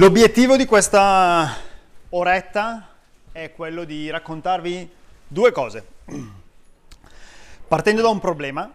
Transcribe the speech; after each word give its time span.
L'obiettivo 0.00 0.56
di 0.56 0.64
questa 0.64 1.56
oretta 2.08 2.88
è 3.32 3.52
quello 3.52 3.84
di 3.84 4.08
raccontarvi 4.08 4.90
due 5.28 5.52
cose. 5.52 5.84
Partendo 7.68 8.00
da 8.00 8.08
un 8.08 8.18
problema, 8.18 8.72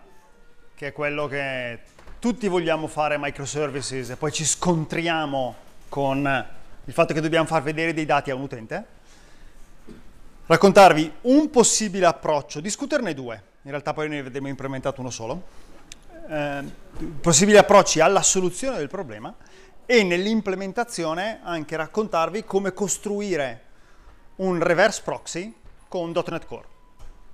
che 0.75 0.85
è 0.89 0.91
quello 0.91 1.25
che 1.25 1.79
tutti 2.19 2.47
vogliamo 2.47 2.85
fare 2.85 3.17
microservices 3.17 4.11
e 4.11 4.17
poi 4.17 4.31
ci 4.31 4.45
scontriamo 4.45 5.55
con 5.89 6.45
il 6.85 6.93
fatto 6.93 7.15
che 7.15 7.21
dobbiamo 7.21 7.47
far 7.47 7.63
vedere 7.63 7.95
dei 7.95 8.05
dati 8.05 8.29
a 8.29 8.35
un 8.35 8.43
utente, 8.43 8.85
raccontarvi 10.45 11.11
un 11.21 11.49
possibile 11.49 12.05
approccio, 12.05 12.59
discuterne 12.59 13.15
due, 13.15 13.41
in 13.63 13.71
realtà 13.71 13.93
poi 13.93 14.09
ne 14.09 14.21
vedremo 14.21 14.47
implementato 14.47 15.01
uno 15.01 15.09
solo, 15.09 15.41
eh, 16.29 16.63
possibili 17.19 17.57
approcci 17.57 17.99
alla 17.99 18.21
soluzione 18.21 18.77
del 18.77 18.89
problema 18.89 19.35
e 19.85 20.03
nell'implementazione 20.03 21.39
anche 21.43 21.75
raccontarvi 21.75 22.43
come 22.43 22.73
costruire 22.73 23.63
un 24.37 24.61
reverse 24.61 25.01
proxy 25.03 25.53
con 25.87 26.11
.NET 26.11 26.45
Core. 26.45 26.67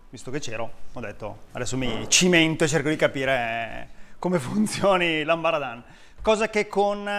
Visto 0.10 0.30
che 0.30 0.40
c'ero, 0.40 0.72
ho 0.92 1.00
detto 1.00 1.38
adesso 1.54 1.78
mi 1.78 2.06
cimento 2.10 2.66
e 2.66 2.68
cerco 2.68 2.90
di 2.90 2.98
capire 2.98 3.90
come 4.20 4.38
funzioni 4.40 5.24
l'Ambaradan. 5.24 5.84
Cosa 6.22 6.50
che 6.50 6.68
con 6.68 7.10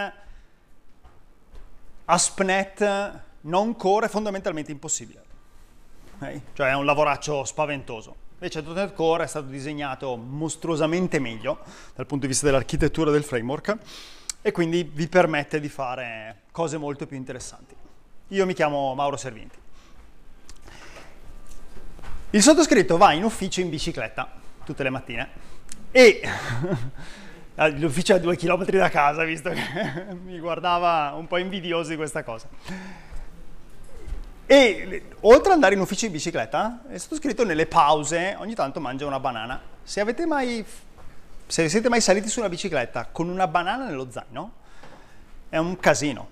ASP.NET 2.05 3.21
non 3.41 3.75
core 3.75 4.05
è 4.05 4.09
fondamentalmente 4.09 4.71
impossibile. 4.71 5.23
Okay? 6.15 6.41
Cioè 6.53 6.69
è 6.69 6.75
un 6.75 6.85
lavoraccio 6.85 7.43
spaventoso. 7.43 8.15
Invece 8.33 8.61
.NET 8.61 8.93
Core 8.93 9.23
è 9.23 9.27
stato 9.27 9.47
disegnato 9.47 10.15
mostruosamente 10.15 11.19
meglio 11.19 11.59
dal 11.95 12.05
punto 12.05 12.25
di 12.25 12.31
vista 12.31 12.45
dell'architettura 12.45 13.09
del 13.09 13.23
framework 13.23 13.77
e 14.45 14.51
quindi 14.51 14.83
vi 14.83 15.07
permette 15.07 15.61
di 15.61 15.69
fare 15.69 16.41
cose 16.51 16.77
molto 16.77 17.07
più 17.07 17.15
interessanti. 17.15 17.73
Io 18.27 18.45
mi 18.45 18.53
chiamo 18.53 18.93
Mauro 18.93 19.15
Servienti. 19.15 19.57
Il 22.31 22.41
sottoscritto 22.41 22.97
va 22.97 23.13
in 23.13 23.23
ufficio 23.23 23.61
in 23.61 23.69
bicicletta 23.69 24.29
tutte 24.65 24.83
le 24.83 24.89
mattine 24.89 25.29
e 25.91 26.21
l'ufficio 27.77 28.13
è 28.13 28.17
a 28.17 28.19
due 28.19 28.35
chilometri 28.35 28.77
da 28.77 28.89
casa, 28.89 29.23
visto 29.23 29.49
che 29.49 29.61
mi 30.25 30.37
guardava 30.39 31.13
un 31.15 31.25
po' 31.25 31.37
invidioso 31.37 31.91
di 31.91 31.95
questa 31.95 32.23
cosa. 32.23 32.49
E 34.45 35.03
oltre 35.21 35.49
ad 35.49 35.53
andare 35.53 35.75
in 35.75 35.79
ufficio 35.79 36.05
in 36.05 36.11
bicicletta, 36.11 36.81
è 36.89 36.97
stato 36.97 37.15
scritto 37.15 37.45
nelle 37.45 37.65
pause, 37.65 38.35
ogni 38.37 38.55
tanto 38.55 38.81
mangia 38.81 39.05
una 39.05 39.19
banana. 39.19 39.61
Se 39.83 40.01
avete 40.01 40.25
mai, 40.25 40.65
se 41.53 41.69
siete 41.69 41.87
mai 41.87 42.01
saliti 42.01 42.29
su 42.29 42.39
una 42.39 42.49
bicicletta 42.49 43.09
con 43.11 43.29
una 43.29 43.45
banana 43.45 43.85
nello 43.85 44.09
zaino, 44.09 44.53
è 45.49 45.57
un 45.57 45.77
casino, 45.77 46.27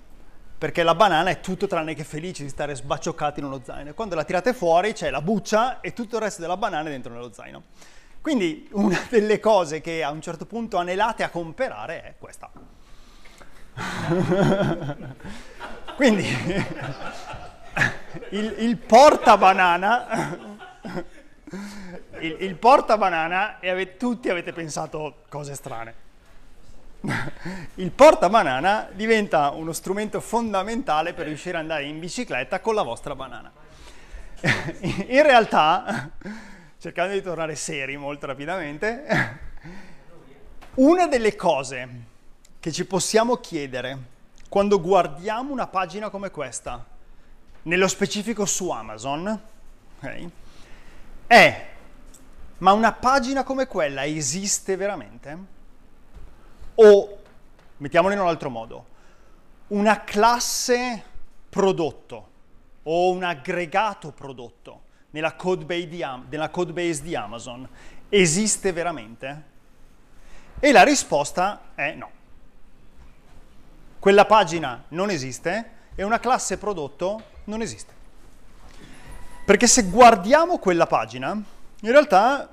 perché 0.58 0.82
la 0.82 0.96
banana 0.96 1.30
è 1.30 1.40
tutto 1.42 1.68
tranne 1.68 1.94
che 1.94 2.04
felice 2.04 2.42
di 2.42 2.50
stare 2.50 2.74
sbaccioccati 2.74 3.40
in 3.40 3.46
uno 3.46 3.62
zaino. 3.64 3.94
Quando 3.94 4.16
la 4.16 4.24
tirate 4.24 4.52
fuori 4.56 4.94
c'è 4.94 5.12
la 5.12 5.22
buccia 5.22 5.80
e 5.80 5.94
tutto 5.94 6.16
il 6.16 6.24
resto 6.24 6.42
della 6.42 6.58
banana 6.58 6.88
è 6.88 6.92
dentro 6.92 7.14
nello 7.14 7.32
zaino. 7.32 7.66
Quindi 8.20 8.68
una 8.72 9.00
delle 9.12 9.40
cose 9.40 9.80
che 9.80 10.04
a 10.04 10.10
un 10.10 10.22
certo 10.22 10.48
punto 10.48 10.78
anelate 10.78 11.22
a 11.22 11.30
comprare 11.30 12.02
è 12.02 12.16
questa. 12.18 12.50
Quindi 15.98 16.26
il, 18.32 18.56
il 18.58 18.78
portabanana 18.78 20.51
il, 22.22 22.38
il 22.40 22.56
portabanana 22.56 23.60
e 23.60 23.70
ave, 23.70 23.98
tutti 23.98 24.30
avete 24.30 24.54
pensato 24.54 25.24
cose 25.30 25.56
strane. 25.56 26.10
Il 27.76 27.92
portabanana 27.92 28.90
diventa 28.94 29.50
uno 29.50 29.74
strumento 29.74 30.20
fondamentale 30.22 31.14
per 31.14 31.26
riuscire 31.26 31.58
ad 31.58 31.64
andare 31.64 31.86
in 31.86 32.00
bicicletta 32.00 32.60
con 32.60 32.76
la 32.76 32.84
vostra 32.84 33.16
banana. 33.16 33.52
In 34.82 35.24
realtà, 35.24 36.12
cercando 36.78 37.14
di 37.14 37.22
tornare 37.22 37.56
seri 37.56 37.98
molto 37.98 38.28
rapidamente, 38.28 39.40
una 40.76 41.08
delle 41.08 41.36
cose 41.36 41.90
che 42.60 42.72
ci 42.72 42.86
possiamo 42.86 43.38
chiedere 43.38 43.98
quando 44.48 44.80
guardiamo 44.80 45.52
una 45.52 45.68
pagina 45.68 46.10
come 46.10 46.30
questa, 46.30 46.86
nello 47.64 47.88
specifico 47.88 48.46
su 48.46 48.70
Amazon, 48.70 49.42
okay, 49.98 50.30
è 51.26 51.70
ma 52.62 52.74
una 52.74 52.92
pagina 52.92 53.44
come 53.44 53.66
quella 53.66 54.06
esiste 54.06 54.76
veramente? 54.76 55.38
O, 56.76 57.18
mettiamolo 57.78 58.14
in 58.14 58.20
un 58.20 58.28
altro 58.28 58.50
modo, 58.50 58.86
una 59.68 60.04
classe 60.04 61.04
prodotto 61.50 62.30
o 62.84 63.12
un 63.12 63.24
aggregato 63.24 64.12
prodotto 64.12 64.82
nella 65.12 65.34
code 65.34 65.66
base 65.66 65.88
di, 65.88 66.04
Am- 66.04 66.28
code 66.52 67.02
di 67.02 67.16
Amazon 67.16 67.68
esiste 68.10 68.72
veramente? 68.72 69.50
E 70.60 70.72
la 70.72 70.84
risposta 70.84 71.72
è 71.74 71.94
no. 71.94 72.10
Quella 73.98 74.26
pagina 74.26 74.84
non 74.90 75.10
esiste 75.10 75.72
e 75.96 76.04
una 76.04 76.20
classe 76.20 76.60
prodotto 76.60 77.24
non 77.46 77.62
esiste. 77.62 77.94
Perché 79.46 79.66
se 79.66 79.84
guardiamo 79.84 80.60
quella 80.60 80.86
pagina, 80.86 81.60
in 81.84 81.92
realtà 81.92 82.50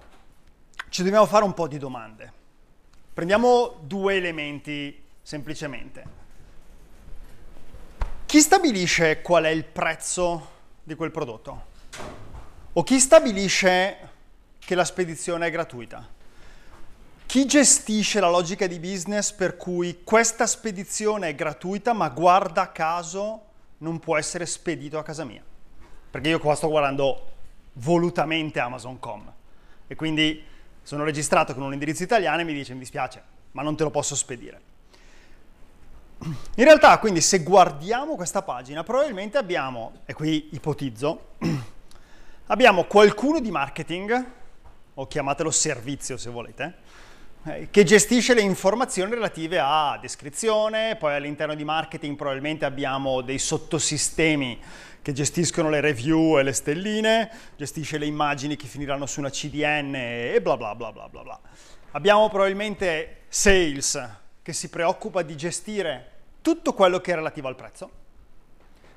ci 0.88 1.02
dobbiamo 1.02 1.26
fare 1.26 1.44
un 1.44 1.52
po' 1.52 1.68
di 1.68 1.78
domande. 1.78 2.32
Prendiamo 3.12 3.78
due 3.82 4.14
elementi 4.14 5.04
semplicemente. 5.20 6.16
Chi 8.24 8.40
stabilisce 8.40 9.20
qual 9.20 9.44
è 9.44 9.48
il 9.48 9.64
prezzo 9.64 10.56
di 10.82 10.94
quel 10.94 11.10
prodotto? 11.10 11.66
O 12.72 12.82
chi 12.82 12.98
stabilisce 12.98 14.10
che 14.58 14.74
la 14.74 14.84
spedizione 14.84 15.46
è 15.46 15.50
gratuita? 15.50 16.06
Chi 17.26 17.44
gestisce 17.44 18.20
la 18.20 18.30
logica 18.30 18.66
di 18.66 18.78
business 18.78 19.32
per 19.32 19.58
cui 19.58 20.02
questa 20.04 20.46
spedizione 20.46 21.28
è 21.28 21.34
gratuita 21.34 21.92
ma 21.92 22.08
guarda 22.08 22.72
caso 22.72 23.44
non 23.78 23.98
può 23.98 24.16
essere 24.16 24.46
spedito 24.46 24.96
a 24.98 25.02
casa 25.02 25.24
mia. 25.24 25.42
Perché 26.10 26.30
io 26.30 26.38
qua 26.38 26.54
sto 26.54 26.68
guardando 26.68 27.36
volutamente 27.78 28.60
Amazon.com 28.60 29.32
e 29.86 29.94
quindi 29.94 30.42
sono 30.82 31.04
registrato 31.04 31.54
con 31.54 31.62
un 31.62 31.72
indirizzo 31.72 32.02
italiano 32.02 32.40
e 32.40 32.44
mi 32.44 32.52
dice 32.52 32.72
mi 32.72 32.80
dispiace, 32.80 33.22
ma 33.52 33.62
non 33.62 33.76
te 33.76 33.84
lo 33.84 33.90
posso 33.90 34.14
spedire. 34.14 34.60
In 36.20 36.64
realtà, 36.64 36.98
quindi, 36.98 37.20
se 37.20 37.40
guardiamo 37.40 38.16
questa 38.16 38.42
pagina, 38.42 38.82
probabilmente 38.82 39.38
abbiamo, 39.38 40.00
e 40.04 40.14
qui 40.14 40.48
ipotizzo, 40.52 41.34
abbiamo 42.46 42.84
qualcuno 42.84 43.38
di 43.38 43.50
marketing, 43.50 44.26
o 44.94 45.06
chiamatelo 45.06 45.50
servizio 45.50 46.16
se 46.16 46.28
volete, 46.28 46.74
che 47.71 47.84
gestisce 47.84 48.34
le 48.34 48.41
informazioni 48.41 49.12
relative 49.12 49.59
a 49.59 49.99
descrizione, 50.00 50.97
poi 50.97 51.15
all'interno 51.15 51.54
di 51.54 51.65
marketing 51.65 52.16
probabilmente 52.16 52.65
abbiamo 52.65 53.21
dei 53.21 53.38
sottosistemi 53.38 54.60
che 55.00 55.12
gestiscono 55.12 55.71
le 55.71 55.81
review 55.81 56.38
e 56.38 56.43
le 56.43 56.53
stelline, 56.53 57.31
gestisce 57.56 57.97
le 57.97 58.06
immagini 58.06 58.56
che 58.56 58.66
finiranno 58.66 59.06
su 59.06 59.21
una 59.21 59.31
CDN 59.31 59.94
e 59.94 60.40
bla 60.43 60.56
bla 60.56 60.75
bla 60.75 60.93
bla 60.93 61.08
bla 61.08 61.23
bla. 61.23 61.40
Abbiamo 61.93 62.29
probabilmente 62.29 63.23
sales 63.29 64.08
che 64.43 64.52
si 64.52 64.69
preoccupa 64.69 65.23
di 65.23 65.37
gestire 65.37 66.11
tutto 66.43 66.75
quello 66.75 67.00
che 67.00 67.12
è 67.12 67.14
relativo 67.14 67.49
al 67.49 67.56
prezzo. 67.56 67.91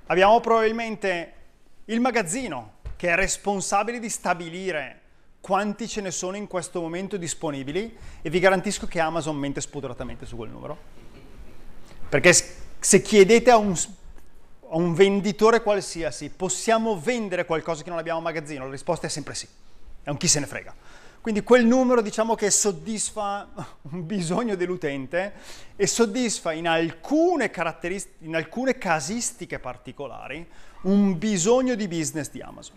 Abbiamo 0.08 0.40
probabilmente 0.42 1.34
il 1.86 2.02
magazzino 2.02 2.80
che 2.98 3.10
è 3.10 3.16
responsabile 3.16 4.00
di 4.00 4.10
stabilire 4.10 5.00
quanti 5.42 5.88
ce 5.88 6.02
ne 6.02 6.12
sono 6.12 6.38
in 6.38 6.48
questo 6.48 6.80
momento 6.80 7.18
disponibili 7.18 7.98
e 8.22 8.30
vi 8.30 8.40
garantisco 8.40 8.86
che 8.86 9.00
Amazon 9.00 9.36
mente 9.36 9.60
spudoratamente 9.60 10.26
su 10.26 10.38
quel 10.38 10.52
numero. 10.52 10.78
Perché 12.08 12.34
se 12.34 13.02
chiedete 13.02 13.50
a 13.50 13.58
un, 13.58 13.74
a 13.74 14.76
un 14.76 14.94
venditore 14.94 15.62
qualsiasi 15.62 16.30
possiamo 16.30 17.00
vendere 17.00 17.46
qualcosa 17.46 17.84
che 17.84 17.90
non 17.90 17.98
abbiamo 17.98 18.20
a 18.20 18.22
magazzino, 18.22 18.66
la 18.66 18.72
risposta 18.72 19.08
è 19.08 19.10
sempre 19.10 19.34
sì. 19.34 19.48
È 20.04 20.10
un 20.10 20.18
chi 20.18 20.28
se 20.28 20.40
ne 20.40 20.46
frega. 20.46 20.74
Quindi 21.22 21.44
quel 21.44 21.66
numero 21.66 22.02
diciamo 22.02 22.36
che 22.36 22.50
soddisfa 22.50 23.48
un 23.92 24.06
bisogno 24.06 24.56
dell'utente 24.56 25.34
e 25.76 25.88
soddisfa 25.88 26.52
in 26.52 26.68
alcune, 26.68 27.52
in 28.20 28.36
alcune 28.36 28.78
casistiche 28.78 29.60
particolari 29.60 30.48
un 30.84 31.18
bisogno 31.18 31.76
di 31.76 31.88
business 31.88 32.30
di 32.32 32.42
Amazon. 32.42 32.76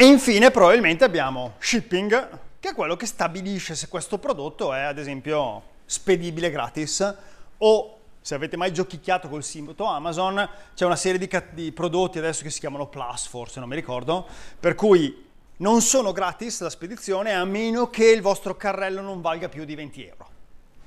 E 0.00 0.06
infine 0.06 0.50
probabilmente 0.50 1.04
abbiamo 1.04 1.56
shipping, 1.58 2.38
che 2.58 2.70
è 2.70 2.74
quello 2.74 2.96
che 2.96 3.04
stabilisce 3.04 3.74
se 3.74 3.88
questo 3.88 4.16
prodotto 4.16 4.72
è 4.72 4.80
ad 4.80 4.96
esempio 4.96 5.62
spedibile 5.84 6.48
gratis 6.50 7.16
o 7.58 7.98
se 8.18 8.34
avete 8.34 8.56
mai 8.56 8.72
giochicchiato 8.72 9.28
col 9.28 9.44
sito 9.44 9.84
Amazon, 9.84 10.48
c'è 10.74 10.86
una 10.86 10.96
serie 10.96 11.18
di, 11.18 11.28
di, 11.52 11.70
prodotti 11.72 12.16
adesso 12.16 12.42
che 12.42 12.48
si 12.48 12.60
chiamano 12.60 12.86
Plus, 12.86 13.26
forse 13.26 13.60
non 13.60 13.68
mi 13.68 13.74
ricordo, 13.74 14.26
per 14.58 14.74
cui 14.74 15.28
non 15.58 15.82
sono 15.82 16.12
gratis 16.12 16.62
la 16.62 16.70
spedizione 16.70 17.34
a 17.34 17.44
meno 17.44 17.90
che 17.90 18.10
il 18.10 18.22
vostro 18.22 18.56
carrello 18.56 19.02
non 19.02 19.20
valga 19.20 19.50
più 19.50 19.66
di 19.66 19.74
20 19.74 20.06
euro. 20.06 20.28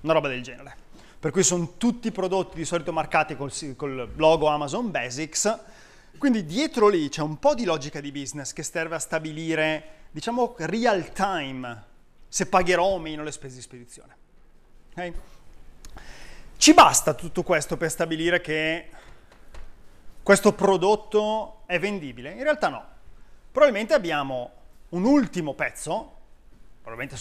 una 0.02 0.14
roba 0.14 0.28
del 0.28 0.42
genere. 0.42 0.76
Per 1.20 1.30
cui 1.30 1.44
sono 1.44 1.74
tutti 1.78 2.12
prodotti 2.12 2.56
di 2.56 2.66
solito 2.66 2.92
marcati 2.92 3.36
col, 3.36 3.54
col 3.76 4.10
logo 4.16 4.48
Amazon 4.48 4.90
Basics, 4.90 5.60
quindi 6.24 6.46
dietro 6.46 6.88
lì 6.88 7.10
c'è 7.10 7.22
un 7.22 7.38
po' 7.38 7.54
di 7.54 7.66
logica 7.66 8.00
di 8.00 8.10
business 8.10 8.54
che 8.54 8.64
serve 8.64 8.96
a 8.96 9.00
stabilire, 9.00 10.06
diciamo, 10.12 10.56
real 10.60 11.12
time 11.12 11.84
se 12.30 12.46
pagherò 12.46 12.86
o 12.86 12.98
meno 12.98 13.24
le 13.24 13.32
spese 13.34 13.56
di 13.56 13.62
spedizione. 13.62 14.16
Okay? 14.92 15.14
Ci 16.56 16.74
basta 16.74 17.14
tutto 17.14 17.44
questo 17.44 17.76
per 17.76 17.92
stabilire 17.92 18.40
che 18.40 18.90
questo 20.24 20.54
prodotto 20.54 21.64
è 21.66 21.78
vendibile? 21.78 22.32
In 22.32 22.44
realtà 22.44 22.70
no. 22.70 22.86
Probabilmente 23.52 23.94
abbiamo 23.94 24.52
un 24.92 25.04
ultimo 25.04 25.56
pezzo, 25.56 26.20
probabilmente 26.82 27.18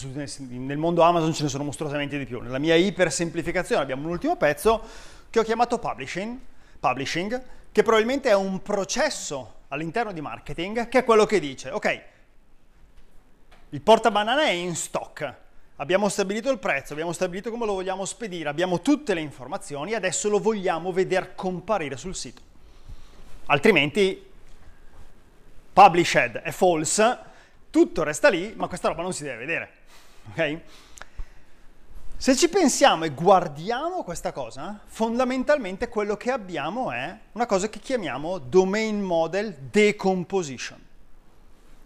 nel 0.47 0.77
mondo 0.77 1.01
Amazon 1.01 1.33
ce 1.33 1.43
ne 1.43 1.49
sono 1.49 1.65
mostruosamente 1.65 2.17
di 2.17 2.25
più, 2.25 2.39
nella 2.39 2.57
mia 2.57 2.75
ipersemplificazione 2.75 3.81
abbiamo 3.81 4.05
un 4.05 4.11
ultimo 4.11 4.37
pezzo 4.37 4.81
che 5.29 5.39
ho 5.39 5.43
chiamato 5.43 5.77
publishing, 5.77 6.39
publishing 6.79 7.43
che 7.73 7.81
probabilmente 7.81 8.29
è 8.29 8.35
un 8.35 8.61
processo 8.61 9.61
all'interno 9.69 10.13
di 10.13 10.21
marketing 10.21 10.87
che 10.87 10.99
è 10.99 11.03
quello 11.03 11.25
che 11.25 11.39
dice, 11.39 11.71
ok, 11.71 12.01
il 13.69 13.81
portabanana 13.81 14.43
è 14.43 14.51
in 14.51 14.75
stock, 14.75 15.35
abbiamo 15.77 16.07
stabilito 16.07 16.51
il 16.51 16.59
prezzo, 16.59 16.93
abbiamo 16.93 17.11
stabilito 17.11 17.49
come 17.49 17.65
lo 17.65 17.73
vogliamo 17.73 18.05
spedire, 18.05 18.47
abbiamo 18.47 18.79
tutte 18.79 19.15
le 19.15 19.21
informazioni, 19.21 19.95
adesso 19.95 20.29
lo 20.29 20.37
vogliamo 20.37 20.91
vedere 20.91 21.33
comparire 21.33 21.97
sul 21.97 22.13
sito. 22.13 22.41
Altrimenti 23.47 24.23
published 25.73 26.37
è 26.37 26.51
false, 26.51 27.17
tutto 27.71 28.03
resta 28.03 28.29
lì, 28.29 28.53
ma 28.55 28.67
questa 28.67 28.89
roba 28.89 29.01
non 29.01 29.13
si 29.13 29.23
deve 29.23 29.37
vedere. 29.37 29.71
Ok? 30.29 30.59
Se 32.23 32.37
ci 32.37 32.47
pensiamo 32.47 33.03
e 33.03 33.09
guardiamo 33.09 34.01
questa 34.03 34.31
cosa, 34.31 34.79
fondamentalmente 34.85 35.89
quello 35.89 36.15
che 36.15 36.31
abbiamo 36.31 36.89
è 36.89 37.19
una 37.33 37.45
cosa 37.45 37.67
che 37.67 37.79
chiamiamo 37.79 38.37
domain 38.37 39.01
model 39.01 39.53
decomposition. 39.69 40.81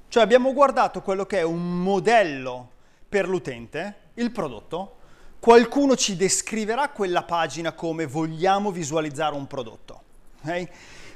Cioè 0.07 0.21
abbiamo 0.21 0.53
guardato 0.53 1.01
quello 1.01 1.25
che 1.25 1.39
è 1.39 1.41
un 1.41 1.81
modello 1.81 2.69
per 3.09 3.27
l'utente, 3.27 4.11
il 4.13 4.29
prodotto, 4.29 4.97
qualcuno 5.39 5.95
ci 5.95 6.15
descriverà 6.15 6.89
quella 6.89 7.23
pagina 7.23 7.71
come 7.71 8.05
vogliamo 8.05 8.69
visualizzare 8.69 9.33
un 9.33 9.47
prodotto. 9.47 10.01
Okay? 10.43 10.69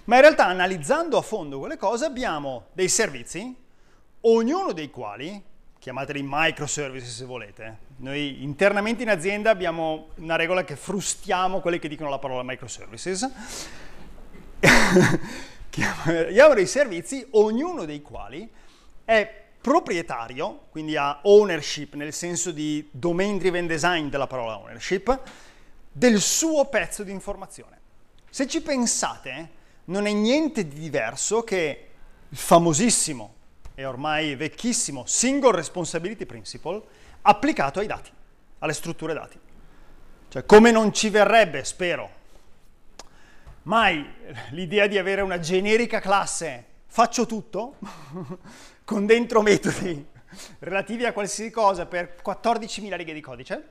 Ma 0.05 0.15
in 0.15 0.21
realtà 0.21 0.47
analizzando 0.47 1.19
a 1.19 1.21
fondo 1.21 1.59
quelle 1.59 1.77
cose 1.77 2.05
abbiamo 2.05 2.69
dei 2.73 2.89
servizi, 2.89 3.55
ognuno 4.21 4.71
dei 4.71 4.89
quali, 4.89 5.43
chiamateli 5.77 6.21
microservices 6.23 7.17
se 7.17 7.25
volete, 7.25 7.89
noi 8.01 8.43
internamente 8.43 9.03
in 9.03 9.09
azienda 9.09 9.51
abbiamo 9.51 10.09
una 10.15 10.35
regola 10.35 10.63
che 10.63 10.75
frustiamo 10.75 11.59
quelli 11.59 11.77
che 11.77 11.87
dicono 11.87 12.09
la 12.09 12.17
parola 12.17 12.41
microservices, 12.43 13.29
chiamano 15.69 16.53
dei 16.55 16.65
servizi, 16.65 17.25
ognuno 17.31 17.85
dei 17.85 18.01
quali 18.01 18.49
è 19.05 19.43
proprietario, 19.61 20.63
quindi 20.71 20.95
ha 20.95 21.19
ownership 21.23 21.93
nel 21.93 22.11
senso 22.11 22.49
di 22.49 22.89
domain 22.89 23.37
driven 23.37 23.67
design 23.67 24.07
della 24.07 24.25
parola 24.25 24.57
ownership, 24.57 25.19
del 25.91 26.19
suo 26.19 26.65
pezzo 26.65 27.03
di 27.03 27.11
informazione. 27.11 27.79
Se 28.31 28.47
ci 28.47 28.63
pensate, 28.63 29.49
non 29.85 30.07
è 30.07 30.11
niente 30.11 30.67
di 30.67 30.79
diverso 30.79 31.43
che 31.43 31.87
il 32.27 32.37
famosissimo 32.37 33.35
e 33.75 33.85
ormai 33.85 34.35
vecchissimo 34.35 35.03
single 35.05 35.51
responsibility 35.51 36.25
principle 36.25 36.81
applicato 37.21 37.79
ai 37.79 37.87
dati, 37.87 38.11
alle 38.59 38.73
strutture 38.73 39.13
dati. 39.13 39.39
Cioè, 40.29 40.45
come 40.45 40.71
non 40.71 40.93
ci 40.93 41.09
verrebbe, 41.09 41.63
spero, 41.63 42.09
mai 43.63 44.05
l'idea 44.51 44.87
di 44.87 44.97
avere 44.97 45.21
una 45.21 45.39
generica 45.39 45.99
classe 45.99 46.65
faccio 46.87 47.25
tutto, 47.25 47.75
con 48.83 49.05
dentro 49.05 49.41
metodi 49.41 50.07
relativi 50.59 51.05
a 51.05 51.13
qualsiasi 51.13 51.49
cosa 51.49 51.85
per 51.85 52.15
14.000 52.23 52.95
righe 52.95 53.13
di 53.13 53.21
codice, 53.21 53.67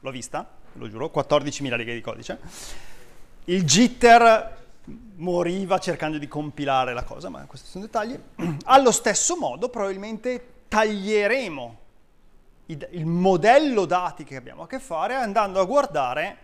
l'ho 0.00 0.10
vista, 0.10 0.48
lo 0.74 0.88
giuro, 0.88 1.10
14.000 1.14 1.74
righe 1.74 1.94
di 1.94 2.00
codice, 2.00 2.38
il 3.44 3.64
jitter 3.64 4.58
moriva 5.16 5.78
cercando 5.78 6.18
di 6.18 6.28
compilare 6.28 6.94
la 6.94 7.04
cosa, 7.04 7.28
ma 7.28 7.44
questi 7.46 7.68
sono 7.68 7.84
dettagli. 7.84 8.18
Allo 8.64 8.90
stesso 8.90 9.36
modo 9.36 9.68
probabilmente 9.68 10.64
taglieremo 10.68 11.78
il 12.72 13.06
modello 13.06 13.84
dati 13.84 14.24
che 14.24 14.36
abbiamo 14.36 14.62
a 14.62 14.66
che 14.66 14.78
fare 14.78 15.14
andando 15.14 15.60
a 15.60 15.64
guardare 15.64 16.36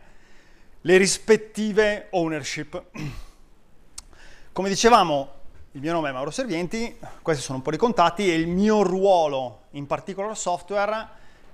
le 0.81 0.97
rispettive 0.97 2.09
ownership. 2.11 2.85
Come 4.53 4.69
dicevamo, 4.69 5.33
il 5.73 5.81
mio 5.81 5.93
nome 5.93 6.09
è 6.09 6.13
Mauro 6.13 6.31
Servienti, 6.31 6.99
questi 7.23 7.43
sono 7.43 7.59
un 7.59 7.63
po' 7.63 7.71
di 7.71 7.77
contatti 7.77 8.31
e 8.31 8.35
il 8.35 8.49
mio 8.49 8.83
ruolo 8.83 9.65
in 9.73 9.87
particolare 9.87 10.35
software 10.35 11.09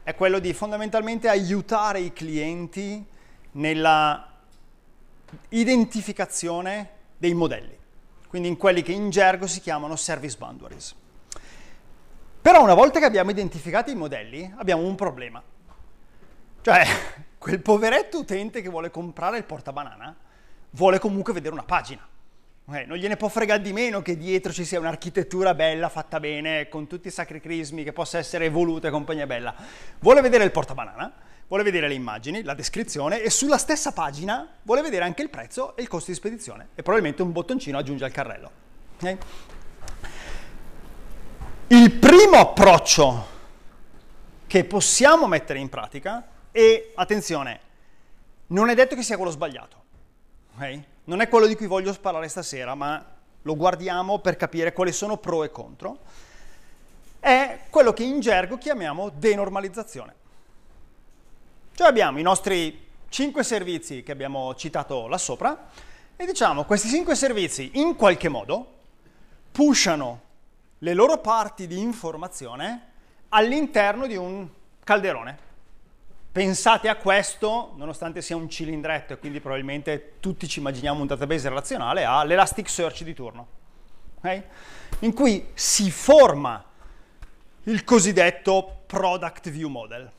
è 0.04 0.14
quello 0.14 0.38
di 0.38 0.52
fondamentalmente 0.52 1.28
aiutare 1.28 2.00
i 2.00 2.12
clienti 2.12 3.04
nella 3.52 4.28
identificazione 5.48 6.90
dei 7.16 7.34
modelli, 7.34 7.76
quindi 8.28 8.48
in 8.48 8.56
quelli 8.56 8.82
che 8.82 8.92
in 8.92 9.10
gergo 9.10 9.46
si 9.46 9.60
chiamano 9.60 9.96
service 9.96 10.36
boundaries. 10.36 10.94
Però 12.42 12.62
una 12.62 12.74
volta 12.74 12.98
che 12.98 13.04
abbiamo 13.06 13.30
identificato 13.30 13.90
i 13.90 13.94
modelli 13.94 14.52
abbiamo 14.56 14.82
un 14.82 14.96
problema, 14.96 15.42
cioè 16.60 16.84
quel 17.38 17.60
poveretto 17.60 18.18
utente 18.18 18.60
che 18.60 18.68
vuole 18.68 18.90
comprare 18.90 19.38
il 19.38 19.44
portabanana 19.44 20.14
vuole 20.70 20.98
comunque 20.98 21.32
vedere 21.32 21.54
una 21.54 21.62
pagina 21.62 22.06
Okay, 22.64 22.86
non 22.86 22.96
gliene 22.96 23.16
può 23.16 23.26
fregare 23.28 23.60
di 23.60 23.72
meno 23.72 24.02
che 24.02 24.16
dietro 24.16 24.52
ci 24.52 24.64
sia 24.64 24.78
un'architettura 24.78 25.52
bella, 25.52 25.88
fatta 25.88 26.20
bene, 26.20 26.68
con 26.68 26.86
tutti 26.86 27.08
i 27.08 27.10
sacri 27.10 27.40
crismi, 27.40 27.82
che 27.82 27.92
possa 27.92 28.18
essere 28.18 28.44
evoluta 28.44 28.86
e 28.86 28.90
compagnia 28.92 29.26
bella. 29.26 29.52
Vuole 29.98 30.20
vedere 30.20 30.44
il 30.44 30.52
portabanana, 30.52 31.12
vuole 31.48 31.64
vedere 31.64 31.88
le 31.88 31.94
immagini, 31.94 32.44
la 32.44 32.54
descrizione 32.54 33.20
e 33.20 33.30
sulla 33.30 33.58
stessa 33.58 33.90
pagina 33.92 34.48
vuole 34.62 34.80
vedere 34.80 35.04
anche 35.04 35.22
il 35.22 35.28
prezzo 35.28 35.74
e 35.74 35.82
il 35.82 35.88
costo 35.88 36.12
di 36.12 36.16
spedizione 36.16 36.68
e 36.76 36.82
probabilmente 36.82 37.22
un 37.22 37.32
bottoncino 37.32 37.76
aggiunge 37.78 38.04
al 38.04 38.12
carrello. 38.12 38.50
Okay? 38.94 39.18
Il 41.68 41.92
primo 41.92 42.36
approccio 42.36 43.26
che 44.46 44.64
possiamo 44.64 45.26
mettere 45.26 45.58
in 45.58 45.68
pratica 45.68 46.26
e, 46.50 46.92
attenzione, 46.94 47.60
non 48.48 48.68
è 48.68 48.74
detto 48.74 48.94
che 48.94 49.02
sia 49.02 49.16
quello 49.16 49.30
sbagliato. 49.30 49.80
Okay? 50.54 50.84
non 51.04 51.20
è 51.20 51.28
quello 51.28 51.46
di 51.46 51.56
cui 51.56 51.66
voglio 51.66 51.92
parlare 52.00 52.28
stasera, 52.28 52.74
ma 52.74 53.04
lo 53.42 53.56
guardiamo 53.56 54.18
per 54.20 54.36
capire 54.36 54.72
quali 54.72 54.92
sono 54.92 55.16
pro 55.16 55.42
e 55.42 55.50
contro, 55.50 55.98
è 57.18 57.60
quello 57.70 57.92
che 57.92 58.04
in 58.04 58.20
gergo 58.20 58.58
chiamiamo 58.58 59.10
denormalizzazione. 59.10 60.14
Cioè 61.74 61.88
abbiamo 61.88 62.18
i 62.18 62.22
nostri 62.22 62.88
cinque 63.08 63.42
servizi 63.42 64.02
che 64.02 64.12
abbiamo 64.12 64.54
citato 64.54 65.06
là 65.06 65.18
sopra 65.18 65.70
e 66.16 66.26
diciamo 66.26 66.64
questi 66.64 66.88
cinque 66.88 67.14
servizi 67.14 67.70
in 67.74 67.96
qualche 67.96 68.28
modo 68.28 68.66
pushano 69.50 70.20
le 70.82 70.94
loro 70.94 71.18
parti 71.18 71.66
di 71.66 71.78
informazione 71.78 72.90
all'interno 73.30 74.06
di 74.06 74.16
un 74.16 74.48
calderone. 74.82 75.50
Pensate 76.32 76.88
a 76.88 76.96
questo, 76.96 77.72
nonostante 77.76 78.20
sia 78.20 78.36
un 78.36 78.48
cilindretto 78.48 79.12
e 79.12 79.18
quindi 79.18 79.40
probabilmente 79.40 80.14
tutti 80.18 80.48
ci 80.48 80.58
immaginiamo 80.58 81.00
un 81.00 81.06
database 81.06 81.48
relazionale, 81.48 82.04
all'Elasticsearch 82.04 83.04
di 83.04 83.14
turno, 83.14 83.46
okay? 84.18 84.42
in 85.00 85.12
cui 85.12 85.50
si 85.54 85.90
forma 85.90 86.64
il 87.64 87.84
cosiddetto 87.84 88.82
Product 88.86 89.50
View 89.50 89.68
Model. 89.68 90.10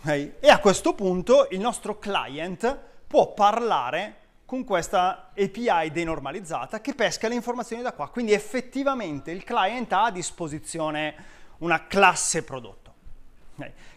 Okay? 0.00 0.36
E 0.40 0.48
a 0.48 0.58
questo 0.58 0.94
punto 0.94 1.48
il 1.50 1.60
nostro 1.60 1.98
client 1.98 2.78
può 3.06 3.34
parlare 3.34 4.20
con 4.52 4.64
questa 4.64 5.30
API 5.34 5.90
denormalizzata 5.92 6.82
che 6.82 6.94
pesca 6.94 7.26
le 7.26 7.34
informazioni 7.34 7.80
da 7.80 7.94
qua. 7.94 8.10
Quindi 8.10 8.32
effettivamente 8.32 9.30
il 9.30 9.44
client 9.44 9.90
ha 9.94 10.04
a 10.04 10.10
disposizione 10.10 11.14
una 11.60 11.86
classe 11.86 12.42
prodotto 12.42 12.92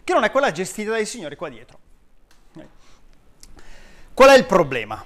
che 0.02 0.12
non 0.14 0.24
è 0.24 0.30
quella 0.30 0.52
gestita 0.52 0.92
dai 0.92 1.04
signori 1.04 1.36
qua 1.36 1.50
dietro. 1.50 1.78
Qual 4.14 4.30
è 4.30 4.34
il 4.34 4.46
problema? 4.46 5.04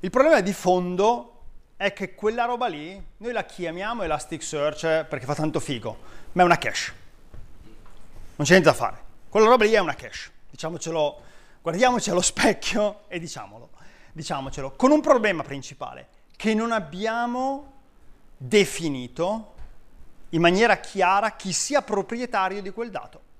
Il 0.00 0.10
problema 0.10 0.40
di 0.40 0.52
fondo 0.52 1.42
è 1.76 1.92
che 1.92 2.16
quella 2.16 2.44
roba 2.44 2.66
lì 2.66 3.00
noi 3.18 3.30
la 3.30 3.44
chiamiamo 3.44 4.02
Elasticsearch 4.02 5.04
perché 5.04 5.26
fa 5.26 5.36
tanto 5.36 5.60
figo, 5.60 5.96
ma 6.32 6.42
è 6.42 6.44
una 6.44 6.58
cache. 6.58 6.92
Non 8.34 8.44
c'è 8.44 8.54
niente 8.54 8.68
da 8.68 8.74
fare. 8.74 9.00
Quella 9.28 9.46
roba 9.46 9.64
lì 9.64 9.70
è 9.70 9.78
una 9.78 9.94
cache. 9.94 10.32
Diciamocelo, 10.50 11.22
guardiamoci 11.62 12.10
allo 12.10 12.20
specchio 12.20 13.02
e 13.06 13.20
diciamolo. 13.20 13.71
Diciamocelo, 14.12 14.72
con 14.72 14.90
un 14.90 15.00
problema 15.00 15.42
principale, 15.42 16.08
che 16.36 16.54
non 16.54 16.70
abbiamo 16.72 17.72
definito 18.36 19.54
in 20.30 20.40
maniera 20.40 20.76
chiara 20.76 21.32
chi 21.32 21.52
sia 21.52 21.82
proprietario 21.82 22.60
di 22.60 22.70
quel 22.70 22.90
dato. 22.90 23.30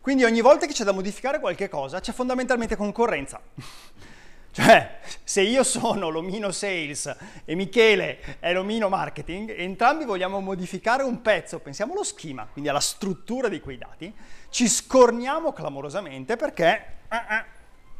Quindi 0.00 0.24
ogni 0.24 0.40
volta 0.40 0.66
che 0.66 0.72
c'è 0.72 0.84
da 0.84 0.92
modificare 0.92 1.40
qualche 1.40 1.68
cosa 1.68 2.00
c'è 2.00 2.12
fondamentalmente 2.12 2.76
concorrenza. 2.76 3.40
Cioè, 4.56 5.00
se 5.22 5.42
io 5.42 5.62
sono 5.62 6.08
l'omino 6.08 6.50
sales 6.50 7.14
e 7.44 7.54
Michele 7.54 8.38
è 8.38 8.54
l'omino 8.54 8.88
marketing, 8.88 9.54
entrambi 9.54 10.06
vogliamo 10.06 10.40
modificare 10.40 11.02
un 11.02 11.20
pezzo, 11.20 11.58
pensiamo 11.58 11.92
allo 11.92 12.04
schema, 12.04 12.48
quindi 12.50 12.70
alla 12.70 12.80
struttura 12.80 13.48
di 13.48 13.60
quei 13.60 13.76
dati, 13.76 14.10
ci 14.48 14.66
scorniamo 14.66 15.52
clamorosamente 15.52 16.36
perché 16.36 17.00
uh, 17.10 17.16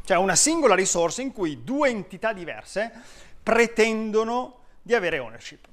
c'è 0.06 0.16
una 0.16 0.36
singola 0.36 0.76
risorsa 0.76 1.20
in 1.20 1.32
cui 1.32 1.64
due 1.64 1.88
entità 1.88 2.32
diverse 2.32 2.92
pretendono 3.42 4.60
di 4.80 4.94
avere 4.94 5.18
ownership. 5.18 5.66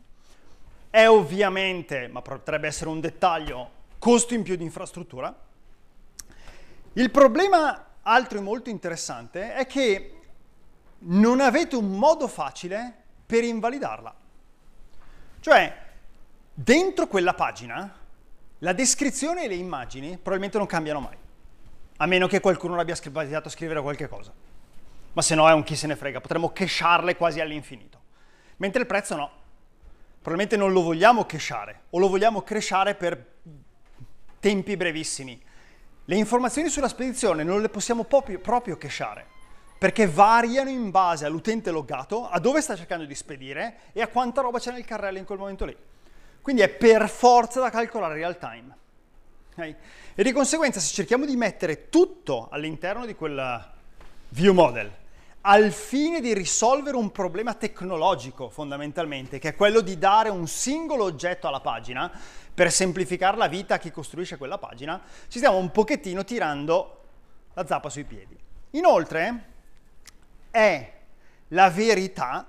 È 0.89 1.07
ovviamente, 1.07 2.07
ma 2.07 2.23
potrebbe 2.23 2.65
essere 2.65 2.89
un 2.89 2.99
dettaglio, 2.99 3.69
costo 3.99 4.33
in 4.33 4.41
più 4.41 4.55
di 4.55 4.63
infrastruttura. 4.63 5.31
Il 6.93 7.11
problema, 7.11 7.85
altro 8.01 8.39
e 8.39 8.41
molto 8.41 8.71
interessante, 8.71 9.53
è 9.53 9.67
che 9.67 10.21
non 10.97 11.39
avete 11.39 11.75
un 11.75 11.91
modo 11.91 12.27
facile 12.27 12.91
per 13.27 13.43
invalidarla. 13.43 14.15
Cioè, 15.41 15.77
dentro 16.51 17.05
quella 17.05 17.35
pagina, 17.35 17.99
la 18.57 18.73
descrizione 18.73 19.43
e 19.43 19.47
le 19.47 19.55
immagini 19.55 20.13
probabilmente 20.13 20.57
non 20.57 20.65
cambiano 20.65 21.01
mai, 21.01 21.17
a 21.97 22.05
meno 22.05 22.27
che 22.27 22.39
qualcuno 22.39 22.79
abbia 22.79 22.95
sbagliato 22.95 23.47
a 23.47 23.51
scrivere 23.51 23.81
qualche 23.81 24.07
cosa. 24.07 24.31
Ma 25.13 25.21
se 25.21 25.35
no 25.35 25.47
è 25.47 25.53
un 25.53 25.63
chi 25.63 25.75
se 25.75 25.87
ne 25.87 25.95
frega, 25.95 26.19
potremmo 26.21 26.51
cachearle 26.51 27.15
quasi 27.15 27.39
all'infinito. 27.39 28.01
Mentre 28.57 28.81
il 28.81 28.87
prezzo 28.87 29.15
no. 29.15 29.31
Probabilmente 30.21 30.55
non 30.55 30.71
lo 30.71 30.81
vogliamo 30.81 31.25
cacheare, 31.25 31.81
o 31.91 31.99
lo 31.99 32.07
vogliamo 32.07 32.41
cresciare 32.41 32.95
per 32.95 33.31
tempi 34.39 34.77
brevissimi. 34.77 35.41
Le 36.05 36.15
informazioni 36.15 36.69
sulla 36.69 36.87
spedizione 36.87 37.43
non 37.43 37.61
le 37.61 37.69
possiamo 37.69 38.05
proprio, 38.05 38.39
proprio 38.39 38.77
perché 39.83 40.07
variano 40.07 40.69
in 40.69 40.91
base 40.91 41.25
all'utente 41.25 41.69
loggato, 41.69 42.29
a 42.29 42.39
dove 42.39 42.61
sta 42.61 42.73
cercando 42.73 43.03
di 43.03 43.15
spedire 43.15 43.79
e 43.91 44.01
a 44.01 44.07
quanta 44.07 44.39
roba 44.39 44.57
c'è 44.57 44.71
nel 44.71 44.85
carrello 44.85 45.17
in 45.17 45.25
quel 45.25 45.37
momento 45.37 45.65
lì. 45.65 45.75
Quindi 46.41 46.61
è 46.61 46.69
per 46.69 47.09
forza 47.09 47.59
da 47.59 47.69
calcolare 47.69 48.13
real 48.13 48.37
time. 48.37 48.77
Okay? 49.51 49.75
E 50.15 50.21
di 50.21 50.31
conseguenza 50.31 50.79
se 50.79 50.93
cerchiamo 50.93 51.25
di 51.25 51.35
mettere 51.35 51.89
tutto 51.89 52.47
all'interno 52.51 53.05
di 53.07 53.15
quel 53.15 53.71
view 54.29 54.53
model 54.53 55.01
al 55.45 55.71
fine 55.71 56.21
di 56.21 56.33
risolvere 56.33 56.95
un 56.95 57.11
problema 57.11 57.53
tecnologico 57.53 58.49
fondamentalmente, 58.49 59.39
che 59.39 59.49
è 59.49 59.55
quello 59.55 59.81
di 59.81 59.97
dare 59.97 60.29
un 60.29 60.47
singolo 60.47 61.03
oggetto 61.03 61.47
alla 61.47 61.59
pagina 61.59 62.11
per 62.53 62.71
semplificare 62.71 63.35
la 63.35 63.47
vita 63.47 63.75
a 63.75 63.77
chi 63.77 63.91
costruisce 63.91 64.37
quella 64.37 64.57
pagina, 64.57 65.01
ci 65.27 65.39
stiamo 65.39 65.57
un 65.57 65.71
pochettino 65.71 66.23
tirando 66.23 67.01
la 67.55 67.65
zappa 67.65 67.89
sui 67.89 68.05
piedi. 68.05 68.37
Inoltre, 68.71 69.45
è 70.49 70.93
la 71.49 71.69
verità 71.69 72.47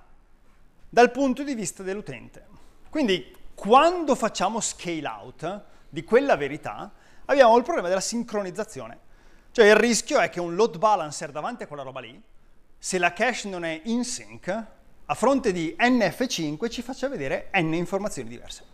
dal 0.88 1.10
punto 1.10 1.42
di 1.42 1.54
vista 1.54 1.82
dell'utente. 1.82 2.46
Quindi 2.90 3.34
quando 3.54 4.14
facciamo 4.14 4.60
scale 4.60 5.06
out 5.06 5.62
di 5.88 6.04
quella 6.04 6.36
verità 6.36 6.92
abbiamo 7.26 7.56
il 7.56 7.62
problema 7.62 7.88
della 7.88 8.00
sincronizzazione. 8.00 8.98
Cioè 9.50 9.66
il 9.66 9.76
rischio 9.76 10.18
è 10.18 10.30
che 10.30 10.40
un 10.40 10.54
load 10.54 10.78
balancer 10.78 11.30
davanti 11.30 11.62
a 11.62 11.66
quella 11.66 11.82
roba 11.82 12.00
lì, 12.00 12.20
se 12.78 12.98
la 12.98 13.12
cache 13.12 13.48
non 13.48 13.64
è 13.64 13.80
in 13.84 14.04
sync, 14.04 14.64
a 15.06 15.14
fronte 15.14 15.52
di 15.52 15.76
NF5 15.78 16.70
ci 16.70 16.82
faccia 16.82 17.08
vedere 17.08 17.50
N 17.54 17.72
informazioni 17.74 18.28
diverse. 18.28 18.64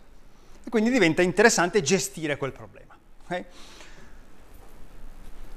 E 0.63 0.69
quindi 0.69 0.89
diventa 0.89 1.21
interessante 1.21 1.81
gestire 1.81 2.37
quel 2.37 2.51
problema. 2.51 2.97
Okay? 3.23 3.45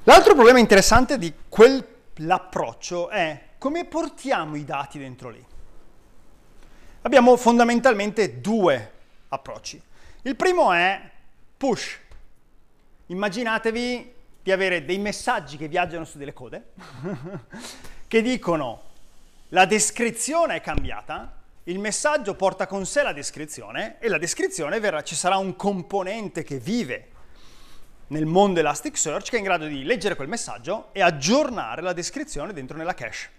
L'altro 0.03 0.33
problema 0.33 0.59
interessante 0.59 1.17
di 1.17 1.33
quell'approccio 1.49 3.09
è 3.09 3.41
come 3.57 3.85
portiamo 3.85 4.55
i 4.55 4.63
dati 4.63 4.99
dentro 4.99 5.29
lì? 5.29 5.43
Abbiamo 7.01 7.35
fondamentalmente 7.37 8.39
due 8.39 8.91
approcci. 9.29 9.81
Il 10.21 10.35
primo 10.35 10.71
è 10.71 11.11
push. 11.57 11.99
Immaginatevi 13.07 14.13
di 14.41 14.51
avere 14.51 14.83
dei 14.83 14.97
messaggi 14.97 15.57
che 15.57 15.67
viaggiano 15.67 16.05
su 16.05 16.17
delle 16.17 16.33
code, 16.33 16.71
che 18.07 18.21
dicono 18.21 18.81
la 19.49 19.65
descrizione 19.65 20.55
è 20.55 20.61
cambiata, 20.61 21.41
il 21.65 21.79
messaggio 21.79 22.35
porta 22.35 22.67
con 22.67 22.85
sé 22.85 23.03
la 23.03 23.13
descrizione 23.13 23.97
e 23.99 24.07
la 24.07 24.17
descrizione 24.17 24.79
verrà, 24.79 25.03
ci 25.03 25.15
sarà 25.15 25.37
un 25.37 25.55
componente 25.55 26.43
che 26.43 26.59
vive 26.59 27.09
nel 28.07 28.25
mondo 28.25 28.59
Elasticsearch 28.59 29.29
che 29.29 29.35
è 29.35 29.39
in 29.39 29.45
grado 29.45 29.65
di 29.65 29.83
leggere 29.83 30.15
quel 30.15 30.27
messaggio 30.27 30.89
e 30.91 31.01
aggiornare 31.01 31.81
la 31.81 31.93
descrizione 31.93 32.53
dentro 32.53 32.77
nella 32.77 32.93
cache. 32.93 33.29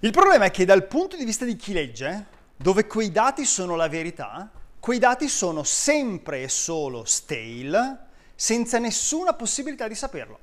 Il 0.00 0.10
problema 0.10 0.44
è 0.44 0.50
che 0.50 0.64
dal 0.64 0.86
punto 0.86 1.16
di 1.16 1.24
vista 1.24 1.44
di 1.44 1.56
chi 1.56 1.72
legge, 1.72 2.26
dove 2.56 2.86
quei 2.86 3.10
dati 3.10 3.44
sono 3.46 3.76
la 3.76 3.88
verità, 3.88 4.50
quei 4.84 4.98
dati 4.98 5.30
sono 5.30 5.62
sempre 5.62 6.42
e 6.42 6.48
solo 6.50 7.04
stale, 7.06 8.00
senza 8.34 8.78
nessuna 8.78 9.32
possibilità 9.32 9.88
di 9.88 9.94
saperlo. 9.94 10.38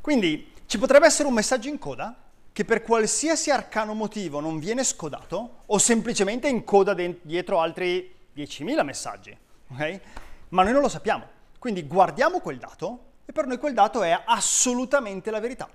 Quindi 0.00 0.52
ci 0.66 0.76
potrebbe 0.76 1.06
essere 1.06 1.28
un 1.28 1.34
messaggio 1.34 1.68
in 1.68 1.78
coda 1.78 2.16
che 2.50 2.64
per 2.64 2.82
qualsiasi 2.82 3.52
arcano 3.52 3.94
motivo 3.94 4.40
non 4.40 4.58
viene 4.58 4.82
scodato 4.82 5.58
o 5.66 5.78
semplicemente 5.78 6.48
in 6.48 6.64
coda 6.64 6.94
dietro 6.94 7.60
altri 7.60 8.12
10.000 8.34 8.82
messaggi, 8.82 9.38
ok? 9.68 10.00
Ma 10.48 10.64
noi 10.64 10.72
non 10.72 10.82
lo 10.82 10.88
sappiamo. 10.88 11.24
Quindi 11.60 11.84
guardiamo 11.84 12.40
quel 12.40 12.58
dato 12.58 13.04
e 13.24 13.30
per 13.30 13.46
noi 13.46 13.58
quel 13.58 13.74
dato 13.74 14.02
è 14.02 14.20
assolutamente 14.24 15.30
la 15.30 15.38
verità 15.38 15.68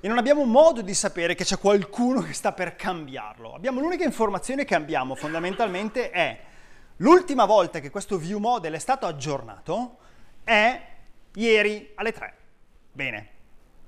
e 0.00 0.08
non 0.08 0.18
abbiamo 0.18 0.42
modo 0.42 0.82
di 0.82 0.94
sapere 0.94 1.36
che 1.36 1.44
c'è 1.44 1.60
qualcuno 1.60 2.22
che 2.22 2.32
sta 2.32 2.50
per 2.50 2.74
cambiarlo. 2.74 3.54
Abbiamo 3.54 3.78
l'unica 3.78 4.02
informazione 4.02 4.64
che 4.64 4.74
abbiamo 4.74 5.14
fondamentalmente 5.14 6.10
è 6.10 6.46
l'ultima 6.98 7.44
volta 7.44 7.80
che 7.80 7.90
questo 7.90 8.16
view 8.16 8.38
model 8.38 8.74
è 8.74 8.78
stato 8.78 9.06
aggiornato 9.06 9.96
è 10.44 10.86
ieri 11.34 11.92
alle 11.94 12.12
3. 12.12 12.34
Bene, 12.92 13.28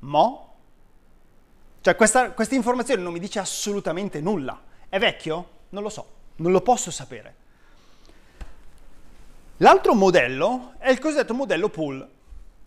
mo? 0.01 0.55
Cioè 1.81 1.97
questa, 1.97 2.33
questa 2.33 2.55
informazione 2.55 3.03
non 3.03 3.13
mi 3.13 3.19
dice 3.19 3.39
assolutamente 3.39 4.21
nulla. 4.21 4.61
È 4.89 4.99
vecchio? 4.99 5.59
Non 5.71 5.83
lo 5.83 5.89
so, 5.89 6.07
non 6.37 6.53
lo 6.53 6.61
posso 6.61 6.91
sapere. 6.91 7.35
L'altro 9.59 9.95
modello 9.95 10.75
è 10.79 10.91
il 10.91 10.99
cosiddetto 10.99 11.35
modello 11.35 11.69
pool, 11.69 12.09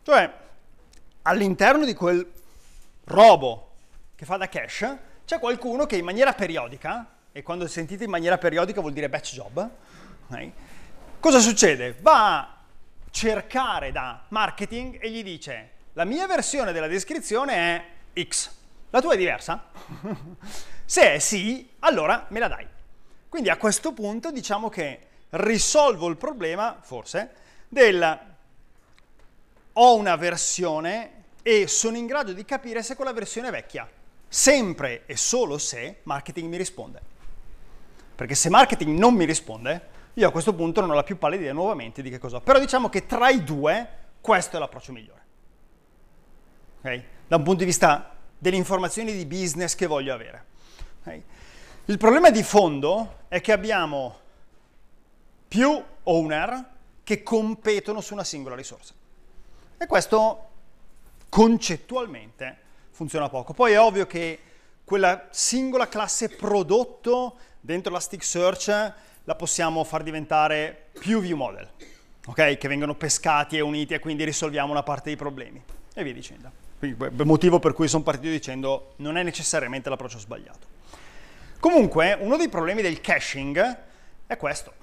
cioè 0.04 0.32
all'interno 1.24 1.86
di 1.86 1.94
quel 1.94 2.32
robo 3.06 3.72
che 4.16 4.26
fa 4.26 4.38
da 4.38 4.48
cache, 4.48 5.00
c'è 5.26 5.40
qualcuno 5.40 5.86
che 5.86 5.98
in 5.98 6.06
maniera 6.06 6.34
periodica, 6.34 7.08
e 7.32 7.42
quando 7.42 7.68
sentite 7.68 8.04
in 8.04 8.12
maniera 8.12 8.38
periodica 8.38 8.80
vuol 8.80 8.94
dire 8.94 9.10
batch 9.10 9.34
job, 9.34 9.70
cosa 11.20 11.40
succede? 11.40 11.96
Va 12.02 12.38
a 12.38 12.58
cercare 13.12 13.92
da 13.92 14.24
marketing 14.30 14.98
e 15.02 15.10
gli 15.10 15.24
dice 15.24 15.72
la 15.94 16.06
mia 16.06 16.26
versione 16.26 16.72
della 16.72 16.88
descrizione 16.88 17.54
è 17.54 18.24
X, 18.24 18.50
la 18.90 19.02
tua 19.02 19.14
è 19.14 19.18
diversa? 19.18 19.70
Se 20.86 21.14
è 21.14 21.20
sì, 21.20 21.70
allora 21.80 22.26
me 22.30 22.40
la 22.40 22.48
dai. 22.48 22.68
Quindi 23.30 23.50
a 23.50 23.58
questo 23.58 23.94
punto 23.94 24.32
diciamo 24.32 24.70
che 24.70 25.08
risolvo 25.32 26.08
il 26.08 26.18
problema, 26.18 26.78
forse, 26.82 27.32
del 27.68 28.20
ho 29.74 29.96
una 29.96 30.16
versione 30.16 31.24
e 31.42 31.68
sono 31.68 31.98
in 31.98 32.06
grado 32.06 32.32
di 32.34 32.46
capire 32.46 32.84
se 32.84 32.96
quella 32.96 33.14
versione 33.14 33.48
è 33.48 33.52
vecchia. 33.52 33.90
Sempre 34.28 35.04
e 35.06 35.16
solo 35.18 35.58
se 35.58 36.00
marketing 36.04 36.50
mi 36.50 36.58
risponde. 36.58 37.02
Perché 38.16 38.36
se 38.36 38.50
marketing 38.50 38.98
non 38.98 39.14
mi 39.14 39.26
risponde, 39.26 39.90
io 40.14 40.28
a 40.28 40.32
questo 40.32 40.54
punto 40.54 40.82
non 40.82 40.92
ho 40.92 40.94
la 40.94 41.04
più 41.04 41.18
pallida 41.18 41.42
idea 41.42 41.54
nuovamente 41.54 42.02
di 42.02 42.10
che 42.10 42.20
cosa. 42.20 42.40
Però 42.40 42.60
diciamo 42.60 42.90
che 42.90 43.06
tra 43.06 43.30
i 43.30 43.44
due 43.44 43.88
questo 44.22 44.58
è 44.58 44.60
l'approccio 44.60 44.92
migliore. 44.92 45.22
Okay? 46.80 47.04
Da 47.28 47.38
un 47.38 47.44
punto 47.44 47.60
di 47.60 47.66
vista 47.66 48.16
delle 48.38 48.56
informazioni 48.56 49.14
di 49.14 49.26
business 49.26 49.76
che 49.76 49.88
voglio 49.88 50.14
avere. 50.14 50.46
Okay? 51.02 51.24
Il 51.86 51.98
problema 51.98 52.30
di 52.30 52.44
fondo 52.44 53.22
è 53.28 53.42
che 53.42 53.52
abbiamo 53.52 54.20
più 55.48 55.84
owner 56.04 56.72
che 57.04 57.24
competono 57.24 58.00
su 58.00 58.14
una 58.14 58.24
singola 58.24 58.56
risorsa. 58.56 58.94
E 59.78 59.86
questo 59.88 60.50
concettualmente 61.28 62.58
funziona 62.92 63.28
poco. 63.30 63.54
Poi 63.54 63.74
è 63.74 63.80
ovvio 63.80 64.06
che 64.06 64.40
quella 64.84 65.28
singola 65.32 65.88
classe 65.88 66.30
prodotto 66.30 67.38
dentro 67.60 67.92
Elasticsearch 67.92 68.94
la 69.24 69.36
possiamo 69.36 69.84
far 69.84 70.04
diventare 70.04 70.88
più 71.00 71.22
view 71.22 71.38
model, 71.38 71.70
ok? 72.26 72.58
Che 72.58 72.68
vengono 72.68 72.96
pescati 72.96 73.58
e 73.58 73.62
uniti 73.62 73.94
e 73.94 74.00
quindi 74.00 74.24
risolviamo 74.24 74.72
una 74.72 74.84
parte 74.84 75.10
dei 75.10 75.16
problemi 75.16 75.62
e 75.94 76.04
via 76.04 76.14
dicendo. 76.14 76.52
Quindi, 76.80 77.24
motivo 77.24 77.60
per 77.60 77.74
cui 77.74 77.88
sono 77.88 78.04
partito 78.04 78.30
dicendo 78.30 78.94
non 78.98 79.18
è 79.18 79.24
necessariamente 79.24 79.90
l'approccio 79.90 80.20
sbagliato. 80.20 80.68
Comunque, 81.60 82.18
uno 82.20 82.36
dei 82.36 82.50
problemi 82.50 82.82
del 82.82 83.00
caching 83.00 83.78
è 84.28 84.38
questo. 84.38 84.74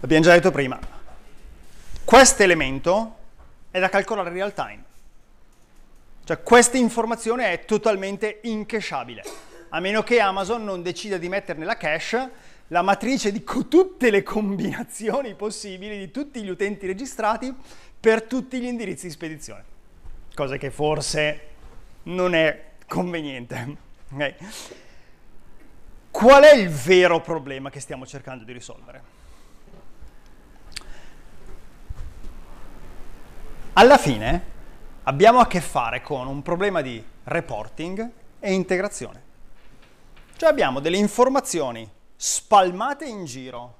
L'abbiamo 0.00 0.24
già 0.24 0.32
detto 0.32 0.50
prima 0.50 0.94
questo 2.04 2.42
elemento 2.42 3.16
è 3.70 3.80
da 3.80 3.88
calcolare 3.88 4.28
in 4.28 4.34
real 4.34 4.52
time. 4.52 4.84
Cioè 6.22 6.42
questa 6.42 6.76
informazione 6.76 7.50
è 7.50 7.64
totalmente 7.64 8.40
incashabile, 8.42 9.22
a 9.74 9.80
meno 9.80 10.04
che 10.04 10.20
Amazon 10.20 10.62
non 10.62 10.82
decida 10.82 11.18
di 11.18 11.28
metterne 11.28 11.64
la 11.64 11.76
cache, 11.76 12.30
la 12.68 12.82
matrice 12.82 13.32
di 13.32 13.42
tutte 13.42 14.08
le 14.10 14.22
combinazioni 14.22 15.34
possibili 15.34 15.98
di 15.98 16.12
tutti 16.12 16.44
gli 16.44 16.48
utenti 16.48 16.86
registrati 16.86 17.52
per 17.98 18.22
tutti 18.22 18.60
gli 18.60 18.66
indirizzi 18.66 19.06
di 19.06 19.12
spedizione. 19.12 19.64
Cosa 20.32 20.56
che 20.58 20.70
forse 20.70 21.40
non 22.04 22.36
è 22.36 22.66
conveniente. 22.86 23.76
Okay. 24.12 24.36
Qual 26.08 26.44
è 26.44 26.54
il 26.54 26.68
vero 26.68 27.20
problema 27.20 27.68
che 27.68 27.80
stiamo 27.80 28.06
cercando 28.06 28.44
di 28.44 28.52
risolvere? 28.52 29.02
Alla 33.72 33.98
fine 33.98 34.42
abbiamo 35.02 35.40
a 35.40 35.48
che 35.48 35.60
fare 35.60 36.00
con 36.00 36.28
un 36.28 36.42
problema 36.42 36.80
di 36.80 37.04
reporting 37.24 38.08
e 38.38 38.52
integrazione. 38.52 39.23
Cioè 40.36 40.48
abbiamo 40.48 40.80
delle 40.80 40.96
informazioni 40.96 41.88
spalmate 42.16 43.04
in 43.04 43.24
giro, 43.24 43.76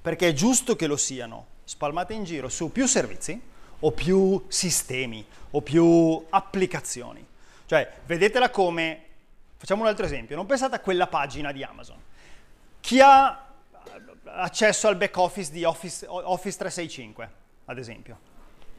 perché 0.00 0.28
è 0.28 0.32
giusto 0.32 0.74
che 0.74 0.86
lo 0.86 0.96
siano, 0.96 1.46
spalmate 1.64 2.14
in 2.14 2.24
giro 2.24 2.48
su 2.48 2.72
più 2.72 2.86
servizi 2.86 3.40
o 3.80 3.92
più 3.92 4.44
sistemi 4.48 5.24
o 5.50 5.60
più 5.60 6.24
applicazioni. 6.30 7.26
Cioè, 7.66 8.00
vedetela 8.06 8.50
come, 8.50 9.04
facciamo 9.56 9.82
un 9.82 9.88
altro 9.88 10.06
esempio, 10.06 10.36
non 10.36 10.46
pensate 10.46 10.76
a 10.76 10.80
quella 10.80 11.06
pagina 11.06 11.52
di 11.52 11.62
Amazon. 11.62 11.98
Chi 12.80 13.00
ha 13.00 13.46
accesso 14.24 14.88
al 14.88 14.96
back 14.96 15.16
office 15.18 15.52
di 15.52 15.64
Office, 15.64 16.06
Office 16.08 16.56
365, 16.56 17.30
ad 17.66 17.78
esempio? 17.78 18.18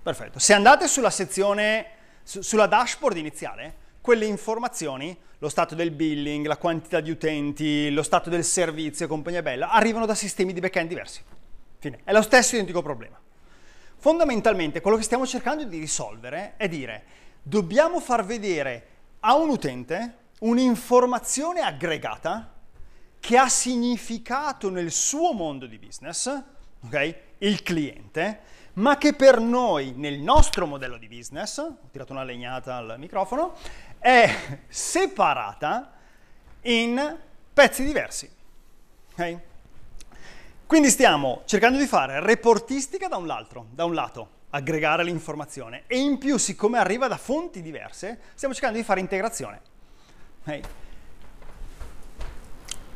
Perfetto. 0.02 0.40
Se 0.40 0.54
andate 0.54 0.88
sulla 0.88 1.12
sezione, 1.12 1.86
su, 2.24 2.42
sulla 2.42 2.66
dashboard 2.66 3.18
iniziale, 3.18 3.76
quelle 4.02 4.26
informazioni, 4.26 5.18
lo 5.38 5.50
stato 5.50 5.76
del 5.76 5.92
billing, 5.92 6.46
la 6.48 6.58
quantità 6.58 7.00
di 7.00 7.12
utenti, 7.12 7.90
lo 7.92 8.04
stato 8.04 8.30
del 8.30 8.44
servizio, 8.44 9.08
compagnia 9.08 9.42
bella, 9.42 9.70
arrivano 9.70 10.06
da 10.06 10.16
sistemi 10.16 10.54
di 10.54 10.60
backend 10.60 10.90
diversi. 10.90 11.22
Fine. 11.80 12.02
È 12.04 12.12
lo 12.12 12.22
stesso 12.22 12.56
identico 12.56 12.82
problema. 12.82 13.20
Fondamentalmente 13.98 14.82
quello 14.82 14.98
che 14.98 15.04
stiamo 15.04 15.26
cercando 15.26 15.64
di 15.64 15.80
risolvere 15.80 16.56
è 16.58 16.68
dire 16.68 17.04
dobbiamo 17.42 18.00
far 18.00 18.26
vedere 18.26 18.88
a 19.22 19.36
un 19.36 19.50
utente 19.50 20.18
un'informazione 20.40 21.62
aggregata 21.62 22.54
che 23.20 23.38
ha 23.38 23.48
significato 23.48 24.70
nel 24.70 24.92
suo 24.92 25.34
mondo 25.34 25.68
di 25.68 25.78
business, 25.78 26.44
okay? 26.84 27.16
il 27.40 27.62
cliente, 27.62 28.40
ma 28.74 28.98
che 28.98 29.14
per 29.14 29.40
noi, 29.40 29.94
nel 29.96 30.20
nostro 30.20 30.66
modello 30.66 30.98
di 30.98 31.08
business, 31.08 31.58
ho 31.60 31.78
tirato 31.92 32.14
una 32.14 32.24
legnata 32.24 32.78
al 32.78 32.96
microfono, 32.98 33.54
è 34.02 34.60
separata 34.68 35.94
in 36.64 37.18
pezzi 37.54 37.86
diversi. 37.86 38.30
Okay? 39.12 39.40
Quindi 40.66 40.90
stiamo 40.90 41.44
cercando 41.46 41.78
di 41.78 41.86
fare 41.86 42.20
reportistica 42.20 43.08
da 43.08 43.18
un, 43.18 43.28
lato, 43.28 43.68
da 43.70 43.86
un 43.86 43.94
lato, 43.94 44.30
aggregare 44.50 45.04
l'informazione, 45.04 45.84
e 45.86 46.00
in 46.00 46.18
più, 46.18 46.38
siccome 46.38 46.80
arriva 46.80 47.08
da 47.08 47.18
fonti 47.18 47.62
diverse, 47.62 48.20
stiamo 48.34 48.56
cercando 48.56 48.80
di 48.80 48.84
fare 48.84 49.00
integrazione. 49.00 49.62
Okay? 50.42 50.62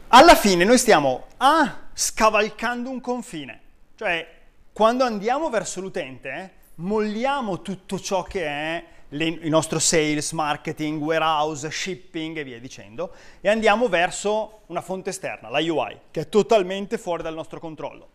Alla 0.08 0.36
fine 0.36 0.64
noi 0.64 0.80
stiamo 0.80 1.28
ah, 1.38 1.82
scavalcando 1.94 2.90
un 2.90 3.00
confine, 3.00 3.62
cioè 3.96 4.28
quando 4.74 5.04
andiamo 5.04 5.50
verso 5.50 5.82
l'utente, 5.82 6.30
eh, 6.30 6.50
molliamo 6.76 7.62
tutto 7.62 8.00
ciò 8.00 8.24
che 8.24 8.46
è 8.46 8.86
le, 9.10 9.26
il 9.26 9.50
nostro 9.50 9.80
sales, 9.80 10.32
marketing, 10.32 11.02
warehouse, 11.02 11.70
shipping 11.70 12.38
e 12.38 12.44
via 12.44 12.60
dicendo, 12.60 13.14
e 13.42 13.50
andiamo 13.50 13.88
verso 13.88 14.62
una 14.68 14.82
fonte 14.82 15.12
esterna, 15.12 15.50
la 15.50 15.60
UI, 15.60 16.00
che 16.12 16.22
è 16.22 16.30
totalmente 16.30 16.98
fuori 16.98 17.24
dal 17.24 17.34
nostro 17.34 17.60
controllo. 17.60 18.10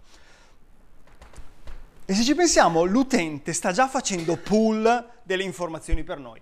E 2.05 2.15
se 2.15 2.25
ci 2.25 2.35
pensiamo, 2.35 2.85
l'utente 2.85 3.53
sta 3.53 3.71
già 3.71 3.87
facendo 3.87 4.37
pool 4.37 5.09
delle 5.23 5.45
informazioni 5.45 6.03
per 6.03 6.19
noi. 6.19 6.41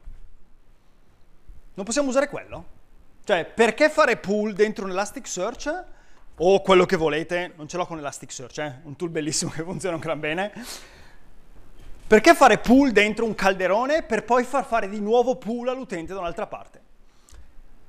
Non 1.74 1.84
possiamo 1.84 2.08
usare 2.08 2.28
quello? 2.28 2.76
Cioè, 3.24 3.44
perché 3.44 3.90
fare 3.90 4.16
pool 4.16 4.54
dentro 4.54 4.86
un 4.86 4.90
Elasticsearch 4.92 5.84
o 6.36 6.62
quello 6.62 6.86
che 6.86 6.96
volete, 6.96 7.52
non 7.56 7.68
ce 7.68 7.76
l'ho 7.76 7.84
con 7.84 7.98
Elasticsearch, 7.98 8.58
eh? 8.58 8.74
un 8.84 8.96
tool 8.96 9.10
bellissimo 9.10 9.50
che 9.54 9.62
funziona 9.62 9.96
un 9.96 10.00
gran 10.00 10.18
bene. 10.18 10.52
Perché 12.08 12.34
fare 12.34 12.56
pool 12.56 12.92
dentro 12.92 13.26
un 13.26 13.34
calderone 13.34 14.02
per 14.02 14.24
poi 14.24 14.42
far 14.42 14.64
fare 14.64 14.88
di 14.88 14.98
nuovo 14.98 15.36
pool 15.36 15.68
all'utente 15.68 16.14
da 16.14 16.20
un'altra 16.20 16.46
parte? 16.46 16.80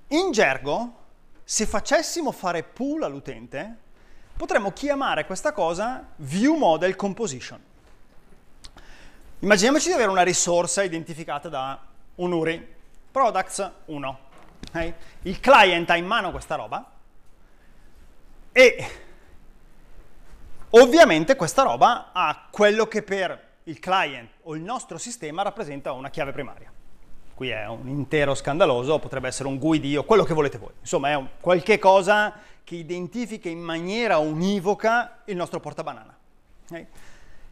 In 0.10 0.34
gergo, 0.34 0.94
se 1.42 1.66
facessimo 1.66 2.34
fare 2.34 2.64
pool 2.64 3.04
all'utente, 3.04 3.78
potremmo 4.36 4.74
chiamare 4.74 5.26
questa 5.26 5.54
cosa 5.54 6.06
View 6.18 6.56
Model 6.56 6.98
Composition. 6.98 7.64
Immaginiamoci 9.40 9.88
di 9.88 9.94
avere 9.94 10.10
una 10.10 10.24
risorsa 10.24 10.84
identificata 10.84 11.48
da 11.48 11.80
un 12.16 12.34
URI, 12.34 12.76
products 13.12 13.72
1. 13.86 14.20
Okay? 14.68 14.94
Il 15.22 15.40
client 15.40 15.90
ha 15.92 15.96
in 15.96 16.06
mano 16.06 16.32
questa 16.32 16.56
roba, 16.56 16.92
e 18.52 18.92
ovviamente 20.72 21.38
questa 21.38 21.62
roba 21.62 22.10
ha 22.12 22.48
quello 22.52 22.86
che 22.86 23.02
per 23.02 23.48
il 23.70 23.80
client 23.80 24.30
o 24.44 24.56
il 24.56 24.62
nostro 24.62 24.98
sistema 24.98 25.44
rappresenta 25.44 25.92
una 25.94 26.10
chiave 26.10 26.32
primaria. 26.32 26.72
Qui 27.36 27.50
è 27.50 27.68
un 27.68 27.88
intero 27.88 28.34
scandaloso, 28.34 29.00
potrebbe 29.00 29.28
essere 29.28 29.48
un 29.48 29.58
GUID 29.58 29.98
o 29.98 30.04
quello 30.04 30.24
che 30.24 30.34
volete 30.34 30.58
voi. 30.58 30.72
Insomma, 30.80 31.10
è 31.10 31.16
un, 31.16 31.30
qualche 31.40 31.80
cosa 31.80 32.34
che 32.64 32.76
identifica 32.76 33.48
in 33.48 33.60
maniera 33.60 34.18
univoca 34.18 35.22
il 35.26 35.38
nostro 35.38 35.60
portabanana. 35.60 36.18
Okay? 36.68 36.88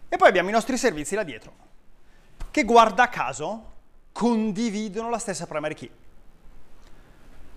E 0.09 0.17
poi 0.17 0.27
abbiamo 0.27 0.49
i 0.49 0.51
nostri 0.51 0.75
servizi 0.75 1.15
là 1.15 1.23
dietro, 1.23 1.53
che 2.51 2.63
guarda 2.63 3.07
caso 3.07 3.75
condividono 4.11 5.09
la 5.09 5.19
stessa 5.19 5.45
primary 5.45 5.75
key. 5.75 5.91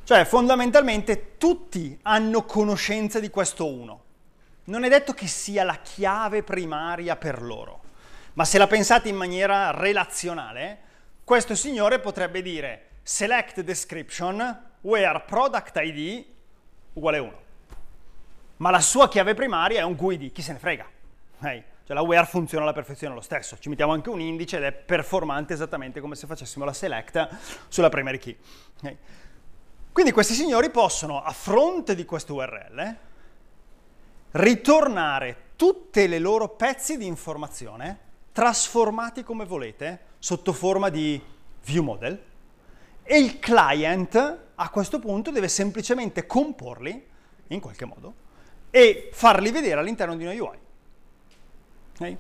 Cioè, 0.05 0.25
fondamentalmente 0.25 1.37
tutti 1.39 1.99
hanno 2.03 2.45
conoscenza 2.45 3.19
di 3.19 3.31
questo 3.31 3.67
uno. 3.67 4.03
Non 4.65 4.85
è 4.85 4.89
detto 4.89 5.15
che 5.15 5.27
sia 5.27 5.65
la 5.65 5.77
chiave 5.77 6.43
primaria 6.43 7.17
per 7.17 7.43
loro, 7.43 7.80
ma 8.41 8.47
se 8.47 8.57
la 8.57 8.67
pensate 8.67 9.11
in 9.11 9.17
maniera 9.17 9.71
relazionale, 9.71 10.79
questo 11.25 11.55
signore 11.55 11.99
potrebbe 11.99 12.41
dire 12.41 12.87
select 13.03 13.61
description 13.61 14.63
where 14.81 15.23
product 15.27 15.77
ID 15.77 16.25
uguale 16.95 17.19
1. 17.19 17.43
Ma 18.57 18.71
la 18.71 18.81
sua 18.81 19.11
chiave 19.11 19.35
primaria 19.35 19.81
è 19.81 19.83
un 19.83 19.95
GUID, 19.95 20.33
chi 20.33 20.41
se 20.41 20.53
ne 20.55 20.59
frega. 20.59 20.87
Hey. 21.41 21.63
Cioè 21.85 21.95
la 21.95 22.01
where 22.01 22.25
funziona 22.25 22.65
alla 22.65 22.73
perfezione 22.73 23.15
lo 23.15 23.21
stesso, 23.21 23.59
ci 23.59 23.69
mettiamo 23.69 23.93
anche 23.93 24.09
un 24.09 24.23
indice 24.23 24.57
ed 24.57 24.63
è 24.63 24.73
performante 24.73 25.53
esattamente 25.53 26.01
come 26.01 26.15
se 26.15 26.27
facessimo 26.27 26.65
la 26.65 26.73
select 26.73 27.29
sulla 27.69 27.91
primary 27.91 28.17
key. 28.17 28.39
Okay. 28.79 28.97
Quindi 29.93 30.13
questi 30.13 30.33
signori 30.33 30.71
possono, 30.71 31.23
a 31.23 31.33
fronte 31.33 31.95
di 31.95 32.07
questo 32.07 32.37
URL, 32.37 32.97
ritornare 34.31 35.37
tutte 35.57 36.07
le 36.07 36.19
loro 36.19 36.49
pezzi 36.49 36.97
di 36.97 37.05
informazione 37.05 38.09
trasformati 38.33 39.23
come 39.23 39.45
volete 39.45 40.09
sotto 40.19 40.53
forma 40.53 40.89
di 40.89 41.21
view 41.65 41.83
model 41.83 42.23
e 43.03 43.19
il 43.19 43.39
client 43.39 44.39
a 44.55 44.69
questo 44.71 44.99
punto 44.99 45.31
deve 45.31 45.49
semplicemente 45.49 46.27
comporli 46.27 47.07
in 47.49 47.61
qualche 47.61 47.85
modo 47.85 48.15
e 48.71 49.11
farli 49.13 49.51
vedere 49.51 49.81
all'interno 49.81 50.17
di 50.17 50.25
una 50.25 50.33
UI. 50.33 50.59
Okay? 51.95 52.17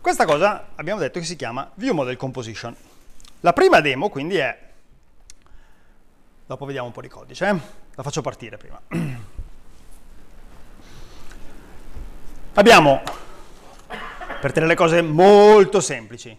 Questa 0.00 0.24
cosa 0.24 0.68
abbiamo 0.76 1.00
detto 1.00 1.18
che 1.18 1.24
si 1.24 1.36
chiama 1.36 1.70
view 1.74 1.94
model 1.94 2.16
composition. 2.16 2.74
La 3.40 3.52
prima 3.52 3.80
demo 3.80 4.08
quindi 4.08 4.36
è 4.36 4.66
Dopo 6.48 6.64
vediamo 6.64 6.86
un 6.86 6.94
po' 6.94 7.02
di 7.02 7.08
codice, 7.08 7.46
eh? 7.46 7.60
la 7.94 8.02
faccio 8.02 8.22
partire 8.22 8.56
prima. 8.56 8.80
Abbiamo, 12.54 13.02
per 14.40 14.52
tenere 14.52 14.72
le 14.72 14.76
cose 14.76 15.02
molto 15.02 15.80
semplici, 15.80 16.36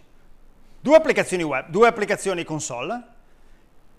due 0.80 0.96
applicazioni 0.96 1.42
web, 1.42 1.68
due 1.68 1.86
applicazioni 1.86 2.44
console 2.44 3.04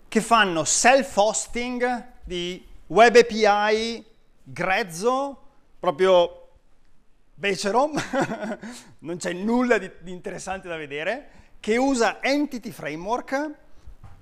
che 0.08 0.20
fanno 0.20 0.64
self-hosting 0.64 2.06
di 2.24 2.66
web 2.88 3.14
API 3.14 4.04
grezzo, 4.42 5.40
proprio 5.78 6.48
becero, 7.34 7.90
non 9.00 9.16
c'è 9.18 9.32
nulla 9.32 9.78
di, 9.78 9.90
di 10.00 10.10
interessante 10.10 10.68
da 10.68 10.76
vedere, 10.76 11.28
che 11.60 11.76
usa 11.76 12.20
Entity 12.22 12.72
Framework 12.72 13.50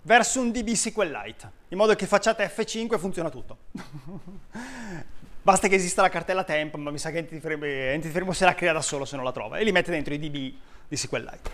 verso 0.02 0.40
un 0.40 0.50
DB 0.50 0.72
SQLite, 0.72 1.50
in 1.68 1.78
modo 1.78 1.94
che 1.94 2.06
facciate 2.06 2.44
F5 2.54 2.92
e 2.92 2.98
funziona 2.98 3.30
tutto. 3.30 3.56
Basta 5.42 5.68
che 5.68 5.76
esista 5.76 6.03
la 6.03 6.11
cartella 6.11 6.44
temp, 6.44 6.74
ma 6.74 6.90
mi 6.90 6.98
sa 6.98 7.11
che 7.11 7.18
Entity 7.18 8.33
se 8.33 8.44
la 8.44 8.55
crea 8.55 8.72
da 8.72 8.83
solo 8.83 9.05
se 9.07 9.16
non 9.16 9.24
la 9.24 9.33
trova, 9.33 9.57
e 9.57 9.64
li 9.64 9.72
mette 9.72 9.90
dentro 9.90 10.12
i 10.12 10.18
DB 10.18 10.55
di 10.87 10.96
SQLite. 10.96 11.50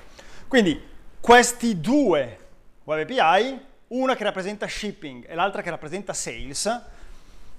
Quindi 0.49 0.83
questi 1.20 1.81
due 1.81 2.38
web 2.85 3.09
API, 3.09 3.61
una 3.88 4.16
che 4.16 4.25
rappresenta 4.25 4.66
shipping 4.66 5.29
e 5.29 5.35
l'altra 5.35 5.62
che 5.62 5.70
rappresenta 5.70 6.12
sales, 6.12 6.83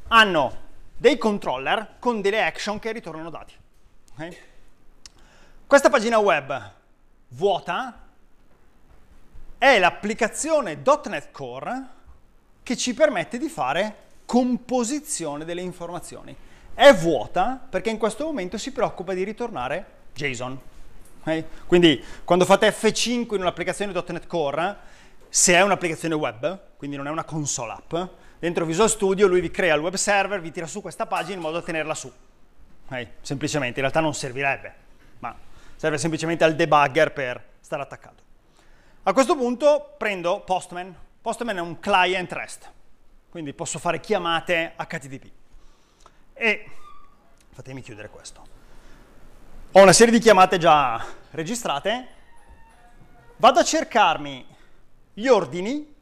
hanno 0.10 0.66
dei 0.98 1.18
controller 1.18 1.96
con 2.00 2.22
delle 2.22 2.44
action 2.44 2.80
che 2.80 2.92
ritornano 2.92 3.30
dati. 3.30 3.54
Okay? 4.14 4.38
Questa 5.66 5.90
pagina 5.90 6.18
web 6.18 6.72
vuota 7.30 8.06
è 9.58 9.80
l'applicazione 9.80 10.82
.NET 11.06 11.32
Core 11.32 11.88
che 12.64 12.76
ci 12.76 12.94
permette 12.94 13.38
di 13.38 13.48
fare 13.48 14.07
composizione 14.28 15.46
delle 15.46 15.62
informazioni. 15.62 16.36
È 16.74 16.94
vuota 16.94 17.66
perché 17.70 17.90
in 17.90 17.98
questo 17.98 18.26
momento 18.26 18.58
si 18.58 18.74
preoccupa 18.74 19.14
di 19.14 19.24
ritornare 19.24 19.86
JSON. 20.14 20.60
Okay? 21.22 21.46
Quindi 21.66 22.04
quando 22.26 22.44
fate 22.44 22.70
F5 22.70 23.36
in 23.36 23.42
un'applicazione 23.42 23.94
.NET 23.94 24.28
Core, 24.28 24.76
se 25.30 25.54
è 25.54 25.62
un'applicazione 25.62 26.14
web, 26.14 26.60
quindi 26.76 26.98
non 26.98 27.08
è 27.08 27.10
una 27.10 27.24
console 27.24 27.72
app, 27.72 28.12
dentro 28.38 28.66
Visual 28.66 28.90
Studio 28.90 29.28
lui 29.28 29.40
vi 29.40 29.50
crea 29.50 29.74
il 29.76 29.82
web 29.82 29.96
server, 29.96 30.42
vi 30.42 30.52
tira 30.52 30.68
su 30.68 30.82
questa 30.82 31.06
pagina 31.06 31.36
in 31.36 31.42
modo 31.42 31.60
da 31.60 31.64
tenerla 31.64 31.96
su. 31.96 32.12
Okay? 32.86 33.08
Semplicemente, 33.22 33.76
in 33.76 33.82
realtà 33.82 34.02
non 34.02 34.14
servirebbe, 34.14 34.74
ma 35.20 35.34
serve 35.78 35.98
semplicemente 35.98 36.44
al 36.44 36.54
debugger 36.54 37.14
per 37.14 37.42
stare 37.62 37.82
attaccato. 37.82 38.24
A 39.04 39.14
questo 39.14 39.38
punto 39.38 39.96
prendo 39.98 40.42
Postman. 40.42 40.94
Postman 41.22 41.58
è 41.58 41.62
un 41.62 41.80
client 41.80 42.32
REST 42.34 42.76
quindi 43.38 43.54
posso 43.54 43.78
fare 43.78 44.00
chiamate 44.00 44.74
HTTP. 44.76 45.30
E 46.34 46.72
fatemi 47.52 47.84
chiudere 47.84 48.10
questo. 48.10 48.42
Ho 49.74 49.82
una 49.84 49.94
serie 49.94 50.12
di 50.12 50.18
chiamate 50.18 50.58
già 50.58 51.06
registrate, 51.30 52.08
vado 53.36 53.60
a 53.60 53.64
cercarmi 53.64 54.44
gli 55.14 55.28
ordini, 55.28 55.94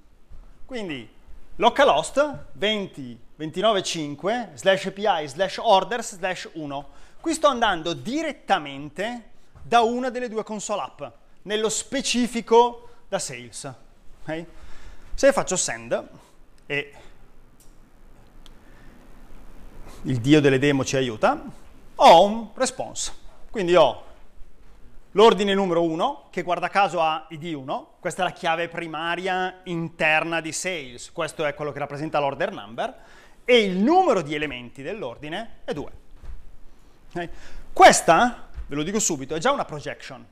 quindi 0.63 1.13
localhost 1.57 2.45
20 2.53 3.19
29 3.35 3.83
5 3.83 4.51
slash 4.53 4.85
API 4.85 5.27
slash 5.27 5.57
orders 5.57 6.15
slash 6.15 6.49
1. 6.53 6.89
Qui 7.19 7.33
sto 7.33 7.47
andando 7.47 7.91
direttamente 7.91 9.31
da 9.61 9.81
una 9.81 10.09
delle 10.09 10.29
due 10.29 10.43
console 10.43 10.83
app, 10.83 11.03
nello 11.41 11.67
specifico 11.67 12.91
da 13.09 13.19
sales. 13.19 13.73
Okay? 14.21 14.45
Se 15.13 15.33
faccio 15.33 15.57
send 15.57 16.07
e 16.65 16.93
il 20.05 20.19
dio 20.19 20.39
delle 20.39 20.59
demo 20.59 20.85
ci 20.85 20.97
aiuta, 20.97 21.43
ho 21.95 22.25
un 22.25 22.49
response. 22.53 23.11
Quindi 23.49 23.75
ho 23.75 24.03
l'ordine 25.11 25.53
numero 25.53 25.81
1, 25.83 26.27
che 26.29 26.43
guarda 26.43 26.67
caso 26.67 27.01
ha 27.01 27.25
id 27.29 27.43
1, 27.43 27.95
questa 27.99 28.21
è 28.21 28.25
la 28.25 28.31
chiave 28.31 28.67
primaria 28.67 29.61
interna 29.63 30.41
di 30.41 30.51
sales, 30.51 31.11
questo 31.11 31.45
è 31.45 31.53
quello 31.53 31.71
che 31.71 31.79
rappresenta 31.79 32.19
l'order 32.19 32.51
number, 32.51 32.95
e 33.45 33.63
il 33.63 33.77
numero 33.77 34.21
di 34.21 34.35
elementi 34.35 34.83
dell'ordine 34.83 35.59
è 35.63 35.73
2. 35.73 35.91
Okay? 37.09 37.29
Questa, 37.71 38.49
ve 38.67 38.75
lo 38.75 38.83
dico 38.83 38.99
subito, 38.99 39.35
è 39.35 39.39
già 39.39 39.51
una 39.51 39.65
projection, 39.65 40.23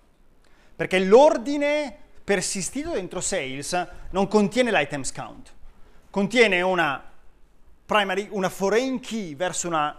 perché 0.76 1.00
l'ordine 1.00 1.98
persistito 2.24 2.92
dentro 2.92 3.22
sales 3.22 3.88
non 4.12 4.28
contiene 4.28 4.72
l'items 4.72 5.12
count, 5.12 5.54
contiene 6.10 6.62
una 6.62 7.12
primary, 7.94 8.28
una 8.32 8.50
foreign 8.50 8.98
key 8.98 9.36
verso 9.36 9.68
una 9.68 9.96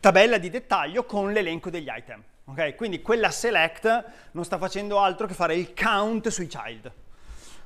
tabella 0.00 0.38
di 0.38 0.48
dettaglio 0.48 1.04
con 1.04 1.30
l'elenco 1.30 1.68
degli 1.68 1.90
item. 1.94 2.22
Okay? 2.46 2.74
Quindi 2.74 3.02
quella 3.02 3.30
select 3.30 4.04
non 4.30 4.46
sta 4.46 4.56
facendo 4.56 4.98
altro 4.98 5.26
che 5.26 5.34
fare 5.34 5.56
il 5.56 5.74
count 5.74 6.28
sui 6.28 6.46
child. 6.46 6.90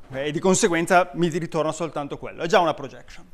Okay? 0.08 0.26
E 0.26 0.32
di 0.32 0.40
conseguenza 0.40 1.10
mi 1.14 1.28
ritorna 1.28 1.70
soltanto 1.70 2.18
quello. 2.18 2.42
È 2.42 2.48
già 2.48 2.58
una 2.58 2.74
projection. 2.74 3.24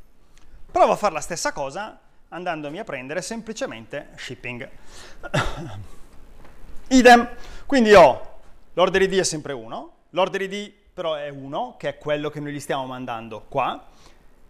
Provo 0.70 0.92
a 0.92 0.96
fare 0.96 1.14
la 1.14 1.20
stessa 1.20 1.53
cosa 1.53 1.98
andandomi 2.29 2.79
a 2.79 2.85
prendere 2.85 3.22
semplicemente 3.22 4.11
shipping. 4.16 4.68
Idem. 6.88 7.29
Quindi 7.64 7.94
ho 7.94 8.33
l'order 8.74 9.03
ID 9.03 9.18
è 9.18 9.24
sempre 9.24 9.55
1, 9.55 9.92
l'order 10.11 10.42
ID 10.42 10.72
però 10.92 11.14
è 11.14 11.31
1, 11.31 11.77
che 11.79 11.88
è 11.88 11.98
quello 11.98 12.29
che 12.29 12.40
noi 12.40 12.53
gli 12.53 12.61
stiamo 12.61 12.85
mandando 12.87 13.46
qua, 13.48 13.92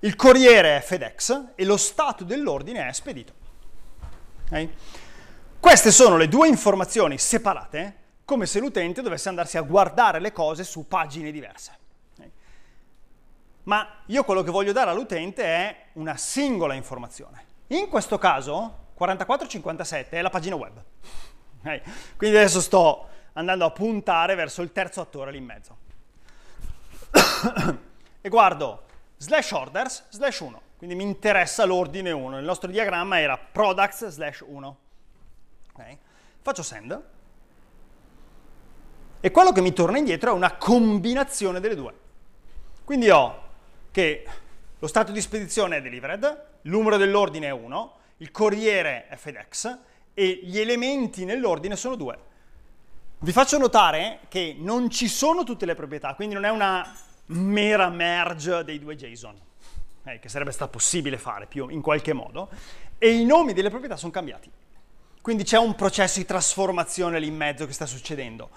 il 0.04 0.16
corriere 0.16 0.76
è 0.76 0.80
FedEx 0.80 1.52
e 1.54 1.64
lo 1.64 1.78
stato 1.78 2.24
dell'ordine 2.24 2.86
è 2.86 2.92
spedito. 2.92 3.32
Okay? 4.46 4.72
Queste 5.58 5.90
sono 5.90 6.18
le 6.18 6.28
due 6.28 6.46
informazioni 6.46 7.16
separate, 7.16 8.02
come 8.26 8.44
se 8.44 8.60
l'utente 8.60 9.00
dovesse 9.00 9.30
andarsi 9.30 9.56
a 9.56 9.62
guardare 9.62 10.20
le 10.20 10.30
cose 10.30 10.62
su 10.62 10.86
pagine 10.86 11.30
diverse. 11.30 11.78
Okay? 12.16 12.30
Ma 13.62 14.02
io 14.06 14.24
quello 14.24 14.42
che 14.42 14.50
voglio 14.50 14.72
dare 14.72 14.90
all'utente 14.90 15.42
è 15.42 15.76
una 15.94 16.18
singola 16.18 16.74
informazione. 16.74 17.44
In 17.68 17.88
questo 17.88 18.18
caso 18.18 18.88
4457 18.94 20.18
è 20.18 20.20
la 20.20 20.30
pagina 20.30 20.54
web. 20.54 20.82
Okay? 21.60 21.80
Quindi 22.18 22.36
adesso 22.36 22.60
sto 22.60 23.08
andando 23.32 23.64
a 23.64 23.70
puntare 23.70 24.34
verso 24.34 24.60
il 24.60 24.70
terzo 24.70 25.00
attore 25.00 25.30
lì 25.30 25.38
in 25.38 25.44
mezzo. 25.44 25.78
e 28.20 28.28
guardo 28.28 28.83
slash 29.16 29.52
orders 29.52 30.04
slash 30.08 30.40
1. 30.40 30.60
Quindi 30.76 30.94
mi 30.94 31.04
interessa 31.04 31.64
l'ordine 31.64 32.10
1. 32.10 32.38
Il 32.38 32.44
nostro 32.44 32.70
diagramma 32.70 33.20
era 33.20 33.38
products 33.38 34.08
slash 34.08 34.44
1. 34.46 34.76
Okay. 35.72 35.98
Faccio 36.42 36.62
send. 36.62 37.02
E 39.20 39.30
quello 39.30 39.52
che 39.52 39.62
mi 39.62 39.72
torna 39.72 39.96
indietro 39.96 40.30
è 40.30 40.34
una 40.34 40.56
combinazione 40.56 41.58
delle 41.58 41.74
due. 41.74 41.94
Quindi 42.84 43.08
ho 43.08 43.42
che 43.90 44.26
lo 44.78 44.86
stato 44.86 45.12
di 45.12 45.20
spedizione 45.22 45.78
è 45.78 45.80
delivered, 45.80 46.44
il 46.62 46.70
numero 46.70 46.98
dell'ordine 46.98 47.46
è 47.46 47.50
1, 47.50 47.92
il 48.18 48.30
corriere 48.30 49.06
è 49.08 49.16
FedEx 49.16 49.78
e 50.12 50.40
gli 50.42 50.58
elementi 50.58 51.24
nell'ordine 51.24 51.76
sono 51.76 51.94
due. 51.94 52.18
Vi 53.20 53.32
faccio 53.32 53.56
notare 53.56 54.20
che 54.28 54.54
non 54.58 54.90
ci 54.90 55.08
sono 55.08 55.44
tutte 55.44 55.64
le 55.64 55.74
proprietà, 55.74 56.14
quindi 56.14 56.34
non 56.34 56.44
è 56.44 56.50
una 56.50 56.94
mera 57.26 57.88
merge 57.88 58.64
dei 58.64 58.78
due 58.78 58.96
JSON, 58.96 59.38
eh, 60.04 60.18
che 60.18 60.28
sarebbe 60.28 60.50
stato 60.50 60.72
possibile 60.72 61.18
fare 61.18 61.46
più 61.46 61.68
in 61.68 61.80
qualche 61.80 62.12
modo, 62.12 62.48
e 62.98 63.10
i 63.10 63.24
nomi 63.24 63.52
delle 63.52 63.70
proprietà 63.70 63.96
sono 63.96 64.12
cambiati. 64.12 64.50
Quindi 65.20 65.44
c'è 65.44 65.58
un 65.58 65.74
processo 65.74 66.18
di 66.18 66.26
trasformazione 66.26 67.18
lì 67.18 67.28
in 67.28 67.36
mezzo 67.36 67.66
che 67.66 67.72
sta 67.72 67.86
succedendo. 67.86 68.50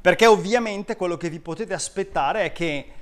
Perché 0.00 0.26
ovviamente 0.26 0.96
quello 0.96 1.16
che 1.16 1.28
vi 1.28 1.40
potete 1.40 1.74
aspettare 1.74 2.44
è 2.44 2.52
che 2.52 2.92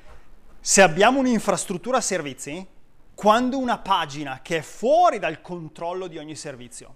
se 0.60 0.80
abbiamo 0.80 1.18
un'infrastruttura 1.18 2.00
servizi, 2.00 2.66
quando 3.14 3.58
una 3.58 3.78
pagina 3.78 4.40
che 4.40 4.58
è 4.58 4.62
fuori 4.62 5.18
dal 5.18 5.40
controllo 5.40 6.06
di 6.06 6.16
ogni 6.18 6.36
servizio, 6.36 6.94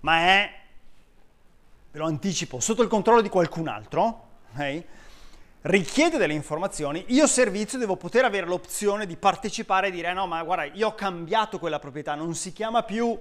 ma 0.00 0.18
è, 0.20 0.52
ve 1.90 1.98
lo 1.98 2.06
anticipo, 2.06 2.60
sotto 2.60 2.82
il 2.82 2.88
controllo 2.88 3.20
di 3.20 3.28
qualcun 3.28 3.68
altro, 3.68 4.28
okay, 4.52 4.84
richiede 5.62 6.18
delle 6.18 6.32
informazioni, 6.32 7.04
io 7.08 7.26
servizio 7.26 7.78
devo 7.78 7.96
poter 7.96 8.24
avere 8.24 8.46
l'opzione 8.46 9.06
di 9.06 9.16
partecipare 9.16 9.88
e 9.88 9.90
dire 9.90 10.12
no 10.12 10.26
ma 10.26 10.42
guarda 10.42 10.64
io 10.64 10.88
ho 10.88 10.94
cambiato 10.94 11.58
quella 11.58 11.78
proprietà, 11.78 12.14
non 12.14 12.34
si 12.34 12.52
chiama 12.52 12.82
più 12.82 13.18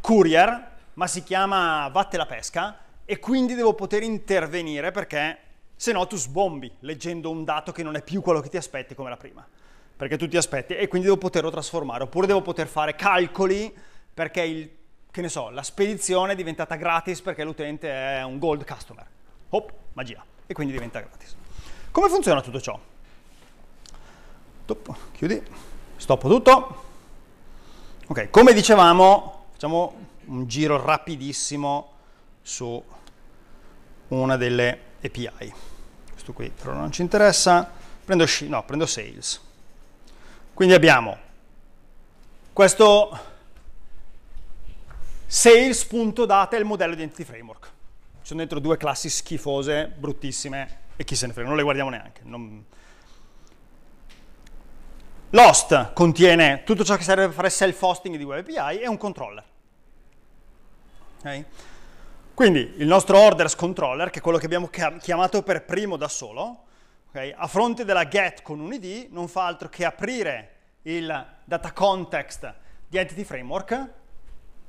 courier 0.00 0.70
ma 0.94 1.06
si 1.06 1.22
chiama 1.22 1.88
vatte 1.88 2.16
la 2.16 2.26
pesca 2.26 2.78
e 3.04 3.18
quindi 3.18 3.54
devo 3.54 3.74
poter 3.74 4.02
intervenire 4.02 4.90
perché 4.90 5.38
se 5.74 5.92
no 5.92 6.06
tu 6.06 6.16
sbombi 6.16 6.70
leggendo 6.80 7.30
un 7.30 7.44
dato 7.44 7.72
che 7.72 7.82
non 7.82 7.96
è 7.96 8.02
più 8.02 8.20
quello 8.20 8.40
che 8.40 8.48
ti 8.48 8.56
aspetti 8.56 8.94
come 8.94 9.08
la 9.08 9.16
prima 9.16 9.46
perché 9.96 10.16
tu 10.16 10.28
ti 10.28 10.36
aspetti 10.36 10.74
e 10.74 10.86
quindi 10.86 11.08
devo 11.08 11.18
poterlo 11.18 11.50
trasformare 11.50 12.04
oppure 12.04 12.28
devo 12.28 12.40
poter 12.40 12.68
fare 12.68 12.94
calcoli 12.94 13.74
perché 14.14 14.42
il, 14.42 15.30
so, 15.30 15.50
la 15.50 15.62
spedizione 15.62 16.32
è 16.32 16.36
diventata 16.36 16.76
gratis 16.76 17.20
perché 17.20 17.42
l'utente 17.42 17.88
è 17.88 18.22
un 18.22 18.38
gold 18.38 18.64
customer. 18.64 19.06
Hop, 19.50 19.72
magia. 19.92 20.24
E 20.46 20.54
quindi 20.54 20.72
diventa 20.72 20.98
gratis. 21.00 21.36
Come 21.98 22.10
funziona 22.10 22.40
tutto 22.40 22.60
ciò? 22.60 22.78
Top, 24.66 24.94
chiudi, 25.10 25.42
stoppo 25.96 26.28
tutto. 26.28 26.84
Ok, 28.06 28.30
come 28.30 28.52
dicevamo, 28.52 29.46
facciamo 29.50 30.06
un 30.26 30.46
giro 30.46 30.80
rapidissimo 30.80 31.94
su 32.40 32.80
una 34.06 34.36
delle 34.36 34.80
API. 35.02 35.52
Questo 36.12 36.32
qui 36.32 36.50
però 36.50 36.72
non 36.72 36.92
ci 36.92 37.02
interessa. 37.02 37.68
Prendo, 38.04 38.26
no, 38.42 38.64
prendo 38.64 38.86
sales. 38.86 39.40
Quindi 40.54 40.74
abbiamo 40.74 41.18
questo 42.52 43.18
sales.data 45.26 46.54
è 46.54 46.60
il 46.60 46.64
modello 46.64 46.92
identity 46.92 47.24
framework. 47.24 47.66
Ci 48.20 48.28
sono 48.28 48.38
dentro 48.38 48.60
due 48.60 48.76
classi 48.76 49.10
schifose, 49.10 49.92
bruttissime, 49.98 50.86
e 51.00 51.04
chi 51.04 51.14
se 51.14 51.28
ne 51.28 51.32
frega, 51.32 51.46
non 51.46 51.56
le 51.56 51.62
guardiamo 51.62 51.90
neanche. 51.90 52.22
Non... 52.24 52.64
L'host 55.30 55.92
contiene 55.92 56.64
tutto 56.64 56.84
ciò 56.84 56.96
che 56.96 57.04
serve 57.04 57.26
per 57.26 57.34
fare 57.34 57.50
self-hosting 57.50 58.16
di 58.16 58.24
web 58.24 58.44
API 58.44 58.80
e 58.80 58.88
un 58.88 58.96
controller. 58.96 59.44
Okay? 61.20 61.44
Quindi 62.34 62.74
il 62.78 62.88
nostro 62.88 63.16
orders 63.16 63.54
controller, 63.54 64.10
che 64.10 64.18
è 64.18 64.22
quello 64.22 64.38
che 64.38 64.46
abbiamo 64.46 64.68
chiamato 64.68 65.42
per 65.44 65.64
primo 65.64 65.96
da 65.96 66.08
solo, 66.08 66.64
okay, 67.10 67.32
a 67.36 67.46
fronte 67.46 67.84
della 67.84 68.08
get 68.08 68.42
con 68.42 68.58
un 68.58 68.72
id, 68.72 69.12
non 69.12 69.28
fa 69.28 69.46
altro 69.46 69.68
che 69.68 69.84
aprire 69.84 70.54
il 70.82 71.26
data 71.44 71.72
context 71.72 72.52
di 72.88 72.98
Entity 72.98 73.22
Framework, 73.22 73.90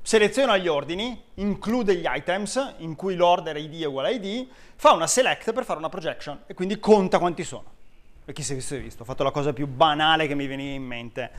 seleziona 0.02 0.56
gli 0.56 0.68
ordini, 0.68 1.22
include 1.34 1.96
gli 1.96 2.06
items 2.06 2.74
in 2.78 2.96
cui 2.96 3.14
l'order 3.14 3.56
id 3.56 3.82
è 3.82 3.84
uguale 3.84 4.08
a 4.08 4.10
id, 4.12 4.48
fa 4.76 4.92
una 4.92 5.06
select 5.06 5.52
per 5.52 5.64
fare 5.64 5.78
una 5.78 5.88
projection 5.88 6.42
e 6.46 6.54
quindi 6.54 6.78
conta 6.78 7.18
quanti 7.18 7.44
sono. 7.44 7.78
E 8.24 8.32
chi 8.32 8.42
si 8.42 8.52
è 8.52 8.54
visto, 8.54 8.74
è 8.74 8.80
visto. 8.80 9.02
Ho 9.02 9.04
fatto 9.06 9.24
la 9.24 9.30
cosa 9.30 9.52
più 9.52 9.66
banale 9.66 10.26
che 10.26 10.34
mi 10.34 10.46
veniva 10.46 10.74
in 10.74 10.84
mente 10.84 11.30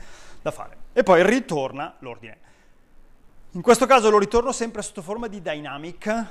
da 0.42 0.50
fare. 0.50 0.76
E 0.92 1.02
poi 1.02 1.24
ritorna 1.24 1.94
l'ordine. 2.00 2.38
In 3.52 3.62
questo 3.62 3.86
caso 3.86 4.10
lo 4.10 4.18
ritorno 4.18 4.52
sempre 4.52 4.82
sotto 4.82 5.02
forma 5.02 5.26
di 5.26 5.40
dynamic 5.40 6.26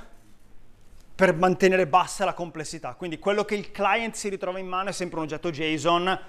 per 1.13 1.35
mantenere 1.35 1.85
bassa 1.85 2.25
la 2.25 2.33
complessità. 2.33 2.93
Quindi 2.95 3.19
quello 3.19 3.45
che 3.45 3.55
il 3.55 3.71
client 3.71 4.15
si 4.15 4.29
ritrova 4.29 4.57
in 4.59 4.67
mano 4.67 4.89
è 4.89 4.91
sempre 4.91 5.19
un 5.19 5.25
oggetto 5.25 5.51
JSON. 5.51 6.19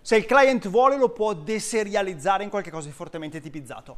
Se 0.00 0.16
il 0.16 0.26
client 0.26 0.68
vuole 0.68 0.96
lo 0.98 1.08
può 1.08 1.32
deserializzare 1.32 2.44
in 2.44 2.50
qualcosa 2.50 2.86
di 2.86 2.92
fortemente 2.92 3.40
tipizzato. 3.40 3.96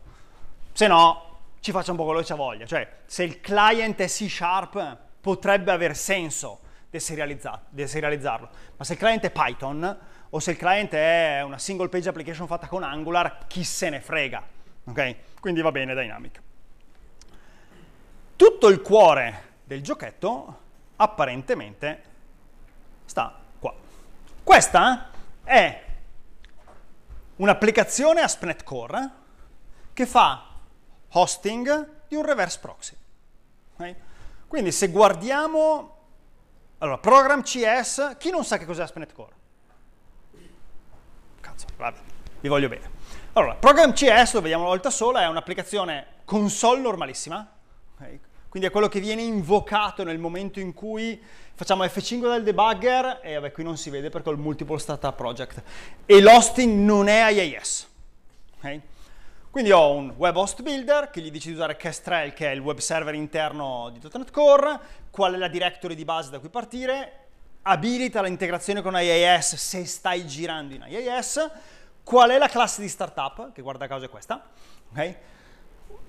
Se 0.72 0.86
no, 0.86 1.37
ci 1.60 1.72
faccia 1.72 1.90
un 1.90 1.96
po' 1.96 2.04
quello 2.04 2.20
che 2.20 2.26
c'ha 2.26 2.34
voglia. 2.34 2.66
Cioè, 2.66 2.88
se 3.06 3.22
il 3.22 3.40
client 3.40 3.98
è 4.00 4.06
C 4.06 4.28
Sharp, 4.28 4.98
potrebbe 5.20 5.72
aver 5.72 5.96
senso 5.96 6.60
deserializzarlo. 6.90 8.48
Ma 8.76 8.84
se 8.84 8.92
il 8.92 8.98
client 8.98 9.24
è 9.24 9.30
Python 9.30 9.98
o 10.30 10.40
se 10.40 10.52
il 10.52 10.56
client 10.56 10.92
è 10.94 11.42
una 11.42 11.58
single 11.58 11.88
page 11.88 12.08
application 12.08 12.46
fatta 12.46 12.66
con 12.66 12.82
Angular, 12.82 13.46
chi 13.46 13.64
se 13.64 13.90
ne 13.90 14.00
frega. 14.00 14.42
Ok? 14.84 15.16
Quindi 15.40 15.60
va 15.60 15.70
bene 15.70 15.94
Dynamic. 15.94 16.40
Tutto 18.36 18.68
il 18.68 18.80
cuore 18.80 19.46
del 19.64 19.82
giochetto 19.82 20.60
apparentemente 20.96 22.02
sta 23.04 23.38
qua. 23.58 23.74
Questa 24.42 25.10
è 25.44 25.84
un'applicazione 27.36 28.20
ASP.NET 28.20 28.62
Core 28.62 29.10
che 29.92 30.06
fa 30.06 30.47
hosting 31.10 31.88
di 32.08 32.16
un 32.16 32.24
reverse 32.24 32.58
proxy. 32.60 32.96
Okay? 33.74 33.96
Quindi 34.46 34.72
se 34.72 34.88
guardiamo 34.88 35.96
allora, 36.80 36.98
Program 36.98 37.42
CS, 37.42 38.16
chi 38.18 38.30
non 38.30 38.44
sa 38.44 38.56
che 38.56 38.64
cos'è 38.64 38.82
ASP.NET 38.82 39.12
Core? 39.12 39.32
Cazzo, 41.40 41.66
vabbè, 41.76 41.98
vi 42.40 42.48
voglio 42.48 42.68
bene. 42.68 42.88
Allora, 43.32 43.54
Program 43.54 43.92
CS, 43.92 44.34
lo 44.34 44.40
vediamo 44.40 44.62
una 44.62 44.72
volta 44.72 44.90
sola, 44.90 45.22
è 45.22 45.26
un'applicazione 45.26 46.06
console 46.24 46.80
normalissima, 46.80 47.52
okay? 47.96 48.20
quindi 48.48 48.68
è 48.68 48.70
quello 48.70 48.86
che 48.86 49.00
viene 49.00 49.22
invocato 49.22 50.04
nel 50.04 50.18
momento 50.18 50.60
in 50.60 50.72
cui 50.72 51.20
facciamo 51.54 51.82
F5 51.84 52.30
del 52.30 52.44
debugger, 52.44 53.20
e 53.24 53.34
vabbè, 53.34 53.50
qui 53.50 53.64
non 53.64 53.76
si 53.76 53.90
vede 53.90 54.08
perché 54.08 54.28
ho 54.28 54.32
il 54.32 54.38
Multiple 54.38 54.78
Startup 54.78 55.14
Project, 55.14 55.60
e 56.06 56.20
l'hosting 56.20 56.78
non 56.78 57.08
è 57.08 57.28
IIS. 57.28 57.88
Okay? 58.58 58.80
Quindi 59.50 59.72
ho 59.72 59.92
un 59.92 60.10
web 60.16 60.36
host 60.36 60.60
builder 60.60 61.08
che 61.10 61.22
gli 61.22 61.30
dice 61.30 61.48
di 61.48 61.54
usare 61.54 61.76
Kestrel, 61.76 62.34
che 62.34 62.50
è 62.50 62.54
il 62.54 62.60
web 62.60 62.78
server 62.78 63.14
interno 63.14 63.90
di 63.90 63.98
.NET 64.00 64.30
Core, 64.30 64.78
qual 65.10 65.34
è 65.34 65.36
la 65.38 65.48
directory 65.48 65.94
di 65.94 66.04
base 66.04 66.30
da 66.30 66.38
cui 66.38 66.50
partire, 66.50 67.12
abilita 67.62 68.20
l'integrazione 68.20 68.82
con 68.82 68.94
IIS 68.94 69.56
se 69.56 69.86
stai 69.86 70.26
girando 70.26 70.74
in 70.74 70.84
IIS, 70.86 71.50
qual 72.04 72.30
è 72.30 72.38
la 72.38 72.48
classe 72.48 72.82
di 72.82 72.88
startup, 72.88 73.52
che 73.52 73.62
guarda 73.62 73.86
caso 73.86 74.04
è 74.04 74.10
questa, 74.10 74.48
ok? 74.92 75.16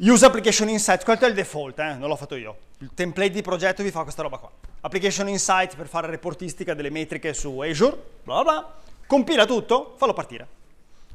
Use 0.02 0.26
Application 0.26 0.68
Insight, 0.68 1.04
questo 1.06 1.26
è 1.26 1.30
il 1.30 1.34
default, 1.34 1.80
eh? 1.80 1.96
non 1.96 2.10
l'ho 2.10 2.16
fatto 2.18 2.36
io. 2.36 2.58
Il 2.80 2.92
template 2.94 3.32
di 3.32 3.42
progetto 3.42 3.84
vi 3.84 3.92
fa 3.92 4.04
questa 4.04 4.22
roba 4.22 4.38
qua. 4.38 4.52
Application 4.82 5.30
Insight 5.30 5.76
per 5.76 5.88
fare 5.88 6.08
reportistica 6.08 6.74
delle 6.74 6.90
metriche 6.90 7.34
su 7.34 7.58
Azure, 7.60 7.98
bla 8.24 8.42
bla 8.42 8.44
bla. 8.44 8.76
Compila 9.08 9.46
tutto, 9.46 9.96
fallo 9.98 10.14
partire. 10.14 10.48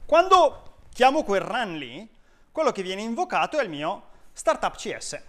Quando 0.05 0.74
chiamo 0.95 1.25
quel 1.25 1.41
run 1.41 1.77
lì, 1.77 2.09
quello 2.53 2.71
che 2.71 2.83
viene 2.83 3.03
invocato 3.03 3.59
è 3.59 3.65
il 3.65 3.69
mio 3.69 4.05
Startup 4.33 4.75
CS. 4.77 5.21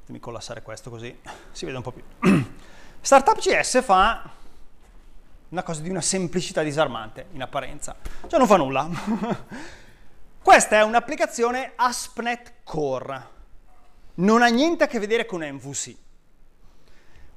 Fatemi 0.00 0.18
collassare 0.18 0.62
questo 0.62 0.90
così 0.90 1.16
si 1.52 1.64
vede 1.64 1.76
un 1.76 1.82
po' 1.84 1.92
più. 1.92 2.02
Startup 3.00 3.38
CS 3.38 3.82
fa 3.84 4.28
una 5.48 5.62
cosa 5.62 5.80
di 5.80 5.88
una 5.88 6.00
semplicità 6.00 6.62
disarmante 6.62 7.26
in 7.32 7.42
apparenza, 7.42 7.94
cioè 8.26 8.38
non 8.38 8.48
fa 8.48 8.56
nulla. 8.56 8.88
Questa 10.42 10.76
è 10.76 10.82
un'applicazione 10.82 11.74
ASP.NET 11.76 12.52
Core, 12.64 13.28
non 14.14 14.42
ha 14.42 14.48
niente 14.48 14.82
a 14.82 14.86
che 14.88 14.98
vedere 14.98 15.24
con 15.24 15.42
MVC. 15.42 15.96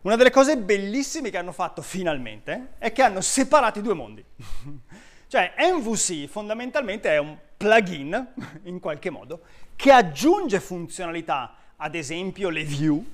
Una 0.02 0.16
delle 0.16 0.32
cose 0.32 0.58
bellissime 0.58 1.30
che 1.30 1.38
hanno 1.38 1.52
fatto 1.52 1.84
finalmente 1.84 2.74
è 2.80 2.92
che 2.92 3.04
hanno 3.04 3.22
separato 3.22 3.78
i 3.78 3.84
due 3.84 3.94
mondi. 3.94 4.26
cioè 5.36 5.54
MVC 5.58 6.28
fondamentalmente 6.28 7.10
è 7.10 7.18
un 7.18 7.36
plugin, 7.58 8.34
in 8.64 8.80
qualche 8.80 9.10
modo, 9.10 9.42
che 9.76 9.92
aggiunge 9.92 10.62
funzionalità, 10.62 11.56
ad 11.76 11.94
esempio 11.94 12.48
le 12.48 12.64
view 12.64 13.06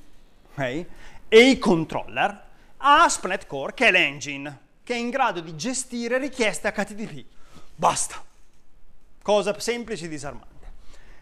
okay, 0.52 0.86
e 1.28 1.50
i 1.50 1.58
controller, 1.58 2.44
a 2.78 3.04
ASP.NET 3.04 3.48
Core, 3.48 3.74
che 3.74 3.88
è 3.88 3.92
l'engine, 3.92 4.60
che 4.84 4.94
è 4.94 4.98
in 4.98 5.10
grado 5.10 5.40
di 5.40 5.56
gestire 5.56 6.20
richieste 6.20 6.72
HTTP. 6.72 7.26
Basta. 7.74 8.24
Cosa 9.24 9.60
semplice 9.60 10.06
e 10.06 10.10
disarmante. 10.10 10.68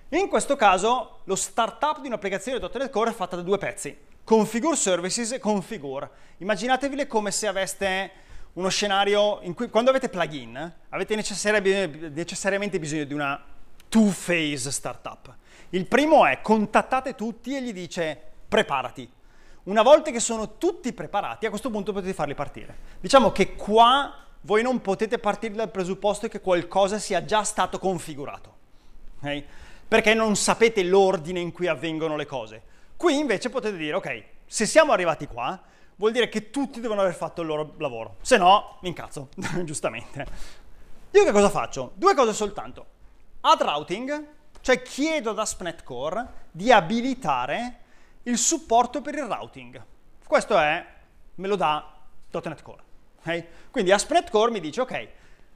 In 0.10 0.28
questo 0.28 0.58
caso 0.58 1.20
lo 1.24 1.36
startup 1.36 2.02
di 2.02 2.08
un'applicazione 2.08 2.60
.NET 2.60 2.90
Core 2.90 3.12
è 3.12 3.14
fatta 3.14 3.38
da 3.38 3.42
due 3.42 3.58
pezzi, 3.58 3.98
configure 4.26 4.76
services 4.76 5.32
e 5.32 5.40
configure. 5.40 6.10
Immaginatevele 6.40 7.08
come 7.08 7.32
se 7.32 7.48
aveste 7.48 8.28
uno 8.54 8.70
scenario 8.70 9.40
in 9.44 9.54
cui 9.54 9.70
quando 9.70 9.90
avete 9.90 10.10
plugin 10.10 10.76
avete 10.90 11.16
necessariamente 11.16 12.80
bisogno 12.80 13.04
di 13.06 13.14
una 13.14 13.42
two-phase 13.88 14.72
startup. 14.72 15.36
Il 15.70 15.86
primo 15.86 16.26
è 16.26 16.42
contattate 16.42 17.16
tutti 17.16 17.56
e 17.56 17.62
gli 17.62 17.74
dice 17.74 18.20
preparati. 18.48 19.10
Una 19.64 19.82
volta 19.82 20.10
che 20.10 20.20
sono 20.20 20.58
tutti 20.58 20.94
preparati, 20.94 21.46
a 21.46 21.50
questo 21.50 21.70
punto 21.70 21.94
potete 21.94 22.14
farli 22.14 22.34
partire. 22.34 22.76
Diciamo 23.00 23.32
che 23.32 23.56
qua 23.56 24.14
voi 24.42 24.64
non 24.64 24.82
potete 24.82 25.20
partire 25.20 25.54
dal 25.54 25.70
presupposto 25.70 26.28
che 26.28 26.40
qualcosa 26.40 26.98
sia 26.98 27.24
già 27.26 27.44
stato 27.44 27.78
configurato, 27.78 28.56
okay? 29.18 29.46
perché 29.88 30.14
non 30.14 30.36
sapete 30.36 30.82
l'ordine 30.84 31.40
in 31.40 31.52
cui 31.52 31.68
avvengono 31.68 32.16
le 32.16 32.26
cose. 32.26 32.62
Qui 32.96 33.18
invece 33.18 33.50
potete 33.50 33.78
dire, 33.78 33.96
ok, 33.96 34.24
se 34.46 34.66
siamo 34.66 34.92
arrivati 34.92 35.28
qua, 35.28 35.62
vuol 36.00 36.14
dire 36.14 36.30
che 36.30 36.50
tutti 36.50 36.80
devono 36.80 37.02
aver 37.02 37.14
fatto 37.14 37.42
il 37.42 37.48
loro 37.48 37.74
lavoro, 37.78 38.16
se 38.22 38.38
no 38.38 38.78
mi 38.82 38.88
incazzo, 38.88 39.30
giustamente. 39.64 40.26
Io 41.12 41.24
che 41.24 41.32
cosa 41.32 41.50
faccio? 41.50 41.92
Due 41.96 42.16
cose 42.16 42.34
soltanto. 42.34 42.86
Add 43.42 43.62
routing, 43.62 44.28
cioè 44.62 44.82
chiedo 44.82 45.32
ad 45.32 45.40
ASP.NET 45.40 45.84
Core 45.84 46.28
di 46.52 46.72
abilitare 46.72 47.80
il 48.24 48.38
supporto 48.38 49.02
per 49.02 49.16
il 49.16 49.24
routing. 49.24 49.84
Questo 50.26 50.58
è, 50.58 50.86
me 51.36 51.48
lo 51.48 51.56
dà 51.56 51.98
.NET 52.32 52.62
Core. 52.62 52.84
Okay? 53.20 53.48
Quindi 53.70 53.92
ASP.NET 53.92 54.30
Core 54.30 54.52
mi 54.52 54.62
dice, 54.62 54.82
ok, 54.82 55.08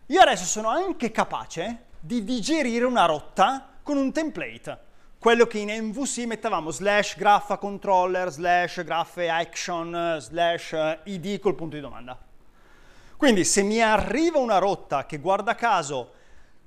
io 0.08 0.22
adesso 0.22 0.44
sono 0.44 0.68
anche 0.68 1.12
capace 1.12 1.86
di 2.00 2.24
digerire 2.26 2.84
una 2.84 3.06
rotta 3.06 3.70
con 3.82 3.96
un 3.96 4.12
template 4.12 4.92
quello 5.24 5.48
che 5.48 5.60
in 5.60 5.70
MVC 5.70 6.26
mettevamo 6.26 6.70
slash 6.70 7.16
graffa 7.16 7.58
controller, 7.58 8.30
slash 8.30 8.84
graffe 8.84 9.30
action, 9.30 10.18
slash 10.20 10.74
eh, 10.74 11.00
id 11.06 11.40
col 11.40 11.56
punto 11.56 11.78
di 11.78 11.82
domanda. 11.82 12.20
Quindi 13.16 13.46
se 13.46 13.62
mi 13.62 13.82
arriva 13.82 14.40
una 14.40 14.58
rotta 14.58 15.06
che 15.06 15.20
guarda 15.20 15.56
caso, 15.56 16.12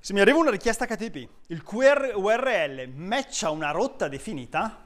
se 0.01 0.15
mi 0.15 0.21
arriva 0.21 0.39
una 0.39 0.49
richiesta 0.49 0.87
HTTP, 0.87 1.29
il 1.49 1.63
QR 1.63 2.13
URL 2.15 2.89
matcha 2.95 3.51
una 3.51 3.73
rotta 3.73 4.09
definita, 4.09 4.85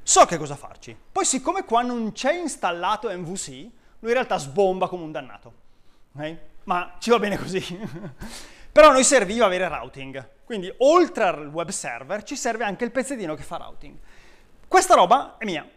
so 0.00 0.24
che 0.24 0.36
cosa 0.36 0.54
farci. 0.54 0.96
Poi 1.10 1.24
siccome 1.24 1.64
qua 1.64 1.82
non 1.82 2.12
c'è 2.12 2.34
installato 2.34 3.10
MVC, 3.10 3.48
lui 3.48 3.70
in 4.10 4.12
realtà 4.12 4.38
sbomba 4.38 4.86
come 4.86 5.02
un 5.02 5.10
dannato. 5.10 5.52
Okay? 6.14 6.38
Ma 6.62 6.94
ci 7.00 7.10
va 7.10 7.18
bene 7.18 7.36
così. 7.36 7.60
Però 8.70 8.90
a 8.90 8.92
noi 8.92 9.02
serviva 9.02 9.46
avere 9.46 9.66
routing. 9.66 10.36
Quindi 10.48 10.72
oltre 10.78 11.24
al 11.24 11.48
web 11.48 11.68
server 11.68 12.22
ci 12.22 12.34
serve 12.34 12.64
anche 12.64 12.82
il 12.82 12.90
pezzettino 12.90 13.34
che 13.34 13.42
fa 13.42 13.58
routing. 13.58 13.94
Questa 14.66 14.94
roba 14.94 15.36
è 15.36 15.44
mia. 15.44 15.68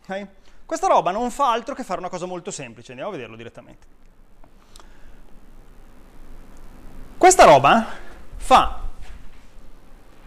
Okay? 0.00 0.26
Questa 0.64 0.86
roba 0.86 1.10
non 1.10 1.30
fa 1.30 1.52
altro 1.52 1.74
che 1.74 1.84
fare 1.84 1.98
una 1.98 2.08
cosa 2.08 2.24
molto 2.24 2.50
semplice, 2.50 2.92
andiamo 2.92 3.12
a 3.12 3.14
vederlo 3.14 3.36
direttamente. 3.36 3.86
Questa 7.18 7.44
roba 7.44 7.88
fa 8.36 8.88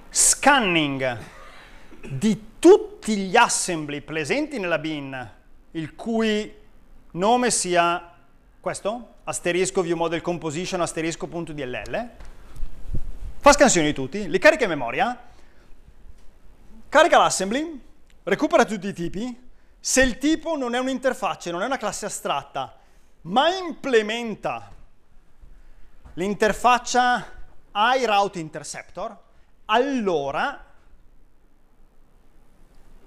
scanning 0.08 1.18
di 2.12 2.58
tutti 2.60 3.18
gli 3.18 3.36
assembly 3.36 4.02
presenti 4.02 4.60
nella 4.60 4.78
bin, 4.78 5.32
il 5.72 5.96
cui 5.96 6.56
nome 7.14 7.50
sia 7.50 8.14
questo, 8.60 9.16
asterisco 9.24 9.82
view 9.82 9.98
model 9.98 10.22
composition 10.22 10.80
asterisco.dll, 10.80 12.10
fa 13.44 13.52
scansione 13.52 13.88
di 13.88 13.94
tutti, 13.94 14.30
li 14.30 14.40
carica 14.40 14.64
in 14.64 14.70
memoria, 14.70 15.22
carica 16.88 17.18
l'assembly, 17.18 17.78
recupera 18.24 18.64
tutti 18.64 18.88
i 18.88 18.94
tipi, 18.94 19.50
se 19.82 20.02
il 20.02 20.18
tipo 20.18 20.56
non 20.56 20.76
è 20.76 20.80
un'interfaccia, 20.80 21.52
non 21.52 21.62
è 21.62 21.66
una 21.66 21.76
classe 21.76 22.06
astratta, 22.06 22.80
ma 23.24 23.54
implementa 23.54 24.72
l'interfaccia 26.14 27.32
iRouteInterceptor, 27.74 29.18
allora 29.66 30.66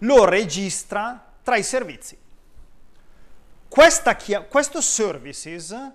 lo 0.01 0.25
registra 0.27 1.33
tra 1.43 1.57
i 1.57 1.63
servizi. 1.63 2.19
Questa, 3.69 4.15
questo 4.51 4.83
services 4.83 5.93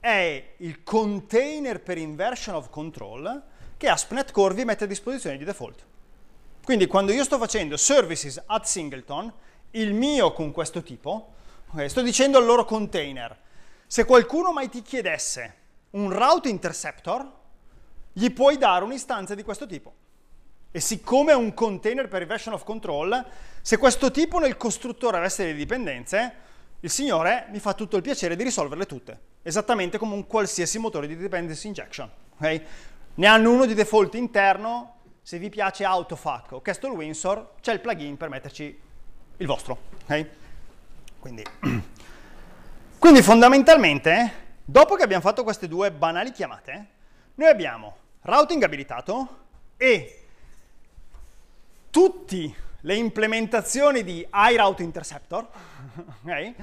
è 0.00 0.54
il 0.56 0.82
container 0.82 1.80
per 1.80 1.98
inversion 1.98 2.56
of 2.56 2.68
control 2.68 3.54
che 3.76 3.88
ASP.NET 3.88 4.32
Core 4.32 4.54
vi 4.54 4.64
mette 4.64 4.84
a 4.84 4.86
disposizione 4.86 5.36
di 5.36 5.44
default. 5.44 5.84
Quindi 6.64 6.86
quando 6.86 7.12
io 7.12 7.24
sto 7.24 7.38
facendo 7.38 7.76
services 7.76 8.42
at 8.46 8.64
singleton, 8.64 9.32
il 9.72 9.92
mio 9.92 10.32
con 10.32 10.50
questo 10.50 10.82
tipo, 10.82 11.34
okay, 11.70 11.88
sto 11.88 12.00
dicendo 12.00 12.38
al 12.38 12.44
loro 12.44 12.64
container, 12.64 13.36
se 13.86 14.04
qualcuno 14.04 14.52
mai 14.52 14.68
ti 14.68 14.82
chiedesse 14.82 15.54
un 15.90 16.10
route 16.10 16.48
interceptor, 16.48 17.30
gli 18.12 18.32
puoi 18.32 18.56
dare 18.56 18.84
un'istanza 18.84 19.34
di 19.34 19.42
questo 19.42 19.66
tipo. 19.66 19.94
E 20.70 20.80
siccome 20.80 21.32
è 21.32 21.34
un 21.34 21.54
container 21.54 22.08
per 22.08 22.26
version 22.26 22.54
of 22.54 22.64
control, 22.64 23.24
se 23.60 23.76
questo 23.76 24.10
tipo 24.10 24.38
nel 24.38 24.56
costruttore 24.56 25.18
avesse 25.18 25.44
delle 25.44 25.56
dipendenze, 25.56 26.34
il 26.80 26.90
Signore 26.90 27.46
mi 27.50 27.58
fa 27.58 27.74
tutto 27.74 27.96
il 27.96 28.02
piacere 28.02 28.36
di 28.36 28.42
risolverle 28.42 28.86
tutte, 28.86 29.20
esattamente 29.42 29.98
come 29.98 30.14
un 30.14 30.26
qualsiasi 30.26 30.78
motore 30.78 31.06
di 31.06 31.16
dependency 31.16 31.68
injection. 31.68 32.10
Okay? 32.36 32.62
Ne 33.18 33.26
hanno 33.26 33.50
uno 33.50 33.64
di 33.64 33.72
default 33.72 34.14
interno, 34.14 34.96
se 35.22 35.38
vi 35.38 35.48
piace 35.48 35.84
Autofuck 35.84 36.52
o 36.52 36.60
Castle 36.60 36.90
Windsor, 36.90 37.54
c'è 37.62 37.72
il 37.72 37.80
plugin 37.80 38.18
per 38.18 38.28
metterci 38.28 38.78
il 39.38 39.46
vostro. 39.46 39.78
Okay? 40.02 40.28
Quindi, 41.18 41.42
quindi 42.98 43.22
fondamentalmente, 43.22 44.32
dopo 44.62 44.96
che 44.96 45.02
abbiamo 45.02 45.22
fatto 45.22 45.44
queste 45.44 45.66
due 45.66 45.90
banali 45.92 46.30
chiamate, 46.30 46.86
noi 47.36 47.48
abbiamo 47.48 47.96
routing 48.20 48.62
abilitato 48.62 49.44
e 49.78 50.24
tutte 51.88 52.54
le 52.80 52.94
implementazioni 52.96 54.04
di 54.04 54.28
iRoute 54.30 54.82
Interceptor 54.82 55.48
okay, 56.22 56.54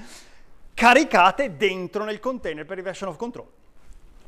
caricate 0.75 1.57
dentro 1.57 2.03
nel 2.03 2.19
container 2.19 2.63
per 2.63 2.77
il 2.77 2.83
version 2.83 3.09
of 3.09 3.17
control. 3.17 3.47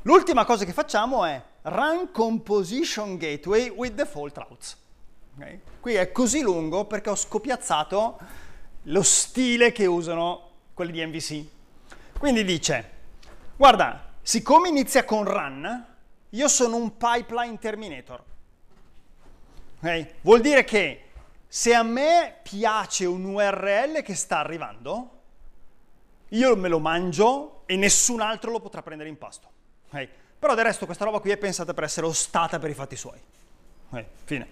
L'ultima 0.02 0.44
cosa 0.44 0.64
che 0.64 0.72
facciamo 0.72 1.24
è 1.24 1.40
run 1.66 2.10
composition 2.12 3.16
gateway 3.16 3.68
with 3.70 3.94
default 3.94 4.36
routes. 4.36 4.76
Okay? 5.36 5.60
Qui 5.80 5.94
è 5.94 6.12
così 6.12 6.40
lungo 6.40 6.84
perché 6.84 7.10
ho 7.10 7.16
scopiazzato 7.16 8.18
lo 8.82 9.02
stile 9.02 9.72
che 9.72 9.86
usano 9.86 10.50
quelli 10.74 10.92
di 10.92 11.04
MVC. 11.04 11.44
Quindi 12.18 12.44
dice, 12.44 12.90
guarda, 13.56 14.12
siccome 14.22 14.68
inizia 14.68 15.04
con 15.04 15.24
run, 15.24 15.86
io 16.30 16.48
sono 16.48 16.76
un 16.76 16.96
pipeline 16.96 17.58
terminator. 17.58 18.22
Okay? 19.78 20.14
Vuol 20.20 20.40
dire 20.40 20.64
che 20.64 21.02
se 21.48 21.74
a 21.74 21.82
me 21.82 22.38
piace 22.42 23.06
un 23.06 23.24
URL 23.24 24.02
che 24.02 24.14
sta 24.14 24.38
arrivando, 24.38 25.10
io 26.28 26.56
me 26.56 26.68
lo 26.68 26.78
mangio 26.78 27.62
e 27.66 27.76
nessun 27.76 28.20
altro 28.20 28.50
lo 28.50 28.60
potrà 28.60 28.82
prendere 28.82 29.08
in 29.08 29.18
pasto. 29.18 29.48
Okay? 29.88 30.08
Però 30.38 30.54
del 30.54 30.64
resto 30.64 30.84
questa 30.86 31.04
roba 31.04 31.18
qui 31.18 31.30
è 31.30 31.36
pensata 31.36 31.74
per 31.74 31.84
essere 31.84 32.06
ostata 32.06 32.58
per 32.58 32.70
i 32.70 32.74
fatti 32.74 32.96
suoi. 32.96 33.18
Okay, 33.88 34.06
fine. 34.24 34.46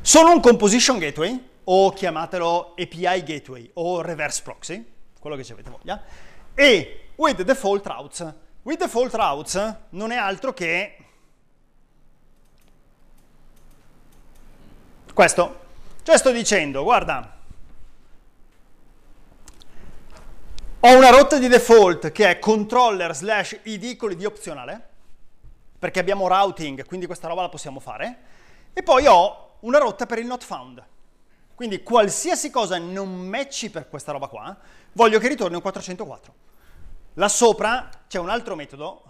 Sono 0.00 0.32
un 0.32 0.40
composition 0.40 0.98
gateway, 0.98 1.48
o 1.64 1.92
chiamatelo 1.92 2.74
API 2.76 3.22
gateway, 3.24 3.70
o 3.74 4.00
reverse 4.00 4.42
proxy, 4.42 4.84
quello 5.18 5.36
che 5.36 5.44
ci 5.44 5.52
avete 5.52 5.70
voglia, 5.70 6.02
e 6.54 7.10
with 7.16 7.42
default 7.42 7.86
routes. 7.86 8.34
With 8.62 8.78
default 8.78 9.14
routes 9.14 9.76
non 9.90 10.10
è 10.10 10.16
altro 10.16 10.52
che 10.52 10.96
questo. 15.12 15.66
Cioè 16.02 16.16
sto 16.16 16.30
dicendo, 16.30 16.84
guarda, 16.84 17.37
ho 20.88 20.96
una 20.96 21.10
rotta 21.10 21.36
di 21.36 21.48
default 21.48 22.12
che 22.12 22.30
è 22.30 22.38
controller 22.38 23.14
slash 23.14 23.60
id 23.64 23.96
con 23.96 24.08
l'id 24.08 24.24
opzionale, 24.24 24.88
perché 25.78 26.00
abbiamo 26.00 26.26
routing, 26.28 26.86
quindi 26.86 27.04
questa 27.04 27.28
roba 27.28 27.42
la 27.42 27.50
possiamo 27.50 27.78
fare, 27.78 28.18
e 28.72 28.82
poi 28.82 29.06
ho 29.06 29.56
una 29.60 29.76
rotta 29.76 30.06
per 30.06 30.18
il 30.18 30.24
not 30.24 30.42
found. 30.42 30.82
Quindi 31.54 31.82
qualsiasi 31.82 32.50
cosa 32.50 32.78
non 32.78 33.14
matchi 33.28 33.68
per 33.68 33.90
questa 33.90 34.12
roba 34.12 34.28
qua, 34.28 34.56
voglio 34.92 35.18
che 35.18 35.28
ritorni 35.28 35.56
un 35.56 35.60
404. 35.60 36.34
Là 37.14 37.28
sopra 37.28 37.90
c'è 38.08 38.18
un 38.18 38.30
altro 38.30 38.54
metodo 38.54 39.02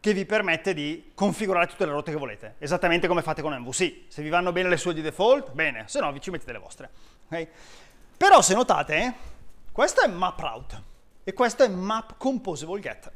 che 0.00 0.12
vi 0.12 0.26
permette 0.26 0.74
di 0.74 1.12
configurare 1.14 1.68
tutte 1.68 1.86
le 1.86 1.92
rotte 1.92 2.10
che 2.10 2.16
volete, 2.16 2.56
esattamente 2.58 3.06
come 3.06 3.22
fate 3.22 3.40
con 3.40 3.56
MVC. 3.56 4.06
Se 4.08 4.20
vi 4.20 4.30
vanno 4.30 4.50
bene 4.50 4.68
le 4.68 4.76
sue 4.76 4.94
di 4.94 5.00
default, 5.00 5.52
bene, 5.52 5.84
se 5.86 6.00
no 6.00 6.10
vi 6.10 6.20
ci 6.20 6.30
mettete 6.30 6.50
le 6.50 6.58
vostre. 6.58 6.90
Okay? 7.26 7.48
Però 8.16 8.42
se 8.42 8.54
notate, 8.54 9.30
questo 9.72 10.02
è 10.02 10.06
map 10.06 10.38
route 10.38 10.82
e 11.24 11.32
questo 11.32 11.64
è 11.64 11.68
map 11.68 12.14
composable 12.18 12.80
get, 12.80 13.10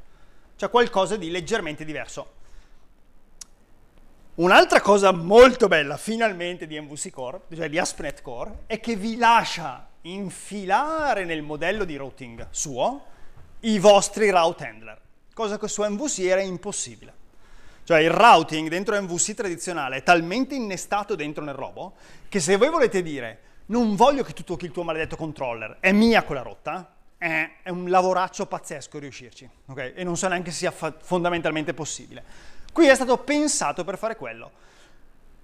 cioè 0.57 0.71
qualcosa 0.71 1.17
di 1.17 1.31
leggermente 1.31 1.85
diverso. 1.85 2.33
Un'altra 4.37 4.81
cosa 4.81 5.13
molto 5.13 5.69
bella, 5.69 5.97
finalmente, 5.97 6.67
di 6.67 6.79
MVC 6.79 7.11
Core, 7.11 7.43
cioè 7.55 7.71
di 7.71 7.79
ASP.NET 7.79 8.21
Core, 8.21 8.63
è 8.67 8.81
che 8.81 8.97
vi 8.97 9.17
lascia 9.17 9.89
infilare 10.03 11.25
nel 11.25 11.43
modello 11.43 11.85
di 11.85 11.97
routing 11.97 12.47
suo 12.51 13.05
i 13.61 13.79
vostri 13.79 14.31
route 14.31 14.67
handler 14.67 15.01
cosa 15.37 15.59
che 15.59 15.69
su 15.69 15.83
MVC 15.83 16.21
era 16.21 16.41
impossibile. 16.41 17.13
Cioè 17.85 18.01
il 18.01 18.09
routing 18.09 18.71
dentro 18.71 18.99
MVC 19.01 19.35
tradizionale 19.35 19.97
è 19.97 20.03
talmente 20.03 20.55
innestato 20.55 21.15
dentro 21.15 21.45
nel 21.45 21.55
robo 21.55 21.93
che 22.31 22.41
se 22.41 22.57
voi 22.57 22.71
volete 22.71 23.03
dire 23.03 23.41
non 23.67 23.97
voglio 23.97 24.23
che 24.23 24.33
tu 24.33 24.45
tocchi 24.45 24.65
il 24.65 24.71
tuo 24.71 24.83
maledetto 24.83 25.17
controller, 25.17 25.79
è 25.81 25.93
mia 25.93 26.23
quella 26.23 26.43
rotta, 26.43 26.95
è, 27.19 27.51
è 27.63 27.71
un 27.71 27.89
lavoraccio 27.89 28.47
pazzesco 28.47 28.99
riuscirci, 28.99 29.49
ok? 29.67 29.93
E 29.95 30.05
non 30.05 30.17
so 30.17 30.29
neanche 30.29 30.51
se 30.51 30.69
sia 30.71 30.93
fondamentalmente 30.99 31.75
possibile. 31.75 32.25
Qui 32.73 32.87
è 32.87 32.95
stato 32.95 33.17
pensato 33.19 33.85
per 33.85 33.99
fare 33.99 34.17
quello. 34.17 34.65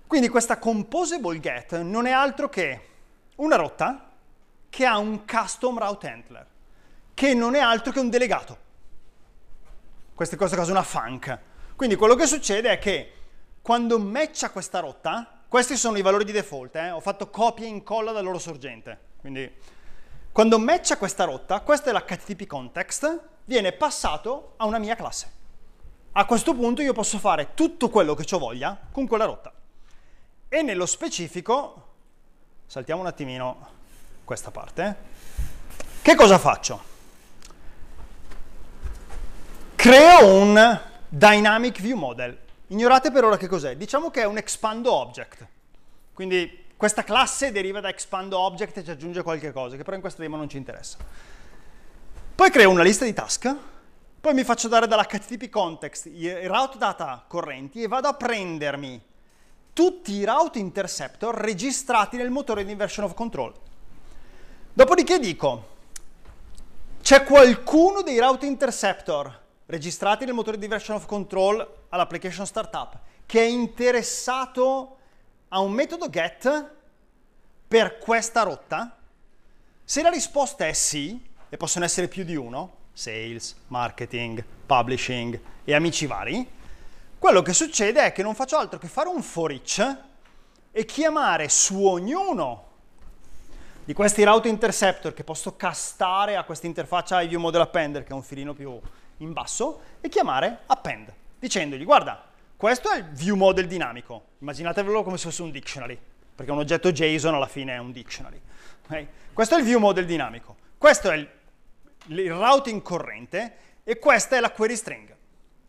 Quindi 0.06 0.28
questa 0.28 0.58
composable 0.58 1.40
get 1.40 1.80
non 1.80 2.06
è 2.06 2.10
altro 2.10 2.48
che 2.48 2.88
una 3.36 3.56
rotta 3.56 4.10
che 4.68 4.84
ha 4.84 4.98
un 4.98 5.24
custom 5.24 5.78
route 5.78 6.08
handler, 6.08 6.46
che 7.14 7.34
non 7.34 7.54
è 7.54 7.60
altro 7.60 7.92
che 7.92 8.00
un 8.00 8.10
delegato 8.10 8.62
cose 10.36 10.56
cosa 10.56 10.70
una 10.70 10.82
funk. 10.82 11.38
Quindi 11.76 11.96
quello 11.96 12.14
che 12.14 12.26
succede 12.26 12.70
è 12.70 12.78
che 12.78 13.12
quando 13.60 13.98
matcha 13.98 14.50
questa 14.50 14.80
rotta, 14.80 15.31
questi 15.52 15.76
sono 15.76 15.98
i 15.98 16.00
valori 16.00 16.24
di 16.24 16.32
default, 16.32 16.76
eh? 16.76 16.90
ho 16.92 17.00
fatto 17.00 17.28
copia 17.28 17.66
e 17.66 17.68
incolla 17.68 18.10
dal 18.10 18.24
loro 18.24 18.38
sorgente. 18.38 18.98
Quindi 19.18 19.52
quando 20.32 20.58
matcha 20.58 20.96
questa 20.96 21.24
rotta, 21.24 21.60
questo 21.60 21.90
è 21.90 21.92
l'HTTP 21.92 22.46
context, 22.46 23.20
viene 23.44 23.72
passato 23.72 24.54
a 24.56 24.64
una 24.64 24.78
mia 24.78 24.94
classe. 24.94 25.30
A 26.12 26.24
questo 26.24 26.54
punto 26.54 26.80
io 26.80 26.94
posso 26.94 27.18
fare 27.18 27.50
tutto 27.52 27.90
quello 27.90 28.14
che 28.14 28.34
ho 28.34 28.38
voglia 28.38 28.80
con 28.90 29.06
quella 29.06 29.26
rotta. 29.26 29.52
E 30.48 30.62
nello 30.62 30.86
specifico, 30.86 31.88
saltiamo 32.64 33.02
un 33.02 33.08
attimino 33.08 33.68
questa 34.24 34.50
parte, 34.50 34.84
eh. 34.86 34.94
che 36.00 36.14
cosa 36.14 36.38
faccio? 36.38 36.82
Creo 39.74 40.32
un 40.32 40.80
Dynamic 41.10 41.78
View 41.82 41.98
Model. 41.98 42.38
Ignorate 42.72 43.10
per 43.10 43.24
ora 43.24 43.36
che 43.36 43.48
cos'è. 43.48 43.76
Diciamo 43.76 44.10
che 44.10 44.22
è 44.22 44.24
un 44.24 44.38
expando 44.38 44.92
object. 44.92 45.46
Quindi 46.14 46.64
questa 46.74 47.04
classe 47.04 47.52
deriva 47.52 47.80
da 47.80 47.90
expando 47.90 48.38
object 48.38 48.78
e 48.78 48.84
ci 48.84 48.90
aggiunge 48.90 49.22
qualche 49.22 49.52
cosa, 49.52 49.76
che 49.76 49.82
però 49.82 49.94
in 49.94 50.00
questo 50.00 50.22
demo 50.22 50.36
non 50.38 50.48
ci 50.48 50.56
interessa. 50.56 50.96
Poi 52.34 52.50
creo 52.50 52.70
una 52.70 52.82
lista 52.82 53.04
di 53.04 53.12
task, 53.12 53.54
poi 54.18 54.32
mi 54.32 54.42
faccio 54.42 54.68
dare 54.68 54.86
dall'HTTP 54.86 55.50
context 55.50 56.06
i 56.06 56.46
route 56.46 56.78
data 56.78 57.22
correnti 57.28 57.82
e 57.82 57.88
vado 57.88 58.08
a 58.08 58.14
prendermi 58.14 59.00
tutti 59.74 60.12
i 60.14 60.24
route 60.24 60.58
interceptor 60.58 61.34
registrati 61.34 62.16
nel 62.16 62.30
motore 62.30 62.64
di 62.64 62.70
inversion 62.72 63.04
of 63.04 63.12
control. 63.12 63.52
Dopodiché 64.72 65.18
dico, 65.18 65.68
c'è 67.02 67.22
qualcuno 67.22 68.00
dei 68.00 68.18
route 68.18 68.46
interceptor 68.46 69.40
registrati 69.66 70.24
nel 70.24 70.34
motore 70.34 70.56
di 70.56 70.66
version 70.66 70.96
of 70.96 71.04
control 71.04 71.80
all'application 71.92 72.46
startup 72.46 72.98
che 73.26 73.40
è 73.40 73.46
interessato 73.46 74.96
a 75.48 75.60
un 75.60 75.72
metodo 75.72 76.08
get 76.10 76.70
per 77.68 77.98
questa 77.98 78.42
rotta? 78.42 78.98
Se 79.84 80.02
la 80.02 80.10
risposta 80.10 80.66
è 80.66 80.72
sì, 80.72 81.30
e 81.48 81.56
possono 81.56 81.84
essere 81.84 82.08
più 82.08 82.24
di 82.24 82.34
uno, 82.34 82.76
sales, 82.92 83.54
marketing, 83.68 84.42
publishing 84.66 85.38
e 85.64 85.74
amici 85.74 86.06
vari, 86.06 86.48
quello 87.18 87.42
che 87.42 87.52
succede 87.52 88.04
è 88.04 88.12
che 88.12 88.22
non 88.22 88.34
faccio 88.34 88.56
altro 88.56 88.78
che 88.78 88.88
fare 88.88 89.08
un 89.08 89.22
for 89.22 89.50
each 89.50 89.96
e 90.70 90.84
chiamare 90.84 91.48
su 91.48 91.84
ognuno 91.84 92.70
di 93.84 93.92
questi 93.92 94.24
route 94.24 94.48
interceptor 94.48 95.12
che 95.12 95.24
posso 95.24 95.56
castare 95.56 96.36
a 96.36 96.44
questa 96.44 96.66
interfaccia 96.66 97.22
view 97.22 97.40
model 97.40 97.60
appender, 97.60 98.04
che 98.04 98.10
è 98.10 98.14
un 98.14 98.22
filino 98.22 98.54
più 98.54 98.80
in 99.18 99.32
basso, 99.32 99.80
e 100.00 100.08
chiamare 100.08 100.60
append, 100.66 101.12
dicendogli 101.42 101.82
guarda, 101.84 102.24
questo 102.56 102.92
è 102.92 102.98
il 102.98 103.04
view 103.10 103.34
model 103.34 103.66
dinamico, 103.66 104.26
immaginatevelo 104.38 105.02
come 105.02 105.16
se 105.16 105.24
fosse 105.24 105.42
un 105.42 105.50
dictionary, 105.50 105.98
perché 106.36 106.52
un 106.52 106.58
oggetto 106.58 106.92
JSON 106.92 107.34
alla 107.34 107.48
fine 107.48 107.72
è 107.72 107.78
un 107.78 107.90
dictionary. 107.90 108.40
Okay? 108.84 109.08
Questo 109.32 109.56
è 109.56 109.58
il 109.58 109.64
view 109.64 109.80
model 109.80 110.06
dinamico, 110.06 110.56
questo 110.78 111.10
è 111.10 111.16
il, 111.16 111.28
il 112.06 112.32
routing 112.32 112.80
corrente 112.80 113.56
e 113.82 113.98
questa 113.98 114.36
è 114.36 114.40
la 114.40 114.52
query 114.52 114.76
string. 114.76 115.12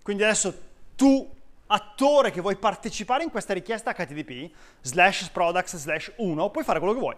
Quindi 0.04 0.22
adesso 0.22 0.56
tu, 0.96 1.28
attore 1.66 2.30
che 2.30 2.42
vuoi 2.42 2.58
partecipare 2.58 3.24
in 3.24 3.32
questa 3.32 3.54
richiesta 3.54 3.94
HTTP, 3.94 4.52
slash 4.82 5.30
products 5.30 5.76
slash 5.78 6.12
1, 6.18 6.50
puoi 6.52 6.64
fare 6.64 6.78
quello 6.78 6.94
che 6.94 7.00
vuoi. 7.00 7.16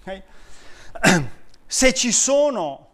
Okay? 0.00 0.22
Se 1.64 1.94
ci 1.94 2.10
sono 2.10 2.93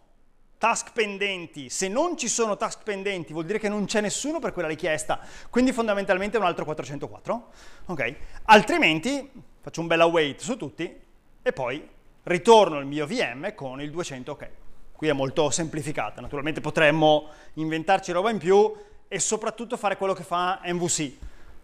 task 0.61 0.91
pendenti, 0.91 1.71
se 1.71 1.87
non 1.87 2.15
ci 2.15 2.27
sono 2.27 2.55
task 2.55 2.83
pendenti 2.83 3.33
vuol 3.33 3.45
dire 3.45 3.57
che 3.57 3.67
non 3.67 3.85
c'è 3.85 3.99
nessuno 3.99 4.37
per 4.37 4.53
quella 4.53 4.67
richiesta, 4.67 5.19
quindi 5.49 5.71
fondamentalmente 5.73 6.37
è 6.37 6.39
un 6.39 6.45
altro 6.45 6.65
404, 6.65 7.47
ok? 7.87 8.15
Altrimenti 8.43 9.27
faccio 9.59 9.81
un 9.81 9.87
bel 9.87 10.01
await 10.01 10.39
su 10.39 10.57
tutti 10.57 11.01
e 11.41 11.51
poi 11.51 11.89
ritorno 12.25 12.77
il 12.77 12.85
mio 12.85 13.07
VM 13.07 13.55
con 13.55 13.81
il 13.81 13.89
200 13.89 14.31
ok. 14.33 14.49
Qui 14.91 15.07
è 15.07 15.13
molto 15.13 15.49
semplificata, 15.49 16.21
naturalmente 16.21 16.61
potremmo 16.61 17.29
inventarci 17.53 18.11
roba 18.11 18.29
in 18.29 18.37
più 18.37 18.71
e 19.07 19.17
soprattutto 19.17 19.77
fare 19.77 19.97
quello 19.97 20.13
che 20.13 20.21
fa 20.21 20.61
MVC. 20.63 21.11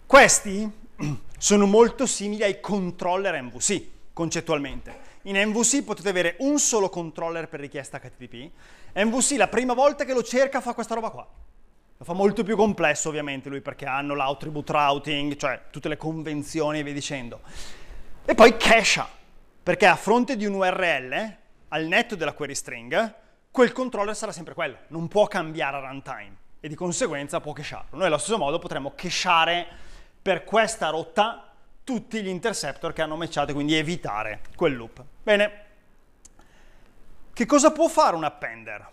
Questi 0.08 0.72
sono 1.38 1.68
molto 1.68 2.08
simili 2.08 2.42
ai 2.42 2.60
controller 2.60 3.40
MVC 3.44 3.84
concettualmente. 4.12 5.07
In 5.28 5.36
MVC 5.36 5.84
potete 5.84 6.08
avere 6.08 6.38
un 6.40 6.58
solo 6.58 6.88
controller 6.88 7.50
per 7.50 7.60
richiesta 7.60 8.00
HTTP. 8.00 8.50
MVC 8.96 9.36
la 9.36 9.50
prima 9.50 9.74
volta 9.74 10.06
che 10.06 10.14
lo 10.14 10.24
cerca 10.24 10.62
fa 10.62 10.74
questa 10.74 10.96
roba 10.96 11.10
qua. 11.10 11.28
Lo 11.98 12.06
fa 12.06 12.14
molto 12.14 12.44
più 12.44 12.56
complesso 12.56 13.10
ovviamente 13.10 13.50
lui 13.50 13.60
perché 13.60 13.86
hanno 13.86 14.16
l'attribute 14.16 14.72
routing, 14.72 15.36
cioè 15.36 15.64
tutte 15.70 15.90
le 15.90 15.98
convenzioni 15.98 16.80
e 16.80 16.84
via 16.84 16.94
dicendo. 16.94 17.42
E 18.24 18.36
poi 18.36 18.56
cache, 18.56 19.04
perché 19.62 19.86
a 19.86 19.98
fronte 19.98 20.38
di 20.38 20.46
un 20.46 20.54
URL, 20.54 21.36
al 21.68 21.86
netto 21.88 22.16
della 22.16 22.32
query 22.32 22.56
string, 22.56 23.16
quel 23.52 23.74
controller 23.74 24.16
sarà 24.16 24.32
sempre 24.32 24.54
quello, 24.54 24.78
non 24.88 25.10
può 25.10 25.28
cambiare 25.28 25.76
a 25.76 25.90
runtime 25.90 26.38
e 26.62 26.70
di 26.70 26.76
conseguenza 26.76 27.42
può 27.42 27.52
cachearlo. 27.52 27.98
Noi 27.98 28.08
allo 28.08 28.18
stesso 28.18 28.38
modo 28.38 28.60
potremmo 28.60 28.94
cacheare 28.96 29.68
per 30.22 30.46
questa 30.46 30.88
rotta 30.88 31.47
tutti 31.88 32.22
gli 32.22 32.28
interceptor 32.28 32.92
che 32.92 33.02
hanno 33.02 33.16
matchato, 33.16 33.54
quindi 33.54 33.74
evitare 33.74 34.42
quel 34.58 34.76
loop. 34.76 35.02
Bene, 35.24 35.64
che 37.32 37.46
cosa 37.46 37.72
può 37.72 37.88
fare 37.88 38.14
un 38.14 38.26
appender? 38.26 38.90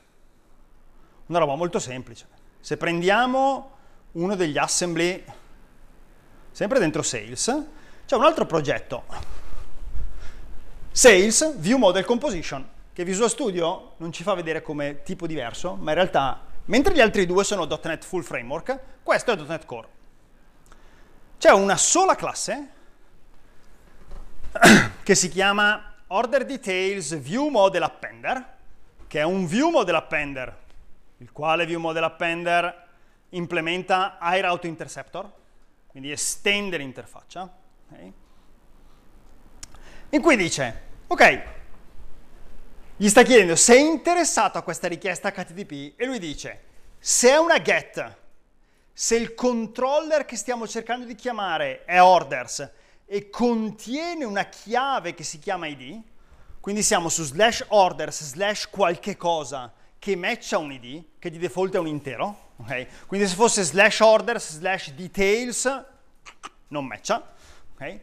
Una 1.26 1.38
roba 1.40 1.56
molto 1.56 1.80
semplice. 1.80 2.28
Se 2.60 2.76
prendiamo 2.76 3.72
uno 4.12 4.36
degli 4.36 4.56
assembly, 4.56 5.24
sempre 6.52 6.78
dentro 6.78 7.02
Sales, 7.02 7.64
c'è 8.06 8.14
un 8.14 8.24
altro 8.24 8.46
progetto. 8.46 9.02
Sales 10.92 11.56
View 11.58 11.78
Model 11.78 12.04
Composition, 12.04 12.64
che 12.92 13.02
Visual 13.02 13.28
Studio 13.28 13.94
non 13.96 14.12
ci 14.12 14.22
fa 14.22 14.34
vedere 14.34 14.62
come 14.62 15.02
tipo 15.02 15.26
diverso, 15.26 15.74
ma 15.74 15.90
in 15.90 15.96
realtà, 15.96 16.44
mentre 16.66 16.94
gli 16.94 17.00
altri 17.00 17.26
due 17.26 17.42
sono 17.42 17.66
.NET 17.66 18.04
Full 18.04 18.22
Framework, 18.22 18.78
questo 19.02 19.32
è 19.32 19.36
.NET 19.36 19.64
Core. 19.64 19.88
C'è 21.38 21.50
una 21.50 21.76
sola 21.76 22.14
classe 22.14 22.73
che 25.02 25.14
si 25.14 25.28
chiama 25.28 25.94
Order 26.08 26.44
Details 26.44 27.18
View 27.18 27.48
Model 27.48 27.82
Appender, 27.82 28.56
che 29.06 29.20
è 29.20 29.24
un 29.24 29.46
View 29.46 29.70
Model 29.70 29.94
Appender, 29.96 30.56
il 31.18 31.32
quale 31.32 31.66
View 31.66 31.80
Model 31.80 32.04
Appender 32.04 32.82
implementa 33.30 34.18
iRoute 34.20 34.66
Interceptor, 34.66 35.30
quindi 35.86 36.12
estende 36.12 36.76
l'interfaccia, 36.76 37.52
okay? 37.88 38.12
in 40.10 40.20
cui 40.20 40.36
dice, 40.36 40.82
ok, 41.08 41.42
gli 42.96 43.08
sta 43.08 43.22
chiedendo 43.22 43.56
se 43.56 43.74
è 43.74 43.80
interessato 43.80 44.58
a 44.58 44.62
questa 44.62 44.86
richiesta 44.86 45.32
HTTP 45.32 45.98
e 45.98 46.06
lui 46.06 46.20
dice, 46.20 46.62
se 46.98 47.30
è 47.30 47.38
una 47.38 47.60
GET, 47.60 48.16
se 48.92 49.16
il 49.16 49.34
controller 49.34 50.24
che 50.24 50.36
stiamo 50.36 50.68
cercando 50.68 51.04
di 51.04 51.16
chiamare 51.16 51.84
è 51.84 52.00
orders 52.00 52.70
e 53.06 53.28
contiene 53.30 54.24
una 54.24 54.44
chiave 54.44 55.14
che 55.14 55.22
si 55.22 55.38
chiama 55.38 55.66
id, 55.66 56.02
quindi 56.60 56.82
siamo 56.82 57.08
su 57.08 57.22
slash 57.22 57.64
orders 57.68 58.22
slash 58.24 58.68
qualche 58.68 59.16
cosa 59.16 59.72
che 59.98 60.16
matcha 60.16 60.58
un 60.58 60.72
id, 60.72 61.04
che 61.18 61.30
di 61.30 61.38
default 61.38 61.74
è 61.74 61.78
un 61.78 61.86
intero, 61.86 62.52
okay? 62.56 62.86
quindi 63.06 63.26
se 63.26 63.34
fosse 63.34 63.62
slash 63.62 64.00
orders 64.00 64.52
slash 64.52 64.92
details 64.92 65.84
non 66.68 66.86
matcha, 66.86 67.34
okay? 67.74 68.00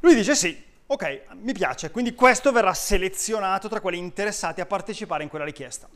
lui 0.00 0.14
dice 0.14 0.34
sì, 0.34 0.62
ok, 0.86 1.22
mi 1.40 1.52
piace, 1.52 1.90
quindi 1.90 2.14
questo 2.14 2.52
verrà 2.52 2.74
selezionato 2.74 3.68
tra 3.68 3.80
quelli 3.80 3.98
interessati 3.98 4.60
a 4.60 4.66
partecipare 4.66 5.22
in 5.22 5.28
quella 5.28 5.44
richiesta. 5.44 5.88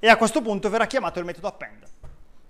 E 0.00 0.08
a 0.08 0.16
questo 0.16 0.40
punto 0.40 0.70
verrà 0.70 0.86
chiamato 0.86 1.18
il 1.18 1.24
metodo 1.24 1.48
append, 1.48 1.84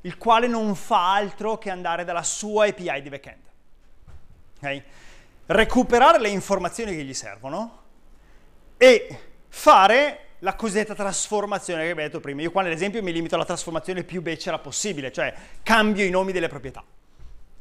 il 0.03 0.19
quale 0.19 0.47
non 0.47 0.75
fa 0.75 1.15
altro 1.15 1.57
che 1.57 1.71
andare 1.71 2.05
dalla 2.05 2.23
sua 2.23 2.67
API 2.67 3.01
di 3.01 3.09
backend. 3.09 3.48
Okay? 4.59 4.83
Recuperare 5.47 6.21
le 6.21 6.29
informazioni 6.29 6.95
che 6.95 7.03
gli 7.03 7.15
servono 7.15 7.83
e 8.77 9.21
fare 9.49 10.21
la 10.41 10.55
cosiddetta 10.55 10.95
trasformazione 10.95 11.85
che 11.85 11.91
abbiamo 11.91 12.09
detto 12.09 12.21
prima. 12.21 12.43
Io 12.43 12.51
qua 12.51 12.63
nell'esempio 12.63 13.03
mi 13.03 13.13
limito 13.13 13.35
alla 13.35 13.45
trasformazione 13.45 14.05
più 14.05 14.23
becera 14.23 14.59
possibile, 14.59 15.11
cioè 15.11 15.35
cambio 15.63 16.05
i 16.05 16.11
nomi 16.11 16.33
delle 16.33 16.49
proprietà 16.49 16.85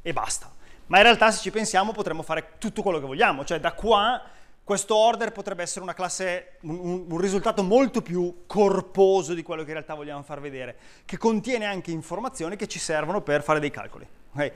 e 0.02 0.14
basta. 0.14 0.54
Ma 0.88 0.98
in 0.98 1.04
realtà 1.04 1.32
se 1.32 1.41
ci 1.41 1.52
pensiamo 1.52 1.91
potremmo 1.91 2.22
fare 2.22 2.54
tutto 2.60 2.82
quello 2.82 3.00
che 3.00 3.06
vogliamo, 3.06 3.43
cioè 3.43 3.60
da 3.60 3.74
qua 3.74 4.22
questo 4.64 4.95
order 4.95 5.32
potrebbe 5.32 5.64
essere 5.64 5.82
una 5.82 5.93
classe, 5.93 6.58
un, 6.62 7.06
un, 7.08 7.18
risultato 7.18 7.64
molto 7.64 8.02
più 8.02 8.43
corposo 8.45 9.34
di 9.34 9.41
quello 9.41 9.62
che 9.62 9.70
in 9.70 9.76
realtà 9.76 9.93
vogliamo 9.93 10.24
far 10.24 10.41
vedere, 10.41 10.76
che 11.06 11.18
contiene 11.18 11.66
anche 11.66 11.91
informazioni 11.91 12.58
che 12.58 12.68
ci 12.68 12.78
servono 12.78 13.22
per 13.22 13.43
fare 13.43 13.62
dei 13.62 13.72
calcoli. 13.72 14.06
Okay? 14.38 14.51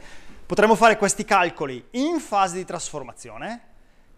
Potremmo 0.46 0.76
fare 0.76 0.96
questi 0.96 1.26
calcoli 1.26 1.84
in 1.92 2.20
fase 2.20 2.58
di 2.58 2.66
trasformazione, 2.66 3.60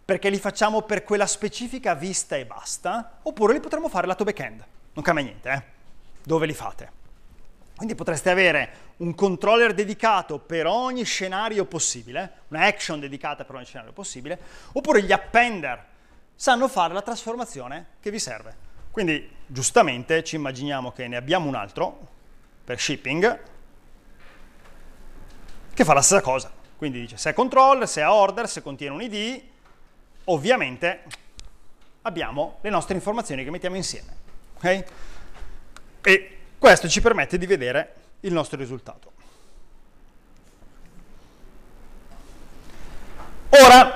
perché 0.04 0.30
li 0.30 0.38
facciamo 0.38 0.82
per 0.82 1.04
quella 1.04 1.26
specifica 1.26 1.96
vista 1.96 2.36
e 2.36 2.46
basta, 2.46 3.20
oppure 3.22 3.54
li 3.54 3.62
potremmo 3.62 3.88
fare 3.88 4.06
lato 4.06 4.26
backend. 4.26 4.66
Non 4.94 5.04
cambia 5.04 5.24
niente, 5.24 5.50
eh? 5.50 5.64
Dove 6.22 6.46
li 6.46 6.54
fate? 6.54 7.02
Quindi 7.76 7.96
potreste 7.96 8.30
avere 8.30 8.74
un 8.98 9.16
controller 9.16 9.74
dedicato 9.74 10.38
per 10.38 10.68
ogni 10.68 11.04
scenario 11.04 11.66
possibile, 11.66 12.42
una 12.50 12.66
action 12.66 13.00
dedicata 13.00 13.46
per 13.46 13.56
ogni 13.56 13.66
scenario 13.66 13.94
possibile, 13.94 14.40
oppure 14.74 15.02
gli 15.02 15.12
appender 15.12 15.92
sanno 16.36 16.68
fare 16.68 16.94
la 16.94 17.02
trasformazione 17.02 17.88
che 18.02 18.12
vi 18.12 18.20
serve. 18.20 18.72
Quindi 18.92 19.30
giustamente 19.48 20.24
ci 20.24 20.36
immaginiamo 20.36 20.92
che 20.92 21.08
ne 21.08 21.16
abbiamo 21.16 21.48
un 21.48 21.56
altro 21.56 22.08
per 22.64 22.80
shipping 22.80 23.52
che 25.74 25.84
fa 25.84 25.94
la 25.94 26.02
stessa 26.02 26.22
cosa. 26.22 26.52
Quindi 26.78 27.00
dice 27.00 27.18
se 27.18 27.32
è 27.32 27.34
control, 27.34 27.88
se 27.88 28.02
è 28.02 28.08
order, 28.08 28.48
se 28.48 28.62
contiene 28.62 28.94
un 28.94 29.02
ID, 29.02 29.42
ovviamente 30.26 31.04
abbiamo 32.02 32.58
le 32.62 32.70
nostre 32.70 32.96
informazioni 32.96 33.44
che 33.44 33.50
mettiamo 33.50 33.76
insieme. 33.76 34.16
Okay? 34.56 34.84
E 36.02 36.38
questo 36.60 36.88
ci 36.88 37.02
permette 37.02 37.38
di 37.38 37.46
vedere 37.46 37.96
il 38.22 38.34
nostro 38.34 38.58
risultato. 38.58 39.12
Ora, 43.50 43.94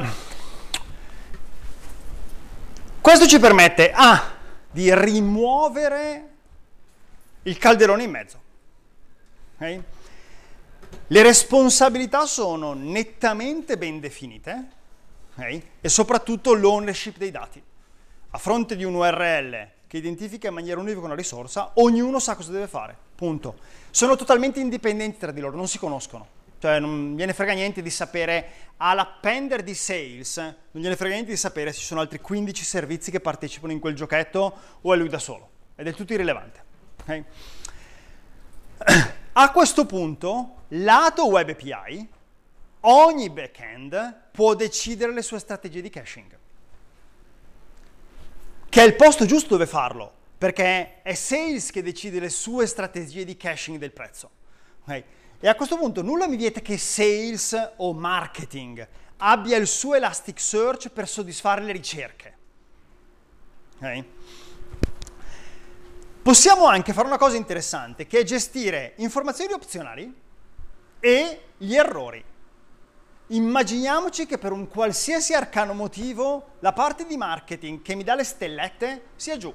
questo 3.02 3.26
ci 3.26 3.40
permette 3.40 3.92
A 3.94 4.36
di 4.70 4.94
rimuovere 4.94 6.30
il 7.44 7.58
calderone 7.58 8.04
in 8.04 8.12
mezzo. 8.12 8.42
Okay? 9.56 9.84
Le 11.08 11.24
responsabilità 11.24 12.26
sono 12.26 12.74
nettamente 12.74 13.78
ben 13.78 14.00
definite 14.00 14.68
okay? 15.36 15.64
e 15.80 15.88
soprattutto 15.90 16.54
l'ownership 16.54 17.18
dei 17.18 17.32
dati. 17.32 17.64
A 18.32 18.38
fronte 18.38 18.76
di 18.76 18.84
un 18.84 18.94
URL 18.94 19.70
che 19.88 19.98
identifica 19.98 20.50
in 20.50 20.54
maniera 20.54 20.82
univoca 20.82 21.06
una 21.06 21.16
risorsa, 21.16 21.72
ognuno 21.76 22.20
sa 22.20 22.36
cosa 22.36 22.52
deve 22.52 22.68
fare, 22.68 22.96
punto. 23.16 23.56
Sono 23.90 24.18
totalmente 24.18 24.60
indipendenti 24.60 25.18
tra 25.18 25.32
di 25.32 25.40
loro, 25.40 25.56
non 25.56 25.68
si 25.68 25.78
conoscono. 25.78 26.36
Cioè 26.60 26.80
non 26.80 27.16
gliene 27.16 27.34
frega 27.34 27.54
niente 27.54 27.82
di 27.82 27.90
sapere 27.90 28.50
all'appender 28.78 29.64
di 29.64 29.76
sales, 29.76 30.38
non 30.38 30.84
gliene 30.84 30.96
frega 30.96 31.14
niente 31.14 31.32
di 31.32 31.38
sapere 31.38 31.72
se 31.72 31.80
ci 31.80 31.86
sono 31.86 32.02
altri 32.02 32.20
15 32.20 32.64
servizi 32.64 33.12
che 33.12 33.20
partecipano 33.20 33.72
in 33.72 33.80
quel 33.80 33.96
giochetto 33.96 34.56
o 34.82 34.94
è 34.94 34.98
lui 34.98 35.08
da 35.08 35.20
solo. 35.20 35.50
È 35.76 35.84
del 35.84 35.96
tutto 35.96 36.14
irrilevante. 36.14 36.64
Okay? 37.02 37.24
A 39.40 39.52
questo 39.52 39.86
punto, 39.86 40.64
lato 40.70 41.28
web 41.28 41.50
API, 41.50 42.10
ogni 42.82 43.30
backend 43.30 44.32
può 44.32 44.56
decidere 44.56 45.14
le 45.14 45.22
sue 45.22 45.38
strategie 45.38 45.80
di 45.80 45.92
caching. 45.92 46.36
che 48.68 48.82
è 48.82 48.86
il 48.86 48.96
posto 48.96 49.26
giusto 49.26 49.50
dove 49.50 49.68
farlo, 49.68 50.12
perché 50.40 51.04
è 51.04 51.14
sales 51.14 51.70
che 51.70 51.84
decide 51.84 52.20
le 52.20 52.30
sue 52.30 52.66
strategie 52.66 53.26
di 53.26 53.38
caching 53.38 53.78
del 53.78 53.92
prezzo. 53.92 54.32
Okay? 54.82 55.04
E 55.40 55.48
a 55.48 55.54
questo 55.54 55.78
punto 55.78 56.02
nulla 56.02 56.28
mi 56.28 56.36
vieta 56.36 56.60
che 56.60 56.80
sales 56.80 57.74
o 57.76 57.94
marketing 57.94 58.88
abbia 59.18 59.58
il 59.58 59.68
suo 59.68 59.94
Elasticsearch 59.94 60.90
per 60.90 61.08
soddisfare 61.08 61.62
le 61.62 61.72
ricerche. 61.74 62.38
Okay? 63.76 64.06
Possiamo 66.28 66.66
anche 66.66 66.92
fare 66.92 67.08
una 67.08 67.18
cosa 67.18 67.38
interessante, 67.38 68.06
che 68.06 68.20
è 68.20 68.24
gestire 68.24 68.96
informazioni 68.98 69.54
opzionali 69.54 70.14
e 71.00 71.42
gli 71.56 71.74
errori. 71.74 72.22
Immaginiamoci 73.28 74.26
che 74.26 74.38
per 74.38 74.52
un 74.52 74.68
qualsiasi 74.68 75.34
arcano 75.34 75.72
motivo 75.72 76.56
la 76.60 76.74
parte 76.74 77.06
di 77.06 77.16
marketing 77.16 77.82
che 77.82 77.96
mi 77.96 78.04
dà 78.04 78.14
le 78.14 78.26
stellette 78.26 79.04
sia 79.16 79.38
giù. 79.38 79.54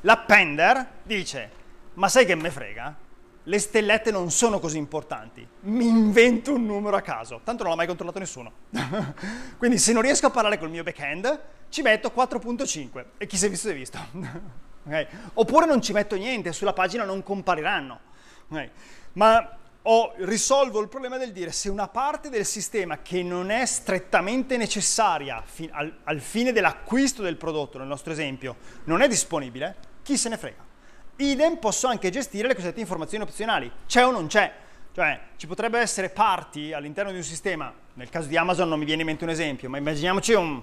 L'appender 0.00 0.92
dice, 1.02 1.50
ma 1.92 2.08
sai 2.08 2.24
che 2.24 2.34
me 2.34 2.50
frega? 2.50 2.96
Le 3.42 3.58
stellette 3.58 4.10
non 4.10 4.30
sono 4.30 4.58
così 4.58 4.78
importanti, 4.78 5.46
mi 5.64 5.88
invento 5.88 6.54
un 6.54 6.64
numero 6.64 6.96
a 6.96 7.02
caso, 7.02 7.42
tanto 7.44 7.64
non 7.64 7.72
l'ha 7.72 7.76
mai 7.76 7.86
controllato 7.86 8.18
nessuno. 8.18 8.50
Quindi 9.58 9.76
se 9.76 9.92
non 9.92 10.00
riesco 10.00 10.24
a 10.24 10.30
parlare 10.30 10.58
col 10.58 10.70
mio 10.70 10.82
backend, 10.82 11.40
ci 11.68 11.82
metto 11.82 12.10
4.5 12.16 13.04
e 13.18 13.26
chi 13.26 13.36
si 13.36 13.44
è 13.44 13.50
visto 13.50 13.68
si 13.68 13.74
è 13.74 13.76
visto. 13.76 13.98
Okay? 14.86 15.06
Oppure 15.34 15.66
non 15.66 15.82
ci 15.82 15.92
metto 15.92 16.16
niente, 16.16 16.52
sulla 16.52 16.72
pagina 16.72 17.04
non 17.04 17.22
compariranno. 17.22 18.00
Okay? 18.48 18.70
Ma 19.14 19.58
ho, 19.82 20.14
risolvo 20.18 20.80
il 20.80 20.88
problema 20.88 21.16
del 21.16 21.32
dire 21.32 21.52
se 21.52 21.68
una 21.68 21.88
parte 21.88 22.28
del 22.28 22.44
sistema 22.44 23.02
che 23.02 23.22
non 23.22 23.50
è 23.50 23.64
strettamente 23.66 24.56
necessaria 24.56 25.42
fi, 25.44 25.68
al, 25.72 25.92
al 26.04 26.20
fine 26.20 26.52
dell'acquisto 26.52 27.22
del 27.22 27.36
prodotto, 27.36 27.78
nel 27.78 27.86
nostro 27.86 28.12
esempio, 28.12 28.56
non 28.84 29.00
è 29.02 29.08
disponibile, 29.08 29.76
chi 30.02 30.16
se 30.16 30.28
ne 30.28 30.36
frega. 30.36 30.64
Idem 31.16 31.56
posso 31.56 31.86
anche 31.86 32.10
gestire 32.10 32.48
le 32.48 32.54
cosiddette 32.54 32.80
informazioni 32.80 33.24
opzionali, 33.24 33.70
c'è 33.86 34.04
o 34.04 34.10
non 34.10 34.26
c'è. 34.26 34.52
Cioè, 34.92 35.20
ci 35.36 35.46
potrebbero 35.46 35.82
essere 35.82 36.08
parti 36.08 36.72
all'interno 36.72 37.10
di 37.10 37.18
un 37.18 37.22
sistema, 37.22 37.72
nel 37.94 38.08
caso 38.08 38.28
di 38.28 38.36
Amazon 38.36 38.68
non 38.68 38.78
mi 38.78 38.84
viene 38.86 39.02
in 39.02 39.06
mente 39.06 39.24
un 39.24 39.30
esempio, 39.30 39.68
ma 39.68 39.76
immaginiamoci 39.78 40.32
un, 40.32 40.62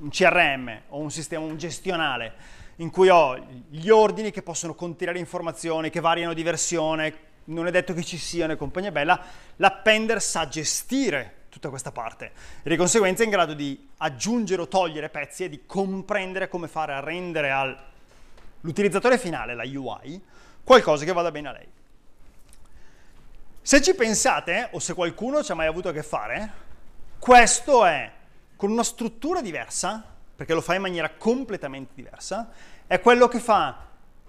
un 0.00 0.08
CRM 0.08 0.82
o 0.88 0.98
un 0.98 1.10
sistema, 1.10 1.44
un 1.44 1.56
gestionale, 1.56 2.34
in 2.80 2.90
cui 2.90 3.08
ho 3.08 3.38
gli 3.68 3.90
ordini 3.90 4.30
che 4.30 4.42
possono 4.42 4.74
contenere 4.74 5.18
informazioni, 5.18 5.90
che 5.90 6.00
variano 6.00 6.32
di 6.32 6.42
versione, 6.42 7.28
non 7.44 7.66
è 7.66 7.70
detto 7.70 7.92
che 7.92 8.02
ci 8.02 8.16
siano 8.16 8.52
e 8.52 8.56
compagnia 8.56 8.90
bella, 8.90 9.20
l'appender 9.56 10.20
sa 10.20 10.48
gestire 10.48 11.36
tutta 11.50 11.68
questa 11.68 11.92
parte 11.92 12.32
e 12.62 12.70
di 12.70 12.76
conseguenza 12.76 13.22
è 13.22 13.26
in 13.26 13.32
grado 13.32 13.54
di 13.54 13.88
aggiungere 13.98 14.62
o 14.62 14.68
togliere 14.68 15.10
pezzi 15.10 15.44
e 15.44 15.48
di 15.48 15.66
comprendere 15.66 16.48
come 16.48 16.68
fare 16.68 16.94
a 16.94 17.00
rendere 17.00 17.50
all'utilizzatore 17.50 19.18
finale, 19.18 19.54
la 19.54 19.64
UI, 19.64 20.22
qualcosa 20.64 21.04
che 21.04 21.12
vada 21.12 21.30
bene 21.30 21.48
a 21.48 21.52
lei. 21.52 21.66
Se 23.60 23.82
ci 23.82 23.94
pensate, 23.94 24.68
o 24.72 24.78
se 24.78 24.94
qualcuno 24.94 25.42
ci 25.42 25.52
ha 25.52 25.54
mai 25.54 25.66
avuto 25.66 25.90
a 25.90 25.92
che 25.92 26.02
fare, 26.02 26.52
questo 27.18 27.84
è 27.84 28.10
con 28.56 28.70
una 28.70 28.84
struttura 28.84 29.42
diversa, 29.42 30.09
perché 30.40 30.54
lo 30.54 30.62
fa 30.62 30.74
in 30.74 30.80
maniera 30.80 31.10
completamente 31.10 31.92
diversa, 31.94 32.48
è 32.86 32.98
quello 32.98 33.28
che 33.28 33.40
fa 33.40 33.88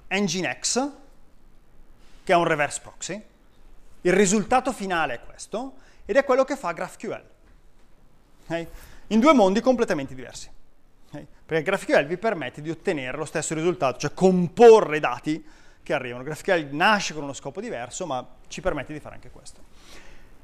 Nginx, 0.10 0.90
che 2.22 2.34
è 2.34 2.36
un 2.36 2.44
reverse 2.44 2.82
proxy. 2.82 3.24
Il 4.02 4.12
risultato 4.12 4.74
finale 4.74 5.14
è 5.14 5.20
questo, 5.22 5.76
ed 6.04 6.18
è 6.18 6.26
quello 6.26 6.44
che 6.44 6.58
fa 6.58 6.74
GraphQL. 6.74 7.24
Okay? 8.44 8.68
In 9.08 9.22
due 9.22 9.34
mondi 9.34 9.62
completamente 9.62 10.14
diversi. 10.14 10.52
Okay? 11.08 11.26
Perché 11.46 11.64
GraphQL 11.64 12.06
vi 12.06 12.18
permette 12.18 12.62
di 12.62 12.70
ottenere 12.70 13.16
lo 13.16 13.24
stesso 13.24 13.54
risultato, 13.54 13.98
cioè 13.98 14.14
comporre 14.14 15.00
dati 15.00 15.42
che 15.82 15.94
arrivano. 15.94 16.26
GraphQL 16.26 16.76
nasce 16.76 17.14
con 17.14 17.24
uno 17.24 17.32
scopo 17.32 17.62
diverso, 17.62 18.06
ma 18.06 18.28
ci 18.50 18.60
permette 18.60 18.92
di 18.92 19.00
fare 19.00 19.16
anche 19.16 19.32
questo. 19.32 19.62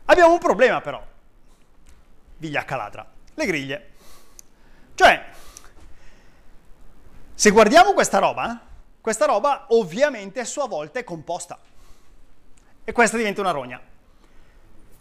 Abbiamo 0.06 0.32
un 0.32 0.40
problema 0.40 0.80
però, 0.80 1.06
vigliacca 2.38 2.76
ladra, 2.78 3.06
le 3.34 3.46
griglie. 3.46 3.90
Cioè, 4.96 5.26
se 7.38 7.52
guardiamo 7.52 7.94
questa 7.94 8.18
roba, 8.18 8.60
questa 9.00 9.28
roba 9.28 9.68
ovviamente 9.70 10.40
a 10.40 10.44
sua 10.44 10.66
volta 10.66 10.98
è 10.98 11.04
composta. 11.04 11.60
E 12.84 12.92
questa 12.92 13.16
diventa 13.16 13.42
una 13.42 13.52
rogna. 13.52 13.80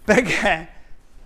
Perché 0.04 0.68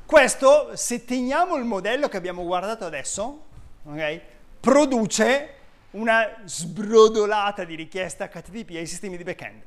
questo, 0.07 0.77
se 0.77 1.05
teniamo 1.05 1.57
il 1.57 1.65
modello 1.65 2.07
che 2.07 2.17
abbiamo 2.17 2.45
guardato 2.45 2.85
adesso, 2.85 3.43
okay, 3.83 4.23
produce 4.61 5.55
una 5.91 6.43
sbrodolata 6.45 7.65
di 7.65 7.75
richiesta 7.75 8.29
HTTP 8.29 8.77
ai 8.77 8.87
sistemi 8.87 9.17
di 9.17 9.25
backend. 9.25 9.63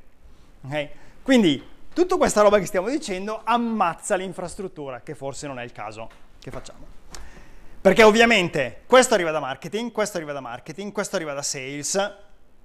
Okay? 0.64 0.90
Quindi 1.20 1.62
tutta 1.92 2.16
questa 2.16 2.40
roba 2.40 2.58
che 2.58 2.64
stiamo 2.64 2.88
dicendo 2.88 3.42
ammazza 3.44 4.16
l'infrastruttura, 4.16 5.02
che 5.02 5.14
forse 5.14 5.46
non 5.46 5.58
è 5.58 5.62
il 5.62 5.72
caso 5.72 6.08
che 6.40 6.50
facciamo. 6.50 6.86
Perché 7.84 8.02
ovviamente 8.02 8.80
questo 8.86 9.12
arriva 9.12 9.30
da 9.30 9.40
marketing, 9.40 9.92
questo 9.92 10.16
arriva 10.16 10.32
da 10.32 10.40
marketing, 10.40 10.90
questo 10.90 11.16
arriva 11.16 11.34
da 11.34 11.42
sales 11.42 12.14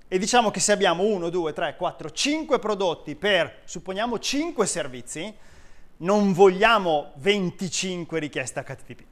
e 0.07 0.17
diciamo 0.17 0.49
che 0.49 0.61
se 0.61 0.71
abbiamo 0.71 1.03
1, 1.03 1.27
2, 1.27 1.51
3, 1.51 1.75
4, 1.75 2.09
5 2.09 2.57
prodotti 2.57 3.17
per, 3.17 3.63
supponiamo, 3.65 4.17
5 4.17 4.65
servizi, 4.65 5.35
non 5.97 6.31
vogliamo 6.31 7.11
25 7.17 8.17
richieste 8.17 8.63
HTTP. 8.63 9.03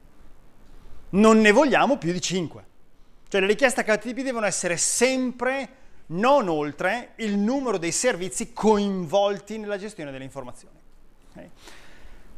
Non 1.10 1.42
ne 1.42 1.52
vogliamo 1.52 1.98
più 1.98 2.10
di 2.10 2.22
5. 2.22 2.66
Cioè 3.28 3.42
le 3.42 3.46
richieste 3.46 3.84
HTTP 3.84 4.22
devono 4.22 4.46
essere 4.46 4.78
sempre 4.78 5.68
non 6.06 6.48
oltre 6.48 7.12
il 7.16 7.36
numero 7.36 7.76
dei 7.76 7.92
servizi 7.92 8.54
coinvolti 8.54 9.58
nella 9.58 9.76
gestione 9.76 10.10
delle 10.10 10.24
informazioni. 10.24 10.78
Okay? 11.32 11.50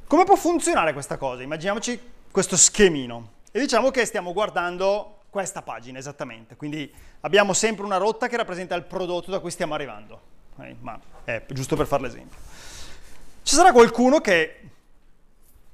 Come 0.08 0.24
può 0.24 0.34
funzionare 0.34 0.92
questa 0.92 1.16
cosa? 1.16 1.44
Immaginiamoci 1.44 2.00
questo 2.32 2.56
schemino. 2.56 3.38
E 3.52 3.58
diciamo 3.58 3.90
che 3.90 4.04
stiamo 4.04 4.32
guardando 4.32 5.22
questa 5.28 5.62
pagina 5.62 5.98
esattamente, 5.98 6.54
quindi 6.54 6.92
abbiamo 7.22 7.52
sempre 7.52 7.84
una 7.84 7.96
rotta 7.96 8.28
che 8.28 8.36
rappresenta 8.36 8.76
il 8.76 8.84
prodotto 8.84 9.32
da 9.32 9.40
cui 9.40 9.50
stiamo 9.50 9.74
arrivando, 9.74 10.20
eh, 10.60 10.76
ma 10.78 10.98
è 11.24 11.44
giusto 11.48 11.74
per 11.74 11.86
fare 11.86 12.02
l'esempio. 12.02 12.38
Ci 13.42 13.54
sarà 13.56 13.72
qualcuno 13.72 14.20
che, 14.20 14.70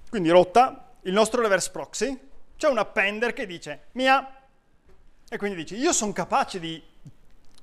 quindi 0.08 0.30
rotta, 0.30 0.92
il 1.02 1.12
nostro 1.12 1.42
reverse 1.42 1.70
proxy, 1.70 2.18
c'è 2.56 2.68
un 2.68 2.78
appender 2.78 3.34
che 3.34 3.44
dice 3.44 3.88
mia, 3.92 4.26
e 5.28 5.36
quindi 5.36 5.58
dice 5.58 5.74
io 5.74 5.92
sono 5.92 6.12
capace 6.12 6.58
di 6.58 6.82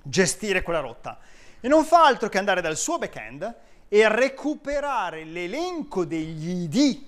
gestire 0.04 0.62
quella 0.62 0.80
rotta, 0.80 1.18
e 1.60 1.68
non 1.68 1.86
fa 1.86 2.06
altro 2.06 2.30
che 2.30 2.38
andare 2.38 2.62
dal 2.62 2.78
suo 2.78 3.00
backend 3.00 3.56
e 3.90 4.10
recuperare 4.10 5.24
l'elenco 5.24 6.06
degli 6.06 6.64
ID 6.64 7.04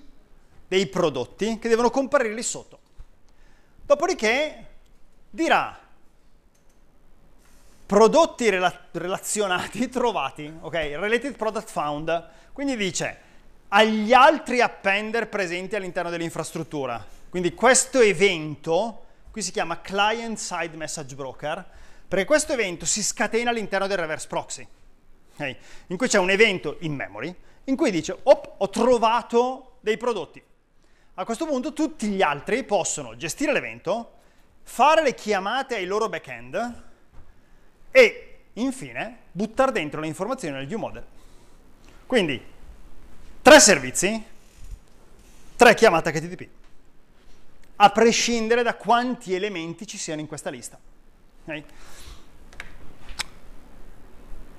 dei 0.66 0.88
prodotti 0.88 1.60
che 1.60 1.68
devono 1.68 1.90
comparire 1.90 2.34
lì 2.34 2.42
sotto. 2.42 2.80
Dopodiché 3.86 4.66
dirà 5.30 5.78
prodotti 7.86 8.50
rela- 8.50 8.88
relazionati 8.90 9.86
trovati, 9.88 10.52
ok? 10.60 10.74
Related 10.74 11.36
product 11.36 11.70
found. 11.70 12.28
Quindi 12.52 12.76
dice 12.76 13.20
agli 13.68 14.12
altri 14.12 14.60
appender 14.60 15.28
presenti 15.28 15.76
all'interno 15.76 16.10
dell'infrastruttura. 16.10 17.04
Quindi 17.28 17.54
questo 17.54 18.00
evento, 18.00 19.04
qui 19.30 19.40
si 19.40 19.52
chiama 19.52 19.80
client 19.80 20.36
side 20.36 20.76
message 20.76 21.14
broker, 21.14 21.64
perché 22.08 22.24
questo 22.24 22.54
evento 22.54 22.84
si 22.84 23.04
scatena 23.04 23.50
all'interno 23.50 23.86
del 23.86 23.98
reverse 23.98 24.26
proxy, 24.26 24.66
okay? 25.34 25.56
in 25.88 25.96
cui 25.96 26.08
c'è 26.08 26.18
un 26.18 26.30
evento 26.30 26.76
in 26.80 26.92
memory, 26.92 27.32
in 27.64 27.76
cui 27.76 27.92
dice, 27.92 28.18
ho 28.22 28.68
trovato 28.68 29.78
dei 29.80 29.96
prodotti. 29.96 30.42
A 31.18 31.24
questo 31.24 31.46
punto 31.46 31.72
tutti 31.72 32.08
gli 32.08 32.20
altri 32.20 32.62
possono 32.62 33.16
gestire 33.16 33.50
l'evento, 33.50 34.12
fare 34.62 35.02
le 35.02 35.14
chiamate 35.14 35.76
ai 35.76 35.86
loro 35.86 36.10
backend 36.10 36.82
e 37.90 38.40
infine 38.52 39.20
buttare 39.32 39.72
dentro 39.72 40.02
le 40.02 40.08
informazioni 40.08 40.56
nel 40.56 40.66
view 40.66 40.78
model. 40.78 41.02
Quindi 42.04 42.38
tre 43.40 43.60
servizi, 43.60 44.22
tre 45.56 45.74
chiamate 45.74 46.12
HTTP, 46.12 46.48
a 47.76 47.90
prescindere 47.90 48.62
da 48.62 48.74
quanti 48.74 49.34
elementi 49.34 49.86
ci 49.86 49.96
siano 49.96 50.20
in 50.20 50.26
questa 50.26 50.50
lista. 50.50 50.78
Okay? 51.44 51.64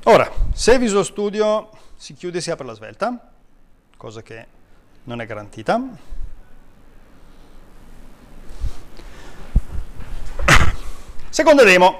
Ora, 0.05 0.31
se 0.53 0.79
Visual 0.79 1.05
Studio 1.05 1.69
si 1.95 2.15
chiude 2.15 2.39
e 2.39 2.41
si 2.41 2.49
apre 2.49 2.65
la 2.65 2.73
svelta, 2.73 3.31
cosa 3.95 4.23
che 4.23 4.47
non 5.03 5.21
è 5.21 5.25
garantita, 5.27 6.15
Seconda 11.37 11.63
demo. 11.63 11.99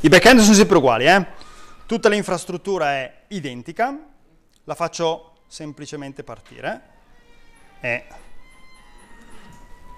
I 0.00 0.08
backend 0.08 0.40
sono 0.40 0.54
sempre 0.54 0.78
uguali, 0.78 1.04
eh? 1.04 1.26
tutta 1.84 2.08
l'infrastruttura 2.08 2.92
è 2.92 3.24
identica, 3.28 3.94
la 4.64 4.74
faccio 4.74 5.42
semplicemente 5.48 6.24
partire 6.24 6.82
e 7.80 8.06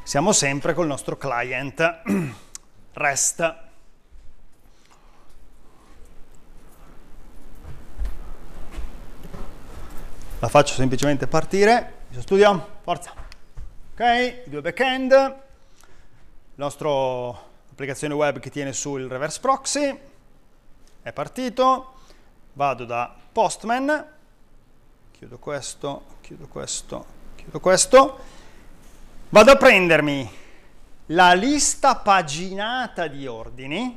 siamo 0.02 0.32
sempre 0.32 0.74
col 0.74 0.88
nostro 0.88 1.16
client 1.16 2.02
REST. 2.90 3.70
La 10.42 10.48
faccio 10.48 10.74
semplicemente 10.74 11.28
partire, 11.28 11.98
Studio, 12.18 12.78
forza. 12.82 13.14
Ok, 13.92 14.48
due 14.48 14.60
backend, 14.60 15.12
la 15.12 15.36
nostra 16.56 16.90
applicazione 17.70 18.12
web 18.12 18.40
che 18.40 18.50
tiene 18.50 18.72
sul 18.72 19.06
reverse 19.06 19.38
proxy, 19.38 19.96
è 21.00 21.12
partito, 21.12 21.92
vado 22.54 22.84
da 22.84 23.14
Postman, 23.30 24.04
chiudo 25.12 25.38
questo, 25.38 26.06
chiudo 26.22 26.48
questo, 26.48 27.06
chiudo 27.36 27.60
questo, 27.60 28.18
vado 29.28 29.50
a 29.52 29.56
prendermi 29.56 30.28
la 31.06 31.34
lista 31.34 31.94
paginata 31.94 33.06
di 33.06 33.28
ordini, 33.28 33.96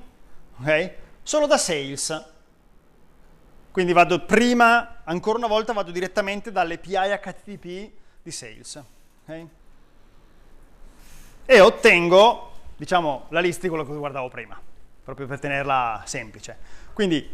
ok? 0.59 0.91
Solo 1.23 1.47
da 1.47 1.57
sales. 1.57 2.33
Quindi 3.75 3.91
vado 3.91 4.23
prima, 4.23 5.01
ancora 5.03 5.37
una 5.37 5.47
volta, 5.47 5.73
vado 5.73 5.91
direttamente 5.91 6.49
dall'API 6.49 6.93
HTTP 7.21 7.91
di 8.23 8.31
sales. 8.31 8.81
Okay? 9.23 9.49
E 11.45 11.59
ottengo, 11.59 12.51
diciamo, 12.77 13.25
la 13.31 13.41
lista 13.41 13.63
di 13.63 13.67
quello 13.67 13.85
che 13.85 13.93
guardavo 13.93 14.29
prima, 14.29 14.57
proprio 15.03 15.27
per 15.27 15.39
tenerla 15.39 16.03
semplice. 16.05 16.57
Quindi, 16.93 17.29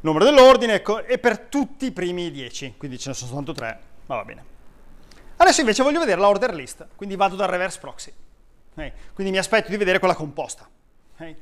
numero 0.00 0.24
dell'ordine 0.24 0.76
ecco, 0.76 1.04
e 1.04 1.18
per 1.18 1.38
tutti 1.38 1.84
i 1.84 1.92
primi 1.92 2.30
10, 2.30 2.76
quindi 2.78 2.98
ce 2.98 3.10
ne 3.10 3.14
sono 3.14 3.28
soltanto 3.28 3.52
3, 3.52 3.80
ma 4.06 4.16
va 4.16 4.24
bene. 4.24 4.44
Adesso 5.36 5.60
invece 5.60 5.82
voglio 5.82 5.98
vedere 5.98 6.18
l'order 6.18 6.54
list, 6.54 6.86
quindi 6.96 7.14
vado 7.14 7.36
dal 7.36 7.48
reverse 7.48 7.78
proxy. 7.78 8.12
Okay? 8.72 8.90
Quindi 9.12 9.30
mi 9.30 9.38
aspetto 9.38 9.68
di 9.68 9.76
vedere 9.76 9.98
quella 9.98 10.14
composta. 10.14 10.66
Okay? 11.12 11.36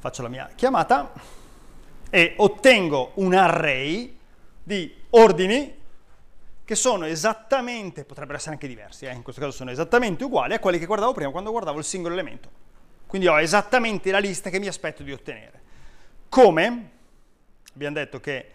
Faccio 0.00 0.22
la 0.22 0.28
mia 0.28 0.50
chiamata 0.56 1.42
e 2.14 2.34
ottengo 2.36 3.10
un 3.14 3.34
array 3.34 4.16
di 4.62 4.94
ordini 5.10 5.74
che 6.64 6.74
sono 6.76 7.06
esattamente, 7.06 8.04
potrebbero 8.04 8.38
essere 8.38 8.52
anche 8.52 8.68
diversi, 8.68 9.06
eh? 9.06 9.12
in 9.12 9.22
questo 9.22 9.40
caso 9.40 9.50
sono 9.50 9.72
esattamente 9.72 10.22
uguali 10.22 10.54
a 10.54 10.60
quelli 10.60 10.78
che 10.78 10.86
guardavo 10.86 11.12
prima 11.12 11.32
quando 11.32 11.50
guardavo 11.50 11.76
il 11.76 11.84
singolo 11.84 12.14
elemento. 12.14 12.48
Quindi 13.08 13.26
ho 13.26 13.40
esattamente 13.40 14.12
la 14.12 14.20
lista 14.20 14.48
che 14.48 14.60
mi 14.60 14.68
aspetto 14.68 15.02
di 15.02 15.10
ottenere. 15.10 15.60
Come? 16.28 16.90
Abbiamo 17.74 17.96
detto 17.96 18.20
che 18.20 18.50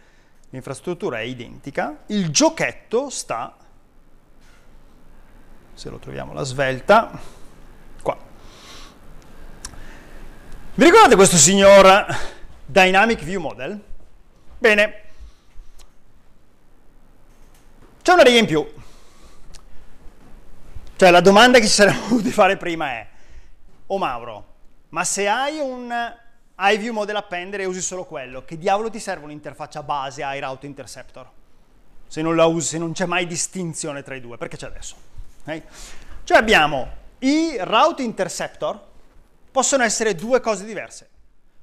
l'infrastruttura 0.52 1.20
è 1.20 1.24
identica, 1.24 2.04
il 2.06 2.30
giochetto 2.30 3.10
sta 3.10 3.58
se 5.74 5.90
lo 5.90 5.98
troviamo 5.98 6.32
la 6.32 6.44
svelta, 6.44 7.12
qua. 8.02 8.18
Vi 10.76 10.84
ricordate 10.86 11.16
questo 11.16 11.36
signor 11.36 12.38
Dynamic 12.72 13.24
View 13.24 13.42
Model? 13.42 13.84
Bene, 14.60 15.02
c'è 18.04 18.14
una 18.14 18.22
riga 18.22 18.38
in 18.38 18.46
più. 18.46 18.64
Cioè 20.96 21.10
la 21.10 21.22
domanda 21.22 21.58
che 21.58 21.66
ci 21.66 21.72
saremmo 21.72 22.02
dovuti 22.10 22.30
fare 22.30 22.58
prima 22.58 22.90
è, 22.90 23.08
oh 23.88 23.98
Mauro, 23.98 24.46
ma 24.90 25.04
se 25.04 25.28
hai 25.28 25.58
un 25.58 25.92
iView 26.60 26.94
Model 26.94 27.16
Appender 27.16 27.62
e 27.62 27.66
usi 27.66 27.82
solo 27.82 28.06
quello, 28.06 28.46
che 28.46 28.60
diavolo 28.60 28.92
ti 28.92 29.00
serve 29.00 29.24
un'interfaccia 29.24 29.82
base 29.82 30.22
ai 30.22 30.40
Route 30.40 30.68
Interceptor? 30.68 31.28
Se 32.06 32.22
non 32.22 32.36
la 32.36 32.46
usi, 32.46 32.68
se 32.68 32.78
non 32.78 32.92
c'è 32.92 33.08
mai 33.08 33.26
distinzione 33.26 34.04
tra 34.04 34.14
i 34.14 34.22
due, 34.22 34.38
perché 34.38 34.58
c'è 34.58 34.68
adesso? 34.68 34.96
Okay? 35.42 35.64
Cioè 36.24 36.38
abbiamo 36.38 36.88
i 37.20 37.58
route 37.60 38.04
interceptor, 38.04 38.80
possono 39.50 39.82
essere 39.84 40.14
due 40.14 40.40
cose 40.40 40.66
diverse. 40.66 41.09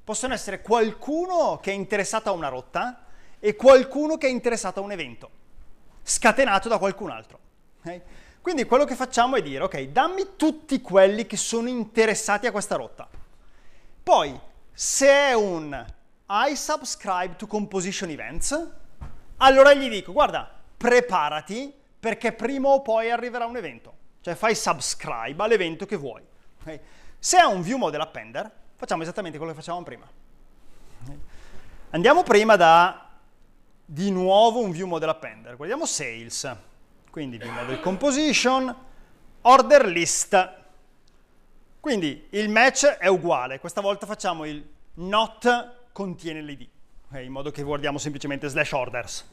Possono 0.07 0.33
essere 0.33 0.61
qualcuno 0.61 1.59
che 1.61 1.71
è 1.71 1.73
interessato 1.73 2.29
a 2.29 2.31
una 2.31 2.47
rotta 2.47 3.07
e 3.41 3.57
qualcuno 3.57 4.15
che 4.15 4.27
è 4.27 4.29
interessato 4.29 4.79
a 4.79 4.83
un 4.83 4.93
evento, 4.93 5.29
scatenato 6.01 6.69
da 6.69 6.77
qualcun 6.77 7.09
altro. 7.09 7.39
Okay? 7.79 8.01
Quindi 8.39 8.63
quello 8.63 8.85
che 8.85 8.95
facciamo 8.95 9.35
è 9.35 9.41
dire, 9.41 9.65
ok, 9.65 9.81
dammi 9.87 10.37
tutti 10.37 10.79
quelli 10.79 11.25
che 11.25 11.35
sono 11.35 11.67
interessati 11.67 12.47
a 12.47 12.53
questa 12.53 12.77
rotta. 12.77 13.05
Poi, 14.01 14.39
se 14.71 15.09
è 15.09 15.33
un 15.33 15.85
I 16.27 16.55
subscribe 16.55 17.35
to 17.35 17.45
composition 17.45 18.09
events, 18.09 18.69
allora 19.39 19.73
gli 19.73 19.89
dico, 19.89 20.13
guarda, 20.13 20.49
preparati 20.77 21.73
perché 21.99 22.31
prima 22.31 22.69
o 22.69 22.81
poi 22.81 23.11
arriverà 23.11 23.45
un 23.45 23.57
evento. 23.57 23.93
Cioè 24.21 24.35
fai 24.35 24.55
subscribe 24.55 25.43
all'evento 25.43 25.85
che 25.85 25.97
vuoi. 25.97 26.25
Okay? 26.61 26.79
Se 27.19 27.37
è 27.37 27.43
un 27.43 27.61
view 27.61 27.77
model 27.77 27.99
appender, 27.99 28.49
facciamo 28.77 29.01
esattamente 29.01 29.37
quello 29.37 29.51
che 29.51 29.59
facevamo 29.59 29.83
prima. 29.83 30.07
Andiamo 31.89 32.23
prima 32.23 32.55
da 32.55 33.09
di 33.83 34.11
nuovo 34.11 34.61
un 34.61 34.71
view 34.71 34.87
model 34.87 35.09
appender. 35.09 35.55
Guardiamo 35.55 35.85
sales. 35.85 36.55
Quindi 37.09 37.37
view 37.37 37.51
model 37.51 37.79
composition, 37.79 38.75
order 39.41 39.87
list. 39.87 40.55
Quindi 41.79 42.27
il 42.31 42.49
match 42.49 42.85
è 42.85 43.07
uguale, 43.07 43.59
questa 43.59 43.81
volta 43.81 44.05
facciamo 44.05 44.45
il 44.45 44.63
not 44.95 45.87
contiene 45.93 46.41
l'id, 46.41 46.67
okay? 47.07 47.25
in 47.25 47.31
modo 47.31 47.49
che 47.49 47.63
guardiamo 47.63 47.97
semplicemente 47.97 48.47
slash 48.49 48.71
orders. 48.73 49.25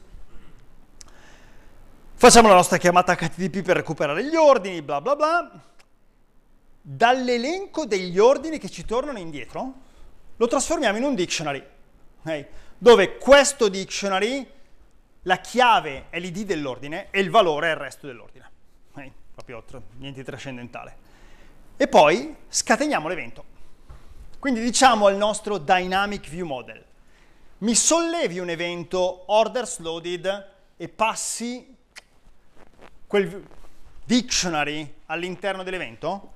Facciamo 2.13 2.47
la 2.47 2.53
nostra 2.53 2.77
chiamata 2.77 3.13
HTTP 3.13 3.61
per 3.61 3.75
recuperare 3.75 4.23
gli 4.23 4.35
ordini, 4.35 4.81
bla 4.81 5.01
bla 5.01 5.15
bla. 5.15 5.51
Dall'elenco 6.87 7.87
degli 7.87 8.19
ordini 8.19 8.59
che 8.59 8.69
ci 8.69 8.85
tornano 8.85 9.17
indietro, 9.17 9.73
lo 10.35 10.47
trasformiamo 10.47 10.99
in 10.99 11.03
un 11.03 11.15
dictionary, 11.15 11.65
okay? 12.19 12.45
dove 12.77 13.17
questo 13.17 13.69
dictionary, 13.69 14.47
la 15.23 15.37
chiave 15.37 16.05
è 16.11 16.19
l'id 16.19 16.43
dell'ordine 16.43 17.07
e 17.09 17.21
il 17.21 17.31
valore 17.31 17.69
è 17.69 17.71
il 17.71 17.77
resto 17.77 18.05
dell'ordine. 18.05 18.51
Okay? 18.91 19.11
Proprio 19.33 19.63
tra, 19.63 19.81
niente 19.97 20.23
trascendentale. 20.23 20.95
E 21.75 21.87
poi 21.87 22.35
scateniamo 22.47 23.07
l'evento. 23.07 23.43
Quindi 24.37 24.61
diciamo 24.61 25.07
al 25.07 25.17
nostro 25.17 25.57
Dynamic 25.57 26.29
View 26.29 26.45
Model, 26.45 26.85
mi 27.59 27.73
sollevi 27.73 28.37
un 28.37 28.49
evento 28.49 29.23
orders 29.31 29.79
loaded 29.79 30.49
e 30.77 30.87
passi 30.87 31.75
quel 33.07 33.43
dictionary 34.03 34.97
all'interno 35.07 35.63
dell'evento, 35.63 36.33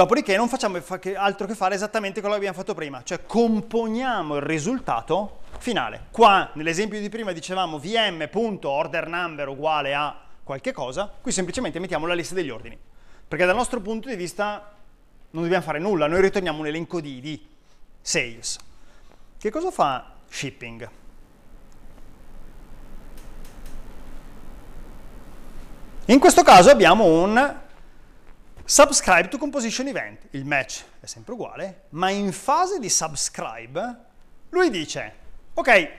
dopodiché 0.00 0.34
non 0.34 0.48
facciamo 0.48 0.80
altro 1.16 1.46
che 1.46 1.54
fare 1.54 1.74
esattamente 1.74 2.20
quello 2.20 2.34
che 2.34 2.40
abbiamo 2.40 2.56
fatto 2.56 2.74
prima, 2.74 3.02
cioè 3.02 3.26
componiamo 3.26 4.36
il 4.36 4.42
risultato 4.42 5.40
finale. 5.58 6.06
Qua 6.10 6.50
nell'esempio 6.54 6.98
di 6.98 7.10
prima 7.10 7.32
dicevamo 7.32 7.78
vm.orderNumber 7.78 9.48
uguale 9.48 9.94
a 9.94 10.18
qualche 10.42 10.72
cosa, 10.72 11.12
qui 11.20 11.32
semplicemente 11.32 11.78
mettiamo 11.78 12.06
la 12.06 12.14
lista 12.14 12.34
degli 12.34 12.48
ordini, 12.48 12.78
perché 13.28 13.44
dal 13.44 13.54
nostro 13.54 13.80
punto 13.80 14.08
di 14.08 14.16
vista 14.16 14.72
non 15.32 15.42
dobbiamo 15.42 15.62
fare 15.62 15.78
nulla, 15.78 16.06
noi 16.06 16.22
ritorniamo 16.22 16.60
un 16.60 16.66
elenco 16.66 17.00
di, 17.00 17.20
di 17.20 17.46
sales. 18.00 18.58
Che 19.38 19.50
cosa 19.50 19.70
fa 19.70 20.14
shipping? 20.28 20.90
In 26.06 26.18
questo 26.18 26.42
caso 26.42 26.70
abbiamo 26.70 27.04
un 27.04 27.58
subscribe 28.70 29.26
to 29.26 29.36
composition 29.36 29.88
event. 29.88 30.28
Il 30.30 30.44
match 30.44 30.84
è 31.00 31.06
sempre 31.06 31.32
uguale, 31.32 31.86
ma 31.88 32.08
in 32.10 32.30
fase 32.30 32.78
di 32.78 32.88
subscribe 32.88 34.04
lui 34.50 34.70
dice, 34.70 35.14
ok, 35.54 35.90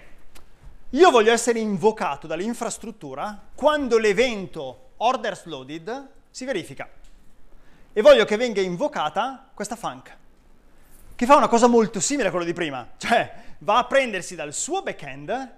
io 0.92 1.12
voglio 1.12 1.34
essere 1.34 1.60
invocato 1.60 2.28
dall'infrastruttura 2.28 3.50
quando 3.56 3.98
l'evento 3.98 4.92
orders 4.98 5.44
loaded 5.46 6.12
si 6.30 6.46
verifica 6.46 6.90
e 7.92 8.02
voglio 8.02 8.24
che 8.24 8.38
venga 8.38 8.62
invocata 8.62 9.50
questa 9.54 9.76
funk 9.76 10.18
che 11.14 11.26
fa 11.26 11.36
una 11.36 11.50
cosa 11.50 11.68
molto 11.68 12.00
simile 12.00 12.30
a 12.30 12.32
quello 12.32 12.46
di 12.46 12.54
prima, 12.54 12.92
cioè 12.96 13.34
va 13.60 13.80
a 13.80 13.86
prendersi 13.86 14.36
dal 14.36 14.54
suo 14.54 14.82
backend 14.82 15.56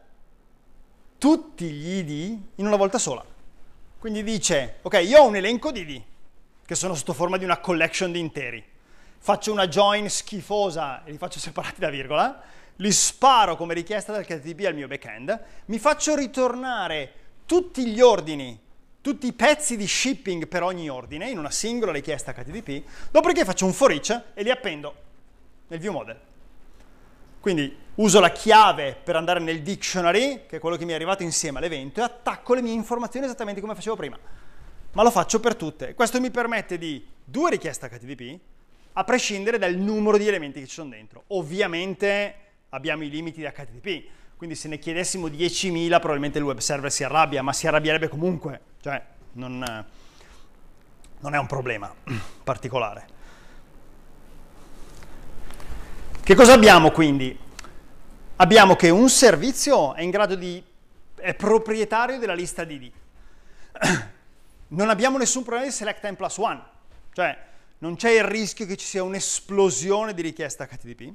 tutti 1.20 1.70
gli 1.70 1.98
ID 1.98 2.40
in 2.56 2.66
una 2.66 2.76
volta 2.76 2.98
sola. 2.98 3.24
Quindi 4.00 4.24
dice, 4.24 4.80
ok, 4.82 4.96
io 5.06 5.22
ho 5.22 5.28
un 5.28 5.36
elenco 5.36 5.72
di 5.72 5.82
ID, 5.82 6.04
che 6.66 6.76
sono 6.76 6.96
sotto 6.96 7.14
forma 7.14 7.38
di 7.38 7.44
una 7.44 7.60
collection 7.60 8.12
di 8.12 8.20
interi. 8.20 8.64
Faccio 9.18 9.52
una 9.52 9.68
join 9.68 10.10
schifosa 10.10 11.04
e 11.04 11.12
li 11.12 11.18
faccio 11.18 11.40
separati 11.40 11.80
da 11.80 11.90
virgola, 11.90 12.42
li 12.78 12.92
sparo 12.92 13.56
come 13.56 13.74
richiesta 13.74 14.12
dal 14.12 14.26
HTTP 14.26 14.66
al 14.66 14.76
mio 14.76 14.88
backend, 14.88 15.40
mi 15.66 15.80
faccio 15.80 16.16
ritornare 16.16 17.14
tutti 17.46 17.86
gli 17.88 18.02
ordini, 18.02 18.60
tutti 19.02 19.28
i 19.28 19.34
pezzi 19.34 19.78
di 19.78 19.88
shipping 19.88 20.48
per 20.48 20.64
ogni 20.64 20.90
ordine 20.90 21.30
in 21.30 21.38
una 21.38 21.52
singola 21.52 21.92
richiesta 21.92 22.34
HTTP, 22.34 22.84
dopodiché 23.12 23.46
faccio 23.46 23.66
un 23.66 23.74
for 23.74 23.92
each 23.92 24.22
e 24.34 24.44
li 24.44 24.50
appendo 24.50 24.96
nel 25.68 25.80
view 25.80 25.92
model. 25.92 26.20
Quindi 27.40 27.78
uso 27.96 28.22
la 28.22 28.32
chiave 28.32 28.96
per 28.96 29.18
andare 29.18 29.42
nel 29.42 29.62
dictionary, 29.62 30.46
che 30.48 30.56
è 30.56 30.60
quello 30.60 30.78
che 30.78 30.86
mi 30.86 30.94
è 30.94 30.96
arrivato 30.96 31.24
insieme 31.24 31.58
all'evento, 31.58 32.00
e 32.00 32.04
attacco 32.04 32.54
le 32.54 32.62
mie 32.62 32.72
informazioni 32.72 33.26
esattamente 33.26 33.60
come 33.60 33.76
facevo 33.76 33.98
prima. 33.98 34.18
Ma 34.94 35.04
lo 35.04 35.12
faccio 35.12 35.40
per 35.40 35.56
tutte. 35.56 35.94
Questo 35.96 36.20
mi 36.20 36.32
permette 36.32 36.78
di 36.78 37.06
due 37.24 37.50
richieste 37.52 37.90
HTTP, 37.90 38.40
a 38.94 39.04
prescindere 39.04 39.58
dal 39.58 39.74
numero 39.76 40.18
di 40.18 40.28
elementi 40.28 40.60
che 40.60 40.68
ci 40.68 40.74
sono 40.74 40.90
dentro. 40.90 41.24
Ovviamente 41.28 42.36
abbiamo 42.70 43.04
i 43.04 43.10
limiti 43.10 43.42
di 43.42 43.48
HTTP, 43.48 44.04
quindi 44.36 44.56
se 44.56 44.68
ne 44.68 44.78
chiedessimo 44.78 45.28
10.000 45.28 45.88
probabilmente 46.00 46.38
il 46.38 46.44
web 46.44 46.60
server 46.60 46.92
si 46.92 47.04
arrabbia, 47.04 47.42
ma 47.42 47.54
si 47.54 47.66
arrabbierebbe 47.66 48.08
comunque, 48.08 48.62
cioè 48.82 49.02
non, 49.34 49.86
non 51.20 51.34
è 51.34 51.38
un 51.38 51.48
problema 51.48 51.94
particolare. 52.44 53.08
Che 56.24 56.36
cosa 56.36 56.54
abbiamo 56.54 56.92
quindi? 56.92 57.38
Abbiamo 58.38 58.76
che 58.76 58.90
un 58.90 59.10
servizio 59.10 59.94
è 59.94 60.02
in 60.02 60.10
grado 60.10 60.36
di... 60.36 60.64
è 61.16 61.34
proprietario 61.34 62.20
della 62.20 62.34
lista 62.34 62.64
di 62.64 62.76
ID. 62.76 62.92
Non 64.74 64.90
abbiamo 64.90 65.20
nessun 65.20 65.44
problema 65.44 65.68
di 65.68 65.74
select 65.74 66.08
n 66.10 66.16
plus 66.16 66.38
1, 66.38 66.66
cioè 67.14 67.38
non 67.80 67.96
c'è 67.96 68.10
il 68.10 68.24
rischio 68.24 68.66
che 68.66 68.76
ci 68.76 68.88
sia 68.88 69.04
un'esplosione 69.04 70.16
di 70.16 70.24
richieste 70.24 70.68
HTTP. 70.68 71.14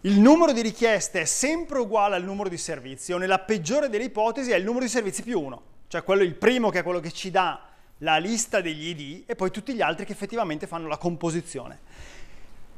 Il 0.00 0.18
numero 0.18 0.52
di 0.52 0.62
richieste 0.62 1.20
è 1.20 1.24
sempre 1.26 1.78
uguale 1.78 2.16
al 2.16 2.24
numero 2.24 2.48
di 2.48 2.56
servizi, 2.56 3.12
o 3.12 3.18
nella 3.18 3.40
peggiore 3.40 3.90
delle 3.90 4.04
ipotesi 4.04 4.50
è 4.50 4.56
il 4.56 4.64
numero 4.64 4.84
di 4.84 4.90
servizi 4.90 5.22
più 5.22 5.38
uno, 5.38 5.62
cioè 5.88 6.02
quello 6.04 6.22
il 6.22 6.34
primo 6.34 6.70
che 6.70 6.78
è 6.78 6.82
quello 6.82 7.00
che 7.00 7.12
ci 7.12 7.30
dà 7.30 7.60
la 7.98 8.16
lista 8.16 8.62
degli 8.62 8.88
ID 8.88 9.24
e 9.26 9.34
poi 9.34 9.50
tutti 9.50 9.74
gli 9.74 9.82
altri 9.82 10.06
che 10.06 10.12
effettivamente 10.12 10.66
fanno 10.66 10.88
la 10.88 10.96
composizione. 10.96 11.80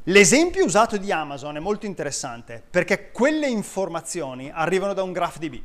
L'esempio 0.05 0.65
usato 0.65 0.97
di 0.97 1.13
Amazon 1.13 1.57
è 1.57 1.61
molto 1.61 1.87
interessante 1.87 2.61
perché 2.69 3.13
quelle 3.13 3.49
informazioni 3.49 4.51
arrivano 4.53 4.95
da 4.95 5.05
un 5.05 5.13
GraphDB. 5.13 5.63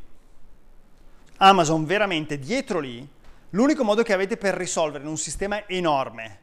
Amazon 1.38 1.86
veramente 1.86 2.38
dietro 2.38 2.80
lì, 2.80 3.08
l'unico 3.54 3.84
modo 3.84 4.04
che 4.04 4.14
avete 4.14 4.38
per 4.38 4.54
risolvere 4.54 5.04
in 5.04 5.10
un 5.10 5.18
sistema 5.18 5.68
enorme 5.68 6.42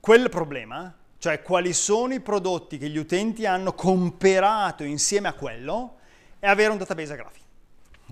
quel 0.00 0.28
problema, 0.28 0.92
cioè 1.18 1.42
quali 1.42 1.72
sono 1.72 2.14
i 2.14 2.20
prodotti 2.20 2.78
che 2.78 2.88
gli 2.88 2.96
utenti 2.96 3.46
hanno 3.46 3.74
comperato 3.74 4.82
insieme 4.82 5.28
a 5.28 5.34
quello, 5.34 5.98
è 6.38 6.48
avere 6.48 6.72
un 6.72 6.78
database 6.78 7.12
a. 7.12 7.40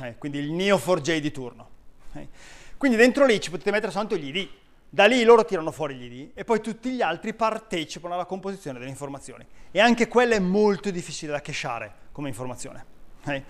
Eh, 0.02 0.16
quindi 0.18 0.38
il 0.38 0.52
Neo4j 0.52 1.18
di 1.18 1.30
turno. 1.32 1.68
Eh. 2.12 2.28
Quindi 2.76 2.96
dentro 2.96 3.26
lì 3.26 3.40
ci 3.40 3.50
potete 3.50 3.70
mettere 3.70 3.90
soltanto 3.90 4.16
gli 4.16 4.34
ID 4.34 4.48
da 4.92 5.06
lì 5.06 5.22
loro 5.22 5.44
tirano 5.44 5.70
fuori 5.70 5.94
gli 5.94 6.12
ID 6.12 6.30
e 6.34 6.44
poi 6.44 6.60
tutti 6.60 6.90
gli 6.90 7.00
altri 7.00 7.32
partecipano 7.32 8.14
alla 8.14 8.24
composizione 8.24 8.78
delle 8.78 8.90
informazioni. 8.90 9.46
E 9.70 9.78
anche 9.78 10.08
quella 10.08 10.34
è 10.34 10.40
molto 10.40 10.90
difficile 10.90 11.30
da 11.30 11.40
cachare 11.40 11.94
come 12.10 12.28
informazione. 12.28 12.84
Okay? 13.20 13.44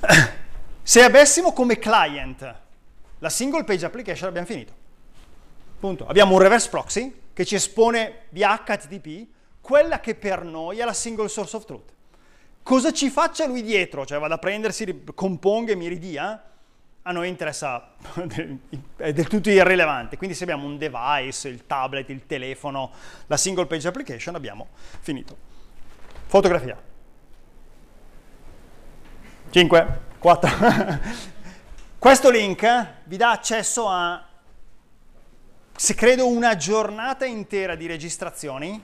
Se 0.82 1.02
avessimo 1.02 1.52
come 1.52 1.78
client 1.78 2.62
la 3.18 3.28
single 3.28 3.64
page 3.64 3.84
application 3.84 4.28
abbiamo 4.28 4.46
finito. 4.46 4.72
Punto. 5.78 6.06
Abbiamo 6.06 6.34
un 6.34 6.40
reverse 6.40 6.68
proxy 6.68 7.14
che 7.32 7.44
ci 7.44 7.54
espone 7.54 8.22
via 8.30 8.62
HTTP 8.64 9.26
quella 9.60 10.00
che 10.00 10.14
per 10.14 10.44
noi 10.44 10.78
è 10.78 10.84
la 10.84 10.92
single 10.92 11.28
source 11.28 11.56
of 11.56 11.64
truth. 11.64 11.92
Cosa 12.62 12.92
ci 12.92 13.10
faccia 13.10 13.46
lui 13.46 13.62
dietro? 13.62 14.06
Cioè 14.06 14.18
vado 14.18 14.34
a 14.34 14.38
prendersi, 14.38 15.04
componga 15.14 15.72
e 15.72 15.76
mi 15.76 15.88
ridia? 15.88 16.42
a 17.06 17.12
noi 17.12 17.28
interessa, 17.28 17.92
è 18.96 19.12
del 19.12 19.28
tutto 19.28 19.50
irrilevante. 19.50 20.16
Quindi 20.16 20.34
se 20.34 20.44
abbiamo 20.44 20.66
un 20.66 20.78
device, 20.78 21.48
il 21.48 21.66
tablet, 21.66 22.08
il 22.08 22.24
telefono, 22.26 22.92
la 23.26 23.36
single 23.36 23.66
page 23.66 23.86
application, 23.88 24.34
abbiamo 24.34 24.68
finito. 25.00 25.36
Fotografia. 26.26 26.80
5, 29.50 30.00
4. 30.18 30.50
Questo 32.04 32.28
link 32.28 32.86
vi 33.04 33.16
dà 33.16 33.30
accesso 33.30 33.88
a, 33.88 34.22
se 35.74 35.94
credo, 35.94 36.28
una 36.28 36.54
giornata 36.54 37.24
intera 37.24 37.76
di 37.76 37.86
registrazioni 37.86 38.78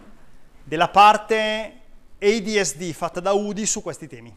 della 0.64 0.88
parte 0.88 1.80
ADSD 2.18 2.90
fatta 2.92 3.20
da 3.20 3.32
UDI 3.32 3.66
su 3.66 3.82
questi 3.82 4.08
temi. 4.08 4.34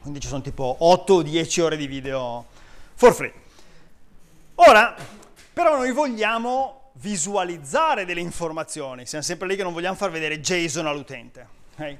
Quindi 0.00 0.20
ci 0.20 0.28
sono 0.28 0.40
tipo 0.40 0.74
8 0.78 1.12
o 1.12 1.20
10 1.20 1.60
ore 1.60 1.76
di 1.76 1.86
video 1.86 2.46
for 2.94 3.12
free. 3.12 3.34
Ora, 4.54 4.96
però 5.52 5.76
noi 5.76 5.92
vogliamo 5.92 6.92
visualizzare 6.94 8.06
delle 8.06 8.22
informazioni, 8.22 9.04
siamo 9.04 9.22
sempre 9.22 9.46
lì 9.46 9.56
che 9.56 9.64
non 9.64 9.74
vogliamo 9.74 9.96
far 9.96 10.10
vedere 10.10 10.40
JSON 10.40 10.86
all'utente. 10.86 11.46
Okay? 11.74 11.98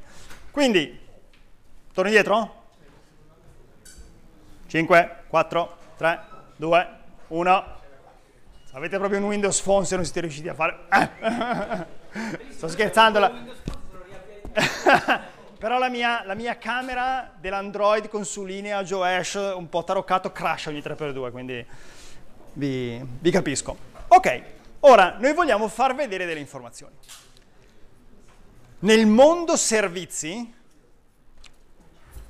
Quindi, 0.52 0.98
torni 1.92 2.12
dietro? 2.12 2.59
5, 4.70 5.16
4, 5.26 5.76
3, 5.96 6.20
2, 6.54 6.88
1. 7.26 7.64
Avete 8.70 8.98
proprio 8.98 9.18
un 9.18 9.24
Windows 9.24 9.60
Phone 9.62 9.84
se 9.84 9.96
non 9.96 10.04
siete 10.04 10.20
riusciti 10.20 10.48
a 10.48 10.54
fare... 10.54 10.86
Sto 12.50 12.68
scherzando. 12.68 13.32
Però 15.58 15.76
la 15.76 15.88
mia, 15.88 16.22
la 16.24 16.34
mia 16.34 16.56
camera 16.56 17.32
dell'Android 17.36 18.08
con 18.08 18.24
su 18.24 18.44
linea 18.44 18.84
Joe 18.84 19.16
Ash 19.16 19.34
un 19.34 19.68
po' 19.68 19.82
taroccato 19.82 20.30
crash 20.30 20.66
ogni 20.66 20.78
3x2, 20.78 21.30
quindi 21.32 21.66
vi, 22.52 23.04
vi 23.18 23.30
capisco. 23.32 23.76
Ok, 24.06 24.42
ora 24.80 25.16
noi 25.18 25.34
vogliamo 25.34 25.66
far 25.66 25.96
vedere 25.96 26.26
delle 26.26 26.38
informazioni. 26.38 26.94
Nel 28.78 29.04
mondo 29.06 29.56
servizi, 29.56 30.54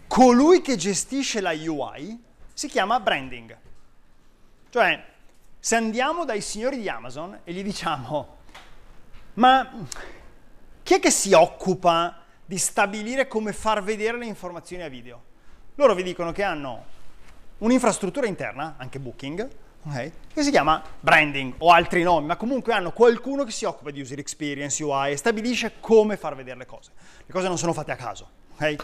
colui 0.07 0.63
che 0.63 0.77
gestisce 0.77 1.43
la 1.43 1.53
UI 1.53 2.29
si 2.61 2.69
chiama 2.69 3.01
branding. 3.01 3.57
Cioè, 4.69 5.03
se 5.59 5.77
andiamo 5.77 6.27
dai 6.27 6.43
signori 6.43 6.77
di 6.77 6.91
Amazon 6.91 7.41
e 7.43 7.55
gli 7.55 7.63
diciamo, 7.63 8.37
ma 9.35 9.87
chi 10.83 10.93
è 10.93 11.01
che 11.01 11.11
si 11.11 11.33
occupa 11.33 12.23
di 12.45 12.59
stabilire 12.59 13.29
come 13.29 13.55
far 13.55 13.83
vedere 13.83 14.19
le 14.19 14.27
informazioni 14.27 14.83
a 14.83 14.89
video. 14.89 15.23
Loro 15.77 15.95
vi 15.95 16.03
dicono 16.03 16.33
che 16.33 16.43
hanno 16.43 16.85
un'infrastruttura 17.57 18.27
interna, 18.27 18.75
anche 18.77 18.99
Booking, 18.99 19.49
okay, 19.85 20.13
che 20.31 20.43
si 20.43 20.51
chiama 20.51 20.83
branding 21.01 21.55
o 21.57 21.73
altri 21.73 22.03
nomi, 22.03 22.27
ma 22.27 22.37
comunque 22.37 22.75
hanno 22.75 22.93
qualcuno 22.93 23.45
che 23.45 23.53
si 23.53 23.65
occupa 23.65 23.91
di 23.91 24.03
user 24.03 24.19
experience, 24.19 24.85
UI 24.85 25.13
e 25.13 25.17
stabilisce 25.17 25.81
come 25.81 26.19
far 26.19 26.37
vedere 26.37 26.59
le 26.59 26.67
cose. 26.67 26.91
Le 27.25 27.33
cose 27.33 27.49
non 27.49 27.57
sono 27.57 27.73
fatte 27.73 27.93
a 27.93 27.97
caso. 27.97 28.29
Okay? 28.53 28.77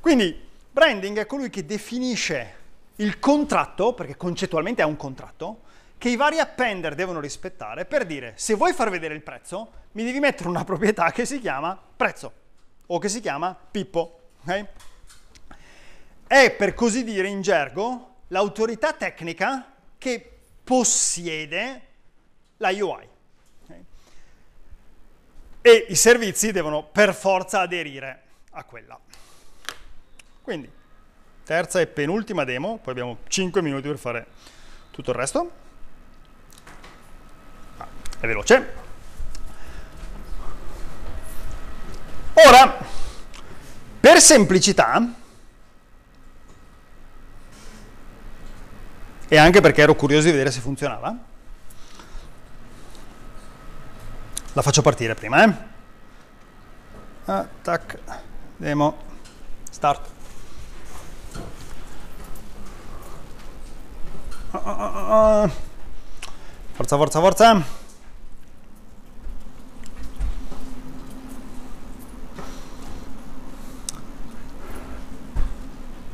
Quindi 0.00 0.48
branding 0.70 1.18
è 1.18 1.26
colui 1.26 1.50
che 1.50 1.66
definisce 1.66 2.60
il 2.96 3.18
contratto, 3.18 3.94
perché 3.94 4.16
concettualmente 4.16 4.82
è 4.82 4.84
un 4.84 4.96
contratto, 4.96 5.62
che 5.98 6.08
i 6.08 6.16
vari 6.16 6.38
appender 6.38 6.94
devono 6.94 7.20
rispettare 7.20 7.84
per 7.84 8.04
dire 8.04 8.32
se 8.36 8.54
vuoi 8.54 8.72
far 8.72 8.90
vedere 8.90 9.14
il 9.14 9.22
prezzo, 9.22 9.70
mi 9.92 10.04
devi 10.04 10.18
mettere 10.18 10.48
una 10.48 10.64
proprietà 10.64 11.12
che 11.12 11.24
si 11.24 11.38
chiama 11.40 11.80
prezzo 11.96 12.32
o 12.86 12.98
che 12.98 13.08
si 13.08 13.20
chiama 13.20 13.56
Pippo. 13.70 14.20
Okay? 14.42 14.66
È 16.26 16.50
per 16.50 16.74
così 16.74 17.04
dire 17.04 17.28
in 17.28 17.40
gergo 17.40 18.14
l'autorità 18.28 18.92
tecnica 18.92 19.72
che 19.96 20.38
possiede 20.64 21.82
la 22.56 22.70
UI. 22.70 23.10
E 25.64 25.86
i 25.88 25.94
servizi 25.94 26.50
devono 26.50 26.82
per 26.82 27.14
forza 27.14 27.60
aderire 27.60 28.22
a 28.50 28.64
quella. 28.64 28.98
Quindi, 30.42 30.68
terza 31.44 31.80
e 31.80 31.86
penultima 31.86 32.44
demo, 32.44 32.78
poi 32.78 32.92
abbiamo 32.92 33.18
5 33.26 33.62
minuti 33.62 33.88
per 33.88 33.98
fare 33.98 34.26
tutto 34.90 35.10
il 35.10 35.16
resto. 35.16 35.50
Ah, 37.76 37.86
è 38.20 38.26
veloce. 38.26 38.80
Ora, 42.34 42.78
per 44.00 44.20
semplicità, 44.20 45.14
e 49.28 49.36
anche 49.36 49.60
perché 49.60 49.82
ero 49.82 49.94
curioso 49.94 50.26
di 50.26 50.32
vedere 50.32 50.50
se 50.50 50.60
funzionava, 50.60 51.16
la 54.54 54.62
faccio 54.62 54.82
partire 54.82 55.14
prima, 55.14 55.44
eh? 55.44 55.54
Attack, 57.24 57.98
demo, 58.56 58.96
start. 59.70 60.11
Forza, 64.52 65.48
forza, 66.98 67.20
forza. 67.20 67.80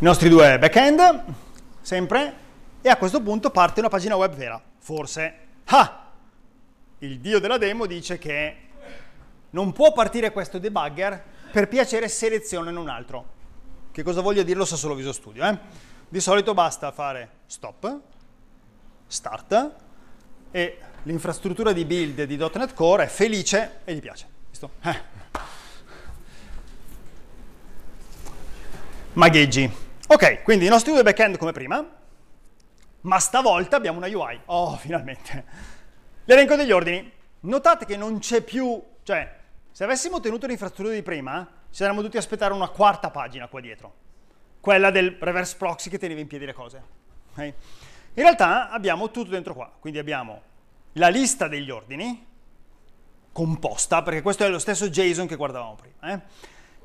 i 0.00 0.04
nostri 0.04 0.28
due 0.28 0.56
backend, 0.60 1.24
sempre, 1.80 2.34
e 2.80 2.88
a 2.88 2.96
questo 2.96 3.20
punto 3.20 3.50
parte 3.50 3.80
una 3.80 3.88
pagina 3.88 4.14
web 4.14 4.32
vera. 4.32 4.62
Forse, 4.78 5.34
ah, 5.64 6.12
il 6.98 7.18
dio 7.18 7.40
della 7.40 7.58
demo 7.58 7.86
dice 7.86 8.18
che 8.18 8.56
non 9.50 9.72
può 9.72 9.92
partire 9.92 10.30
questo 10.30 10.60
debugger 10.60 11.24
per 11.50 11.66
piacere 11.66 12.06
selezionano 12.06 12.80
un 12.80 12.88
altro. 12.88 13.24
Che 13.90 14.04
cosa 14.04 14.20
voglio 14.20 14.44
dire 14.44 14.58
lo 14.58 14.64
sa 14.64 14.76
solo 14.76 14.94
Visual 14.94 15.14
Studio. 15.14 15.44
Eh? 15.44 15.58
Di 16.08 16.20
solito 16.20 16.54
basta 16.54 16.92
fare 16.92 17.30
stop, 17.46 18.00
start 19.08 19.74
e 20.50 20.78
l'infrastruttura 21.02 21.72
di 21.72 21.84
build 21.84 22.22
di 22.22 22.36
.NET 22.36 22.74
Core 22.74 23.04
è 23.04 23.08
felice 23.08 23.80
e 23.84 23.94
gli 23.94 24.00
piace. 24.00 24.26
Visto? 24.48 24.70
Eh. 24.82 25.16
Magheggi. 29.14 29.70
Ok, 30.06 30.42
quindi 30.42 30.66
i 30.66 30.68
nostri 30.68 30.92
due 30.92 31.02
backend 31.02 31.36
come 31.38 31.52
prima, 31.52 31.84
ma 33.00 33.18
stavolta 33.18 33.76
abbiamo 33.76 33.98
una 33.98 34.06
UI. 34.06 34.40
Oh, 34.46 34.76
finalmente. 34.76 35.44
L'elenco 36.24 36.54
degli 36.54 36.70
ordini. 36.70 37.12
Notate 37.40 37.84
che 37.84 37.96
non 37.96 38.18
c'è 38.18 38.42
più, 38.42 38.82
cioè, 39.02 39.36
se 39.70 39.84
avessimo 39.84 40.20
tenuto 40.20 40.46
l'infrastruttura 40.46 40.94
di 40.94 41.02
prima, 41.02 41.46
ci 41.70 41.76
saremmo 41.76 42.00
dovuti 42.00 42.16
aspettare 42.16 42.52
una 42.52 42.68
quarta 42.68 43.10
pagina 43.10 43.46
qua 43.46 43.60
dietro, 43.60 43.94
quella 44.60 44.90
del 44.90 45.16
reverse 45.20 45.56
proxy 45.56 45.88
che 45.88 45.98
teneva 45.98 46.20
in 46.20 46.26
piedi 46.26 46.46
le 46.46 46.52
cose. 46.52 46.82
Okay? 47.32 47.54
In 48.18 48.24
realtà 48.24 48.68
abbiamo 48.70 49.12
tutto 49.12 49.30
dentro 49.30 49.54
qua, 49.54 49.70
quindi 49.78 50.00
abbiamo 50.00 50.42
la 50.94 51.06
lista 51.06 51.46
degli 51.46 51.70
ordini, 51.70 52.26
composta, 53.30 54.02
perché 54.02 54.22
questo 54.22 54.44
è 54.44 54.48
lo 54.48 54.58
stesso 54.58 54.88
JSON 54.88 55.28
che 55.28 55.36
guardavamo 55.36 55.76
prima, 55.76 56.12
eh? 56.12 56.20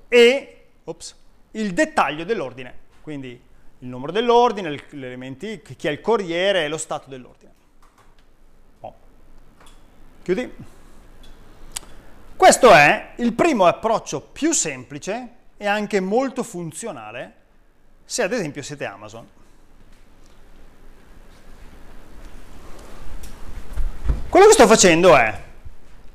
e 0.07 0.65
ops, 0.83 1.15
il 1.53 1.73
dettaglio 1.73 2.23
dell'ordine, 2.23 2.77
quindi 3.01 3.29
il 3.29 3.87
numero 3.87 4.11
dell'ordine, 4.11 4.79
gli 4.91 5.03
elementi, 5.03 5.59
chi 5.63 5.87
è 5.87 5.89
il 5.89 6.01
corriere 6.01 6.65
e 6.65 6.67
lo 6.67 6.77
stato 6.77 7.09
dell'ordine. 7.09 7.51
Oh. 8.81 8.93
Chiudi. 10.21 10.53
Questo 12.35 12.71
è 12.71 13.13
il 13.15 13.33
primo 13.33 13.65
approccio 13.65 14.21
più 14.21 14.51
semplice 14.51 15.29
e 15.57 15.65
anche 15.65 15.99
molto 15.99 16.43
funzionale 16.43 17.33
se 18.05 18.21
ad 18.21 18.33
esempio 18.33 18.61
siete 18.61 18.85
Amazon. 18.85 19.41
Quello 24.33 24.47
che 24.47 24.53
sto 24.53 24.65
facendo 24.65 25.15
è 25.15 25.41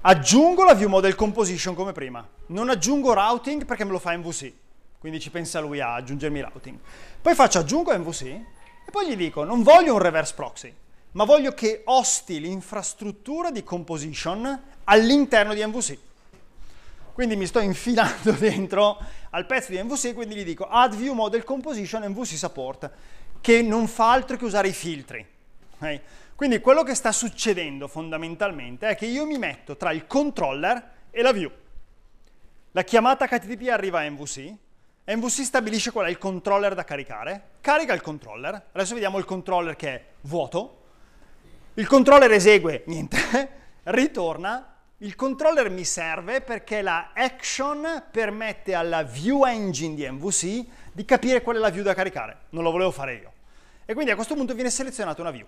aggiungo 0.00 0.64
la 0.64 0.74
view 0.74 0.88
model 0.88 1.14
composition 1.14 1.76
come 1.76 1.92
prima, 1.92 2.28
non 2.46 2.68
aggiungo 2.68 3.12
routing 3.12 3.64
perché 3.64 3.84
me 3.84 3.92
lo 3.92 4.00
fa 4.00 4.16
MVC, 4.16 4.52
quindi 4.98 5.20
ci 5.20 5.30
pensa 5.30 5.60
lui 5.60 5.78
a 5.78 5.94
aggiungermi 5.94 6.40
routing. 6.40 6.76
Poi 7.22 7.36
faccio 7.36 7.60
aggiungo 7.60 7.96
MVC 7.96 8.22
e 8.24 8.90
poi 8.90 9.06
gli 9.08 9.14
dico 9.14 9.44
non 9.44 9.62
voglio 9.62 9.92
un 9.92 10.00
reverse 10.00 10.34
proxy, 10.34 10.74
ma 11.12 11.22
voglio 11.22 11.52
che 11.52 11.82
osti 11.84 12.40
l'infrastruttura 12.40 13.52
di 13.52 13.62
composition 13.62 14.62
all'interno 14.82 15.54
di 15.54 15.64
MVC. 15.64 15.98
Quindi 17.12 17.36
mi 17.36 17.46
sto 17.46 17.60
infilando 17.60 18.32
dentro 18.36 18.98
al 19.30 19.46
pezzo 19.46 19.70
di 19.70 19.80
MVC, 19.80 20.14
quindi 20.14 20.34
gli 20.34 20.44
dico 20.44 20.66
add 20.68 20.92
view 20.94 21.14
model 21.14 21.44
composition 21.44 22.02
MVC 22.02 22.36
support, 22.36 22.90
che 23.40 23.62
non 23.62 23.86
fa 23.86 24.10
altro 24.10 24.36
che 24.36 24.44
usare 24.44 24.66
i 24.66 24.72
filtri. 24.72 25.24
Okay? 25.76 26.00
Quindi 26.38 26.60
quello 26.60 26.84
che 26.84 26.94
sta 26.94 27.10
succedendo 27.10 27.88
fondamentalmente 27.88 28.86
è 28.86 28.94
che 28.94 29.06
io 29.06 29.26
mi 29.26 29.38
metto 29.38 29.76
tra 29.76 29.90
il 29.90 30.06
controller 30.06 30.90
e 31.10 31.20
la 31.20 31.32
view. 31.32 31.50
La 32.70 32.84
chiamata 32.84 33.26
HTTP 33.26 33.66
arriva 33.70 33.98
a 33.98 34.08
MVC, 34.08 34.54
MVC 35.06 35.42
stabilisce 35.42 35.90
qual 35.90 36.06
è 36.06 36.10
il 36.10 36.18
controller 36.18 36.76
da 36.76 36.84
caricare, 36.84 37.42
carica 37.60 37.92
il 37.92 38.02
controller, 38.02 38.66
adesso 38.70 38.94
vediamo 38.94 39.18
il 39.18 39.24
controller 39.24 39.74
che 39.74 39.88
è 39.88 40.04
vuoto, 40.20 40.82
il 41.74 41.88
controller 41.88 42.30
esegue 42.30 42.84
niente, 42.86 43.18
ritorna, 43.90 44.76
il 44.98 45.16
controller 45.16 45.68
mi 45.70 45.84
serve 45.84 46.40
perché 46.40 46.82
la 46.82 47.10
action 47.14 48.04
permette 48.12 48.74
alla 48.74 49.02
view 49.02 49.44
engine 49.44 49.96
di 49.96 50.08
MVC 50.08 50.64
di 50.92 51.04
capire 51.04 51.42
qual 51.42 51.56
è 51.56 51.58
la 51.58 51.70
view 51.70 51.82
da 51.82 51.94
caricare, 51.94 52.42
non 52.50 52.62
lo 52.62 52.70
volevo 52.70 52.92
fare 52.92 53.14
io. 53.14 53.32
E 53.84 53.92
quindi 53.92 54.12
a 54.12 54.14
questo 54.14 54.36
punto 54.36 54.54
viene 54.54 54.70
selezionata 54.70 55.20
una 55.20 55.32
view 55.32 55.46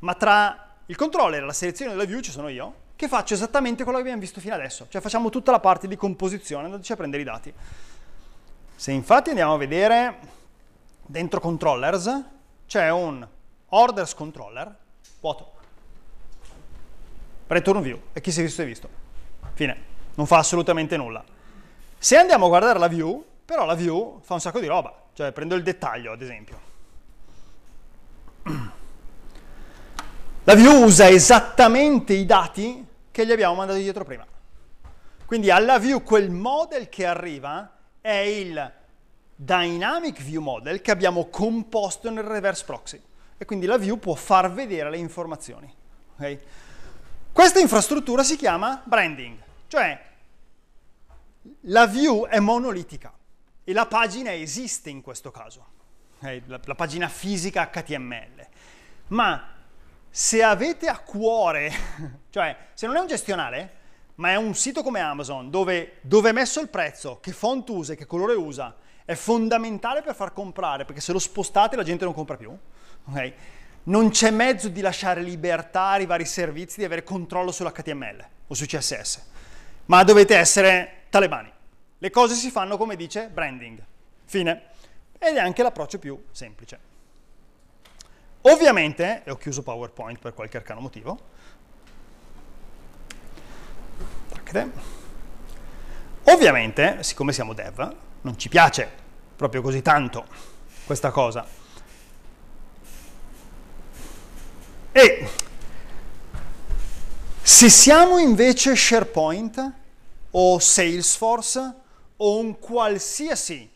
ma 0.00 0.14
tra 0.14 0.74
il 0.86 0.96
controller 0.96 1.42
e 1.42 1.46
la 1.46 1.52
selezione 1.52 1.92
della 1.92 2.04
view 2.04 2.20
ci 2.20 2.30
sono 2.30 2.48
io, 2.48 2.84
che 2.96 3.08
faccio 3.08 3.34
esattamente 3.34 3.82
quello 3.82 3.98
che 3.98 4.04
abbiamo 4.04 4.20
visto 4.20 4.40
fino 4.40 4.54
adesso, 4.54 4.86
cioè 4.88 5.00
facciamo 5.00 5.28
tutta 5.30 5.50
la 5.50 5.60
parte 5.60 5.86
di 5.86 5.96
composizione 5.96 6.64
andandoci 6.64 6.92
a 6.92 6.96
prendere 6.96 7.22
i 7.22 7.24
dati. 7.24 7.52
Se 8.74 8.92
infatti 8.92 9.30
andiamo 9.30 9.54
a 9.54 9.56
vedere 9.58 10.18
dentro 11.04 11.40
controllers, 11.40 12.24
c'è 12.66 12.90
un 12.90 13.26
orders 13.68 14.14
controller 14.14 14.74
vuoto. 15.20 15.52
Return 17.48 17.80
view, 17.80 18.00
e 18.12 18.20
chi 18.20 18.32
si 18.32 18.40
è 18.40 18.42
visto 18.42 18.62
è 18.62 18.66
visto. 18.66 18.88
Fine, 19.54 19.82
non 20.14 20.26
fa 20.26 20.38
assolutamente 20.38 20.96
nulla. 20.96 21.24
Se 21.98 22.16
andiamo 22.16 22.46
a 22.46 22.48
guardare 22.48 22.78
la 22.78 22.88
view, 22.88 23.24
però 23.44 23.64
la 23.64 23.74
view 23.74 24.20
fa 24.22 24.34
un 24.34 24.40
sacco 24.40 24.60
di 24.60 24.66
roba, 24.66 25.04
cioè 25.14 25.32
prendo 25.32 25.54
il 25.54 25.62
dettaglio 25.62 26.12
ad 26.12 26.22
esempio. 26.22 26.60
La 30.46 30.54
view 30.54 30.84
usa 30.84 31.08
esattamente 31.08 32.12
i 32.12 32.24
dati 32.24 32.86
che 33.10 33.26
gli 33.26 33.32
abbiamo 33.32 33.56
mandato 33.56 33.80
dietro 33.80 34.04
prima. 34.04 34.24
Quindi 35.24 35.50
alla 35.50 35.80
view 35.80 36.04
quel 36.04 36.30
model 36.30 36.88
che 36.88 37.04
arriva 37.04 37.76
è 38.00 38.12
il 38.12 38.72
dynamic 39.34 40.22
view 40.22 40.40
model 40.40 40.80
che 40.82 40.92
abbiamo 40.92 41.26
composto 41.30 42.12
nel 42.12 42.22
reverse 42.22 42.64
proxy 42.64 43.02
e 43.36 43.44
quindi 43.44 43.66
la 43.66 43.76
view 43.76 43.98
può 43.98 44.14
far 44.14 44.52
vedere 44.52 44.88
le 44.88 44.98
informazioni. 44.98 45.68
Okay? 46.14 46.38
Questa 47.32 47.58
infrastruttura 47.58 48.22
si 48.22 48.36
chiama 48.36 48.80
branding, 48.84 49.36
cioè 49.66 50.00
la 51.62 51.86
view 51.88 52.24
è 52.24 52.38
monolitica 52.38 53.12
e 53.64 53.72
la 53.72 53.86
pagina 53.86 54.32
esiste 54.32 54.90
in 54.90 55.00
questo 55.00 55.32
caso, 55.32 55.66
okay? 56.18 56.40
la, 56.46 56.60
la 56.62 56.74
pagina 56.76 57.08
fisica 57.08 57.68
HTML, 57.68 58.46
ma 59.08 59.54
se 60.16 60.42
avete 60.42 60.88
a 60.88 60.98
cuore, 61.00 61.70
cioè 62.30 62.56
se 62.72 62.86
non 62.86 62.96
è 62.96 63.00
un 63.00 63.06
gestionale, 63.06 63.72
ma 64.14 64.30
è 64.30 64.36
un 64.36 64.54
sito 64.54 64.82
come 64.82 64.98
Amazon 65.00 65.50
dove, 65.50 65.98
dove 66.00 66.30
è 66.30 66.32
messo 66.32 66.58
il 66.58 66.70
prezzo, 66.70 67.20
che 67.20 67.32
font 67.32 67.68
usa 67.68 67.92
e 67.92 67.96
che 67.96 68.06
colore 68.06 68.32
usa, 68.32 68.74
è 69.04 69.14
fondamentale 69.14 70.00
per 70.00 70.14
far 70.14 70.32
comprare, 70.32 70.86
perché 70.86 71.02
se 71.02 71.12
lo 71.12 71.18
spostate 71.18 71.76
la 71.76 71.82
gente 71.82 72.06
non 72.06 72.14
compra 72.14 72.38
più, 72.38 72.50
okay? 73.10 73.34
non 73.84 74.08
c'è 74.08 74.30
mezzo 74.30 74.70
di 74.70 74.80
lasciare 74.80 75.20
libertà 75.20 75.88
ai 75.88 76.06
vari 76.06 76.24
servizi 76.24 76.78
di 76.78 76.86
avere 76.86 77.04
controllo 77.04 77.52
sull'HTML 77.52 78.26
o 78.46 78.54
su 78.54 78.64
CSS, 78.64 79.22
ma 79.84 80.02
dovete 80.02 80.34
essere 80.34 81.02
talebani. 81.10 81.52
Le 81.98 82.10
cose 82.10 82.36
si 82.36 82.50
fanno 82.50 82.78
come 82.78 82.96
dice 82.96 83.28
branding. 83.28 83.84
Fine. 84.24 84.62
Ed 85.18 85.36
è 85.36 85.40
anche 85.40 85.62
l'approccio 85.62 85.98
più 85.98 86.18
semplice. 86.30 86.95
Ovviamente, 88.48 89.22
e 89.24 89.30
ho 89.30 89.36
chiuso 89.36 89.62
PowerPoint 89.62 90.20
per 90.20 90.32
qualche 90.32 90.56
arcano 90.56 90.80
motivo, 90.80 91.18
ovviamente, 96.24 97.02
siccome 97.02 97.32
siamo 97.32 97.52
dev, 97.52 97.94
non 98.20 98.38
ci 98.38 98.48
piace 98.48 98.88
proprio 99.34 99.62
così 99.62 99.82
tanto 99.82 100.24
questa 100.84 101.10
cosa. 101.10 101.44
E 104.92 105.28
se 107.42 107.68
siamo 107.68 108.18
invece 108.18 108.76
SharePoint 108.76 109.72
o 110.30 110.58
Salesforce 110.60 111.74
o 112.16 112.38
un 112.38 112.58
qualsiasi 112.60 113.68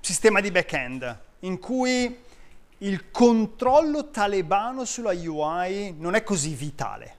sistema 0.00 0.40
di 0.40 0.50
back-end 0.50 1.18
in 1.40 1.58
cui 1.60 2.28
il 2.82 3.10
controllo 3.10 4.10
talebano 4.10 4.84
sulla 4.84 5.12
UI 5.12 5.94
non 5.98 6.14
è 6.14 6.22
così 6.22 6.54
vitale. 6.54 7.16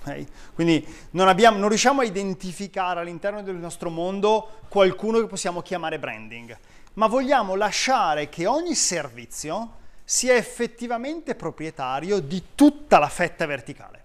Okay? 0.00 0.26
Quindi 0.54 0.86
non, 1.10 1.28
abbiamo, 1.28 1.58
non 1.58 1.68
riusciamo 1.68 2.00
a 2.00 2.04
identificare 2.04 3.00
all'interno 3.00 3.42
del 3.42 3.56
nostro 3.56 3.90
mondo 3.90 4.60
qualcuno 4.68 5.20
che 5.20 5.26
possiamo 5.26 5.62
chiamare 5.62 5.98
branding, 5.98 6.56
ma 6.94 7.06
vogliamo 7.06 7.54
lasciare 7.54 8.28
che 8.28 8.46
ogni 8.46 8.74
servizio 8.74 9.76
sia 10.04 10.34
effettivamente 10.34 11.34
proprietario 11.34 12.20
di 12.20 12.42
tutta 12.54 12.98
la 12.98 13.08
fetta 13.08 13.46
verticale. 13.46 14.04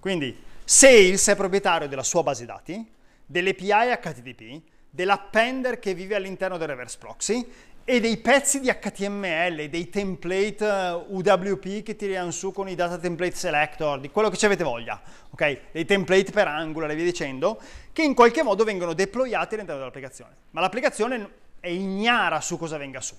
Quindi 0.00 0.36
Sales 0.64 1.28
è 1.28 1.36
proprietario 1.36 1.88
della 1.88 2.02
sua 2.02 2.22
base 2.22 2.44
dati, 2.44 2.92
dell'API 3.24 3.70
HTTP, 4.00 4.62
dell'appender 4.90 5.78
che 5.78 5.94
vive 5.94 6.16
all'interno 6.16 6.58
del 6.58 6.68
reverse 6.68 6.98
proxy 6.98 7.46
e 7.88 8.00
dei 8.00 8.16
pezzi 8.16 8.58
di 8.58 8.66
HTML, 8.66 9.68
dei 9.68 9.88
template 9.88 10.66
eh, 10.66 11.04
UWP 11.06 11.84
che 11.84 11.94
tiriamo 11.94 12.32
su 12.32 12.50
con 12.50 12.68
i 12.68 12.74
data 12.74 12.98
template 12.98 13.36
selector, 13.36 14.00
di 14.00 14.10
quello 14.10 14.28
che 14.28 14.36
ci 14.36 14.44
avete 14.44 14.64
voglia, 14.64 15.00
ok? 15.30 15.60
Dei 15.70 15.84
template 15.84 16.32
per 16.32 16.48
Angular 16.48 16.90
e 16.90 16.96
via 16.96 17.04
dicendo, 17.04 17.60
che 17.92 18.02
in 18.02 18.14
qualche 18.14 18.42
modo 18.42 18.64
vengono 18.64 18.92
deployati 18.92 19.54
all'interno 19.54 19.78
dell'applicazione. 19.78 20.34
Ma 20.50 20.62
l'applicazione 20.62 21.30
è 21.60 21.68
ignara 21.68 22.40
su 22.40 22.58
cosa 22.58 22.76
venga 22.76 23.00
su. 23.00 23.14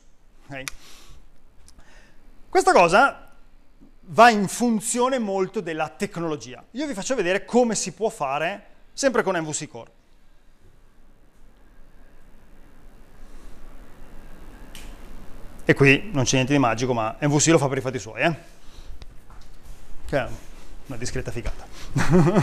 Okay? 0.47 0.65
Questa 2.49 2.73
cosa 2.73 3.31
va 4.01 4.29
in 4.29 4.49
funzione 4.49 5.17
molto 5.17 5.61
della 5.61 5.87
tecnologia. 5.87 6.61
Io 6.71 6.85
vi 6.85 6.93
faccio 6.93 7.15
vedere 7.15 7.45
come 7.45 7.73
si 7.73 7.93
può 7.93 8.09
fare 8.09 8.65
sempre 8.91 9.23
con 9.23 9.37
MVC 9.37 9.67
Core. 9.69 9.91
E 15.69 15.73
qui 15.73 16.11
non 16.13 16.23
c'è 16.23 16.35
niente 16.35 16.53
di 16.53 16.59
magico, 16.59 16.93
ma 16.93 17.17
MVC 17.19 17.47
lo 17.47 17.57
fa 17.57 17.67
per 17.67 17.79
i 17.79 17.81
fatti 17.81 17.99
suoi, 17.99 18.21
eh? 18.21 18.33
Che 20.05 20.17
è 20.17 20.27
una 20.85 20.97
discreta 20.97 21.29
figata. 21.29 21.65
la 21.91 22.41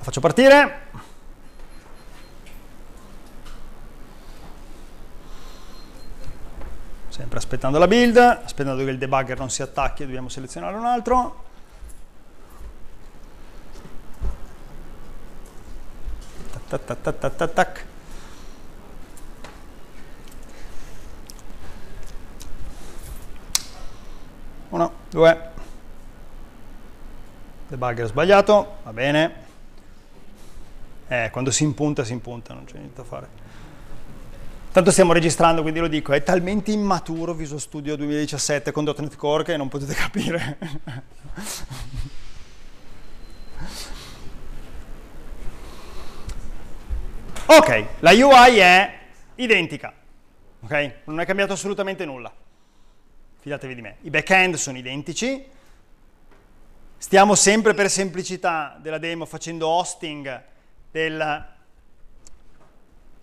faccio 0.00 0.18
partire. 0.18 0.80
Sempre 7.06 7.38
aspettando 7.38 7.78
la 7.78 7.86
build, 7.86 8.16
aspettando 8.16 8.82
che 8.82 8.90
il 8.90 8.98
debugger 8.98 9.38
non 9.38 9.50
si 9.50 9.62
attacchi 9.62 10.04
dobbiamo 10.04 10.28
selezionare 10.28 10.76
un 10.76 10.84
altro. 10.84 11.44
Tac, 16.50 16.84
tac, 16.84 17.00
tac, 17.02 17.18
tac, 17.20 17.36
tac, 17.36 17.52
tac. 17.52 17.86
Uno, 24.68 24.92
due. 25.10 25.50
Debugger 27.68 28.06
sbagliato, 28.06 28.78
va 28.82 28.92
bene. 28.92 29.44
Eh, 31.08 31.28
quando 31.30 31.50
si 31.50 31.62
impunta, 31.62 32.04
si 32.04 32.12
impunta, 32.12 32.52
non 32.52 32.64
c'è 32.64 32.78
niente 32.78 32.96
da 32.96 33.04
fare. 33.04 33.28
Tanto 34.72 34.90
stiamo 34.90 35.12
registrando, 35.12 35.62
quindi 35.62 35.80
lo 35.80 35.88
dico, 35.88 36.12
è 36.12 36.22
talmente 36.22 36.70
immaturo 36.70 37.32
Visual 37.32 37.60
Studio 37.60 37.96
2017 37.96 38.72
con 38.72 38.84
.NET 38.84 39.16
Core 39.16 39.44
che 39.44 39.56
non 39.56 39.68
potete 39.68 39.94
capire. 39.94 40.58
Ok, 47.48 47.86
la 48.00 48.10
UI 48.10 48.58
è 48.58 48.98
identica, 49.36 49.92
ok? 50.60 50.94
Non 51.04 51.20
è 51.20 51.24
cambiato 51.24 51.52
assolutamente 51.52 52.04
nulla. 52.04 52.32
Fidatevi 53.46 53.76
di 53.76 53.80
me. 53.80 53.98
I 54.00 54.10
backend 54.10 54.56
sono 54.56 54.76
identici. 54.76 55.46
Stiamo 56.96 57.36
sempre 57.36 57.74
per 57.74 57.88
semplicità 57.88 58.76
della 58.80 58.98
demo 58.98 59.24
facendo 59.24 59.68
hosting 59.68 60.44
del 60.90 61.46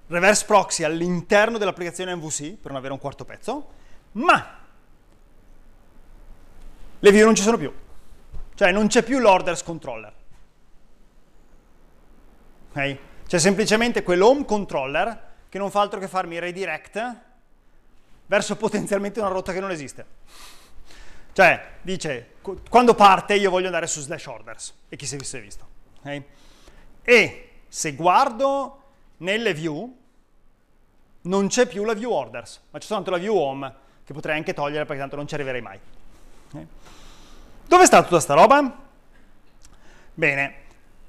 reverse 0.08 0.46
proxy 0.46 0.86
all'interno 0.86 1.58
dell'applicazione 1.58 2.16
MVC 2.16 2.54
per 2.54 2.72
non 2.72 2.78
avere 2.78 2.94
un 2.94 3.00
quarto 3.00 3.26
pezzo, 3.26 3.68
ma 4.14 4.60
le 7.00 7.12
view 7.12 7.26
non 7.26 7.36
ci 7.36 7.44
sono 7.44 7.58
più. 7.58 7.74
Cioè 8.56 8.72
non 8.72 8.88
c'è 8.88 9.04
più 9.04 9.20
l'orders 9.20 9.62
controller. 9.62 10.14
Ok? 12.72 12.98
C'è 13.28 13.40
semplicemente 13.40 14.04
quell'home 14.04 14.46
controller 14.46 15.32
che 15.50 15.58
non 15.58 15.70
fa 15.70 15.82
altro 15.82 16.00
che 16.00 16.08
farmi 16.08 16.40
redirect 16.40 17.32
verso 18.26 18.56
potenzialmente 18.56 19.20
una 19.20 19.30
rotta 19.30 19.54
che 19.54 19.60
non 19.60 19.72
esiste. 19.72 20.06
Cioè, 21.34 21.78
dice, 21.82 22.36
quando 22.70 22.94
parte 22.94 23.34
io 23.36 23.50
voglio 23.50 23.66
andare 23.66 23.88
su 23.88 24.02
slash 24.02 24.26
orders, 24.28 24.74
e 24.90 24.96
chi 24.96 25.06
si 25.06 25.16
è 25.16 25.42
visto. 25.42 25.68
Okay? 26.00 26.24
E 27.02 27.50
se 27.68 27.96
guardo 27.96 28.82
nelle 29.18 29.54
view, 29.54 29.98
non 31.22 31.48
c'è 31.48 31.66
più 31.66 31.84
la 31.84 31.94
view 31.94 32.12
orders, 32.12 32.62
ma 32.70 32.80
c'è 32.80 32.86
soltanto 32.86 33.12
la 33.12 33.18
view 33.18 33.36
home, 33.36 33.74
che 34.04 34.14
potrei 34.14 34.38
anche 34.38 34.54
togliere 34.54 34.86
perché 34.86 35.02
tanto 35.02 35.16
non 35.16 35.28
ci 35.28 35.34
arriverei 35.34 35.62
mai. 35.62 35.80
Okay? 36.50 36.68
Dove 37.66 37.86
sta 37.86 38.04
tutta 38.04 38.20
sta 38.20 38.36
roba? 38.36 38.82
Bene, 40.14 40.56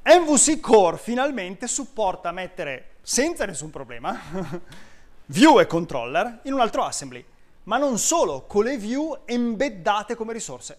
MVC 0.04 0.60
Core 0.60 0.96
finalmente 0.96 1.66
supporta 1.66 2.32
mettere 2.32 2.92
senza 3.02 3.44
nessun 3.44 3.70
problema 3.70 4.18
view 5.27 5.59
e 5.61 5.66
controller 5.66 6.41
in 6.45 6.53
un 6.53 6.61
altro 6.61 6.85
assembly, 6.85 7.25
ma 7.64 7.79
non 7.79 7.99
solo, 7.99 8.43
con 8.43 8.64
le 8.64 8.77
view 8.77 9.22
embeddate 9.25 10.14
come 10.14 10.33
risorse. 10.33 10.79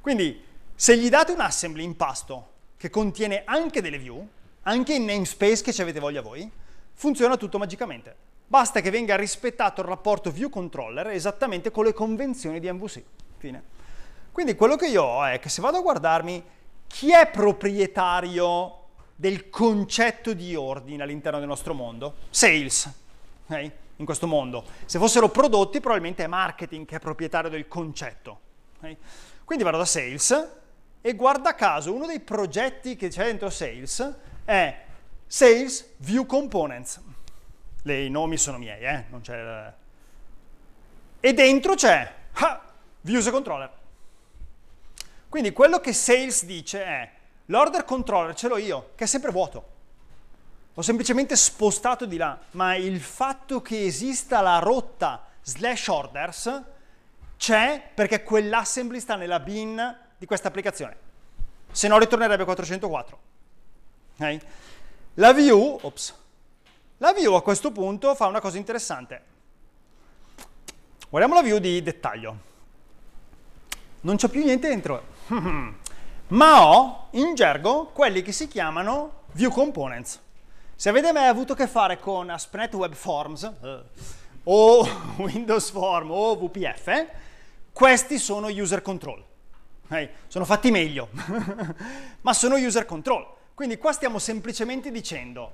Quindi 0.00 0.42
se 0.74 0.96
gli 0.96 1.08
date 1.08 1.32
un 1.32 1.40
assembly 1.40 1.84
in 1.84 1.96
pasto 1.96 2.52
che 2.76 2.90
contiene 2.90 3.42
anche 3.44 3.80
delle 3.80 3.98
view, 3.98 4.26
anche 4.62 4.94
in 4.94 5.04
namespace 5.04 5.62
che 5.62 5.72
ci 5.72 5.82
avete 5.82 6.00
voglia 6.00 6.20
voi, 6.20 6.50
funziona 6.94 7.36
tutto 7.36 7.58
magicamente. 7.58 8.14
Basta 8.46 8.80
che 8.80 8.90
venga 8.90 9.16
rispettato 9.16 9.80
il 9.80 9.86
rapporto 9.86 10.30
view 10.30 10.50
controller 10.50 11.08
esattamente 11.08 11.70
con 11.70 11.84
le 11.84 11.92
convenzioni 11.92 12.60
di 12.60 12.70
MVC. 12.70 13.02
Fine. 13.38 13.62
Quindi 14.32 14.54
quello 14.56 14.76
che 14.76 14.88
io 14.88 15.02
ho 15.02 15.24
è 15.24 15.38
che 15.38 15.48
se 15.48 15.62
vado 15.62 15.78
a 15.78 15.80
guardarmi 15.80 16.44
chi 16.86 17.12
è 17.12 17.30
proprietario 17.30 18.80
del 19.14 19.48
concetto 19.48 20.32
di 20.32 20.54
ordine 20.56 21.04
all'interno 21.04 21.38
del 21.38 21.48
nostro 21.48 21.72
mondo? 21.72 22.14
Sales, 22.30 22.92
okay? 23.46 23.70
in 23.96 24.04
questo 24.04 24.26
mondo. 24.26 24.64
Se 24.84 24.98
fossero 24.98 25.28
prodotti, 25.28 25.80
probabilmente 25.80 26.24
è 26.24 26.26
marketing 26.26 26.86
che 26.86 26.96
è 26.96 26.98
proprietario 26.98 27.50
del 27.50 27.68
concetto. 27.68 28.40
Okay? 28.78 28.96
Quindi 29.44 29.64
vado 29.64 29.78
da 29.78 29.84
sales 29.84 30.48
e 31.00 31.14
guarda 31.14 31.54
caso 31.54 31.92
uno 31.92 32.06
dei 32.06 32.20
progetti 32.20 32.96
che 32.96 33.08
c'è 33.08 33.24
dentro 33.24 33.50
sales 33.50 34.14
è 34.44 34.82
Sales 35.26 35.94
View 35.98 36.26
Components. 36.26 37.00
Le, 37.82 38.04
I 38.04 38.10
nomi 38.10 38.36
sono 38.36 38.58
miei, 38.58 38.82
eh? 38.82 39.04
Non 39.10 39.20
c'è... 39.20 39.72
E 41.20 41.32
dentro 41.34 41.74
c'è 41.74 42.14
ah, 42.32 42.62
Views 43.02 43.28
Controller. 43.30 43.70
Quindi 45.28 45.52
quello 45.52 45.80
che 45.80 45.92
sales 45.92 46.44
dice 46.44 46.84
è 46.84 47.10
l'order 47.46 47.84
controller 47.84 48.34
ce 48.34 48.48
l'ho 48.48 48.56
io, 48.56 48.90
che 48.94 49.04
è 49.04 49.06
sempre 49.06 49.30
vuoto. 49.30 49.72
Ho 50.74 50.82
semplicemente 50.82 51.36
spostato 51.36 52.04
di 52.04 52.16
là, 52.16 52.36
ma 52.52 52.74
il 52.74 53.00
fatto 53.00 53.62
che 53.62 53.84
esista 53.84 54.40
la 54.40 54.58
rotta 54.58 55.24
slash 55.42 55.86
orders 55.86 56.62
c'è 57.36 57.90
perché 57.94 58.24
quell'assembly 58.24 58.98
sta 58.98 59.14
nella 59.14 59.38
bin 59.38 59.98
di 60.18 60.26
questa 60.26 60.48
applicazione. 60.48 60.96
Se 61.70 61.86
no 61.86 61.98
ritornerebbe 61.98 62.44
404. 62.44 63.18
Okay? 64.14 64.40
La 65.14 65.32
view, 65.32 65.78
ops, 65.82 66.14
la 66.98 67.12
view 67.12 67.34
a 67.34 67.42
questo 67.42 67.70
punto 67.70 68.14
fa 68.16 68.26
una 68.26 68.40
cosa 68.40 68.56
interessante. 68.56 69.22
Guardiamo 71.08 71.38
la 71.38 71.46
view 71.46 71.58
di 71.58 71.82
dettaglio. 71.82 72.52
Non 74.00 74.16
c'è 74.16 74.28
più 74.28 74.42
niente 74.42 74.68
dentro. 74.68 75.06
Ma 76.28 76.66
ho 76.66 77.08
in 77.12 77.34
gergo 77.34 77.86
quelli 77.92 78.22
che 78.22 78.32
si 78.32 78.48
chiamano 78.48 79.22
view 79.32 79.50
components. 79.52 80.20
Se 80.76 80.88
avete 80.88 81.12
mai 81.12 81.28
avuto 81.28 81.52
a 81.52 81.56
che 81.56 81.68
fare 81.68 82.00
con 82.00 82.28
ASP.NET 82.28 82.74
Web 82.74 82.94
Forms 82.94 83.42
uh, 83.60 83.82
o 84.42 84.88
Windows 85.22 85.70
Form 85.70 86.10
o 86.10 86.36
VPF, 86.36 87.06
questi 87.72 88.18
sono 88.18 88.48
user 88.48 88.82
control. 88.82 89.24
Okay? 89.84 90.10
Sono 90.26 90.44
fatti 90.44 90.72
meglio, 90.72 91.10
ma 92.22 92.32
sono 92.34 92.56
user 92.56 92.86
control. 92.86 93.24
Quindi 93.54 93.78
qua 93.78 93.92
stiamo 93.92 94.18
semplicemente 94.18 94.90
dicendo, 94.90 95.52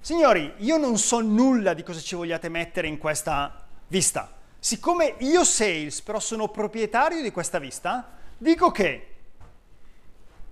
signori, 0.00 0.52
io 0.58 0.76
non 0.78 0.98
so 0.98 1.20
nulla 1.20 1.72
di 1.72 1.84
cosa 1.84 2.00
ci 2.00 2.16
vogliate 2.16 2.48
mettere 2.48 2.88
in 2.88 2.98
questa 2.98 3.64
vista. 3.86 4.32
Siccome 4.58 5.14
io 5.18 5.44
sales 5.44 6.02
però 6.02 6.18
sono 6.18 6.48
proprietario 6.48 7.22
di 7.22 7.30
questa 7.30 7.60
vista, 7.60 8.10
dico 8.36 8.72
che 8.72 9.15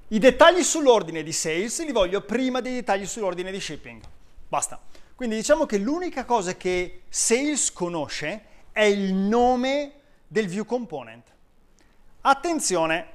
i 0.09 0.19
dettagli 0.19 0.63
sull'ordine 0.63 1.23
di 1.23 1.33
sales 1.33 1.85
li 1.85 1.93
voglio 1.93 2.21
prima 2.23 2.61
dei 2.61 2.75
dettagli 2.75 3.07
sull'ordine 3.07 3.51
di 3.51 3.61
shipping. 3.61 4.03
Basta. 4.49 4.79
Quindi 5.15 5.37
diciamo 5.37 5.65
che 5.65 5.79
l'unica 5.79 6.25
cosa 6.25 6.57
che 6.57 7.03
sales 7.09 7.73
conosce 7.73 8.43
è 8.73 8.83
il 8.83 9.15
nome 9.15 9.93
del 10.27 10.47
view 10.49 10.65
component. 10.65 11.33
Attenzione, 12.23 13.07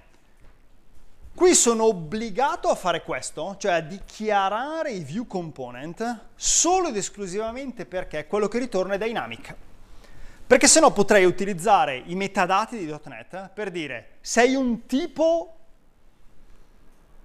qui 1.35 1.53
sono 1.53 1.83
obbligato 1.85 2.69
a 2.69 2.75
fare 2.75 3.03
questo, 3.03 3.55
cioè 3.59 3.73
a 3.73 3.79
dichiarare 3.81 4.91
i 4.91 5.03
view 5.03 5.27
component 5.27 6.21
solo 6.35 6.87
ed 6.87 6.95
esclusivamente 6.95 7.85
perché 7.85 8.25
quello 8.25 8.47
che 8.47 8.59
ritorna 8.59 8.95
è 8.95 8.97
dynamic. 8.97 9.55
Perché 10.47 10.67
se 10.67 10.79
no 10.79 10.91
potrei 10.91 11.25
utilizzare 11.25 12.01
i 12.05 12.15
metadati 12.15 12.77
di 12.77 12.85
.NET 13.05 13.49
per 13.53 13.69
dire 13.69 14.17
sei 14.21 14.55
un 14.55 14.85
tipo 14.87 15.58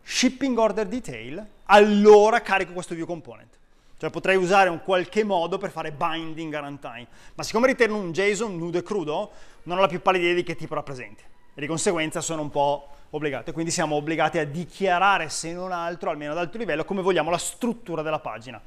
shipping 0.04 0.56
order 0.56 0.86
detail, 0.86 1.44
allora 1.64 2.40
carico 2.40 2.72
questo 2.72 2.94
view 2.94 3.06
component. 3.06 3.58
Cioè 3.96 4.10
potrei 4.10 4.36
usare 4.36 4.68
un 4.68 4.82
qualche 4.82 5.24
modo 5.24 5.58
per 5.58 5.70
fare 5.70 5.90
binding 5.90 6.52
a 6.54 6.60
runtime. 6.60 7.06
Ma 7.34 7.42
siccome 7.42 7.66
ritengo 7.66 7.96
un 7.96 8.12
JSON 8.12 8.56
nudo 8.56 8.78
e 8.78 8.82
crudo, 8.82 9.30
non 9.64 9.78
ho 9.78 9.80
la 9.80 9.86
più 9.88 10.02
pallida 10.02 10.24
idea 10.24 10.36
di 10.36 10.42
che 10.42 10.54
tipo 10.56 10.74
rappresenti. 10.74 11.22
E 11.54 11.60
di 11.60 11.66
conseguenza 11.66 12.20
sono 12.20 12.42
un 12.42 12.50
po' 12.50 12.88
obbligato. 13.10 13.50
E 13.50 13.52
quindi 13.52 13.70
siamo 13.70 13.96
obbligati 13.96 14.38
a 14.38 14.44
dichiarare, 14.44 15.28
se 15.30 15.52
non 15.52 15.72
altro, 15.72 16.10
almeno 16.10 16.32
ad 16.32 16.38
alto 16.38 16.58
livello, 16.58 16.84
come 16.84 17.00
vogliamo 17.02 17.30
la 17.30 17.38
struttura 17.38 18.02
della 18.02 18.18
pagina. 18.18 18.60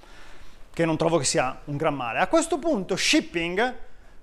Che 0.73 0.85
non 0.85 0.97
trovo 0.97 1.17
che 1.17 1.25
sia 1.25 1.59
un 1.65 1.77
gran 1.77 1.93
male. 1.93 2.19
A 2.19 2.27
questo 2.27 2.57
punto 2.57 2.95
shipping 2.95 3.75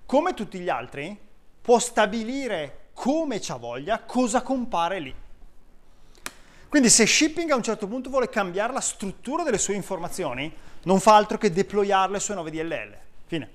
come 0.07 0.35
tutti 0.35 0.59
gli 0.59 0.69
altri, 0.69 1.17
può 1.61 1.79
stabilire 1.79 2.89
come 2.93 3.39
c'ha 3.41 3.57
voglia 3.57 4.01
cosa 4.01 4.43
compare 4.43 4.99
lì. 4.99 5.15
Quindi 6.75 6.91
se 6.91 7.07
shipping 7.07 7.49
a 7.53 7.55
un 7.55 7.63
certo 7.63 7.87
punto 7.87 8.11
vuole 8.11 8.29
cambiare 8.29 8.73
la 8.73 8.81
struttura 8.81 9.45
delle 9.45 9.59
sue 9.59 9.75
informazioni, 9.75 10.53
non 10.87 10.99
fa 10.99 11.15
altro 11.15 11.39
che 11.39 11.53
deployarle 11.53 12.19
su 12.19 12.33
nuove 12.33 12.51
DLL. 12.51 12.97
Fine. 13.27 13.51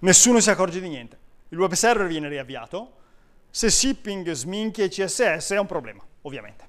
Nessuno 0.00 0.38
si 0.40 0.50
accorge 0.50 0.78
di 0.82 0.88
niente. 0.90 1.18
Il 1.48 1.58
web 1.58 1.72
server 1.72 2.06
viene 2.06 2.28
riavviato. 2.28 2.92
Se 3.48 3.70
shipping 3.70 4.32
sminchia 4.32 4.84
i 4.84 4.90
CSS 4.90 5.52
è 5.52 5.58
un 5.58 5.64
problema, 5.64 6.02
ovviamente. 6.20 6.68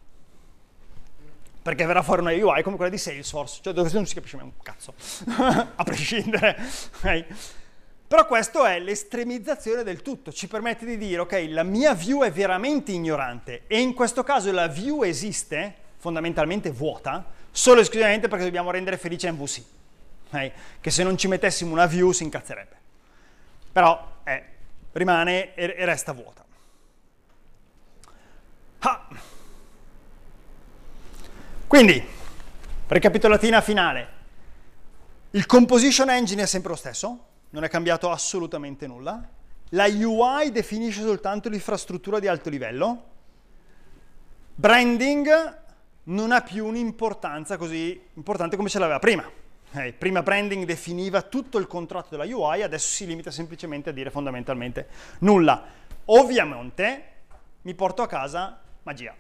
Perché 1.64 1.86
verrà 1.86 2.02
fuori 2.02 2.22
una 2.22 2.32
UI 2.32 2.64
come 2.64 2.78
quella 2.78 2.90
di 2.90 2.98
Salesforce, 2.98 3.60
cioè 3.62 3.74
dove 3.74 3.90
non 3.92 4.06
si 4.06 4.14
capisce 4.14 4.38
mai 4.38 4.46
un 4.46 4.54
cazzo, 4.64 4.94
a 5.76 5.84
prescindere. 5.84 6.58
Okay? 7.00 7.26
Però 8.08 8.26
questo 8.26 8.66
è 8.66 8.80
l'estremizzazione 8.80 9.84
del 9.84 10.02
tutto, 10.02 10.32
ci 10.32 10.48
permette 10.48 10.86
di 10.86 10.98
dire, 10.98 11.20
ok, 11.20 11.48
la 11.50 11.64
mia 11.64 11.94
view 11.94 12.24
è 12.24 12.32
veramente 12.32 12.94
ignorante 12.94 13.64
e 13.68 13.82
in 13.82 13.94
questo 13.94 14.24
caso 14.24 14.50
la 14.54 14.68
view 14.68 15.04
esiste, 15.04 15.76
fondamentalmente 15.98 16.72
vuota, 16.72 17.26
solo 17.52 17.80
e 17.80 17.82
esclusivamente 17.82 18.30
perché 18.30 18.46
dobbiamo 18.46 18.72
rendere 18.72 18.98
felice 18.98 19.30
MVC, 19.30 19.62
okay? 20.28 20.52
che 20.80 20.90
se 20.90 21.04
non 21.04 21.18
ci 21.18 21.28
mettessimo 21.28 21.74
una 21.74 21.86
view 21.86 22.12
si 22.12 22.24
incazzerebbe. 22.24 22.76
Però 23.74 24.20
eh, 24.24 24.44
rimane 24.94 25.54
e, 25.54 25.76
e 25.78 25.84
resta 25.84 26.14
vuota. 26.14 26.46
Ah. 28.80 29.08
Quindi, 31.68 32.02
ricapitolatina 32.88 33.60
finale. 33.60 34.16
Il 35.32 35.46
composition 35.46 36.10
engine 36.10 36.44
è 36.44 36.46
sempre 36.46 36.70
lo 36.70 36.78
stesso, 36.78 37.27
non 37.50 37.64
è 37.64 37.70
cambiato 37.70 38.10
assolutamente 38.12 38.88
nulla. 38.88 39.28
La 39.72 39.86
UI 39.86 40.52
definisce 40.52 41.02
soltanto 41.02 41.50
l'infrastruttura 41.50 42.20
di 42.20 42.28
alto 42.28 42.50
livello. 42.50 43.04
Branding 44.56 45.66
non 46.04 46.32
ha 46.32 46.42
più 46.42 46.66
un'importanza 46.66 47.58
così 47.58 48.02
importante 48.14 48.56
come 48.56 48.70
ce 48.70 48.80
l'aveva 48.80 49.00
prima. 49.00 49.30
Eh, 49.74 49.92
prima 49.92 50.24
branding 50.24 50.64
definiva 50.64 51.22
tutto 51.22 51.58
il 51.58 51.68
contratto 51.68 52.16
della 52.16 52.24
UI, 52.24 52.64
adesso 52.64 52.88
si 52.88 53.06
limita 53.06 53.32
semplicemente 53.32 53.90
a 53.90 53.94
dire 53.94 54.10
fondamentalmente 54.10 54.88
nulla. 55.20 55.64
Ovviamente 56.06 57.04
mi 57.64 57.74
porto 57.74 58.02
a 58.02 58.08
casa 58.08 58.62
magia. 58.84 59.14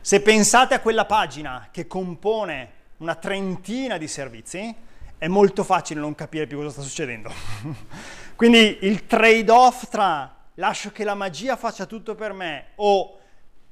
Se 0.00 0.20
pensate 0.20 0.74
a 0.74 0.80
quella 0.80 1.06
pagina 1.06 1.68
che 1.72 1.86
compone 1.86 2.72
una 2.98 3.14
trentina 3.14 3.96
di 3.96 4.06
servizi, 4.06 4.74
è 5.18 5.28
molto 5.28 5.64
facile 5.64 6.00
non 6.00 6.14
capire 6.14 6.46
più 6.46 6.58
cosa 6.58 6.70
sta 6.70 6.82
succedendo. 6.82 7.32
Quindi 8.36 8.78
il 8.82 9.06
trade-off 9.06 9.88
tra 9.88 10.34
lascio 10.54 10.92
che 10.92 11.04
la 11.04 11.14
magia 11.14 11.56
faccia 11.56 11.86
tutto 11.86 12.14
per 12.14 12.32
me 12.32 12.66
o 12.76 13.18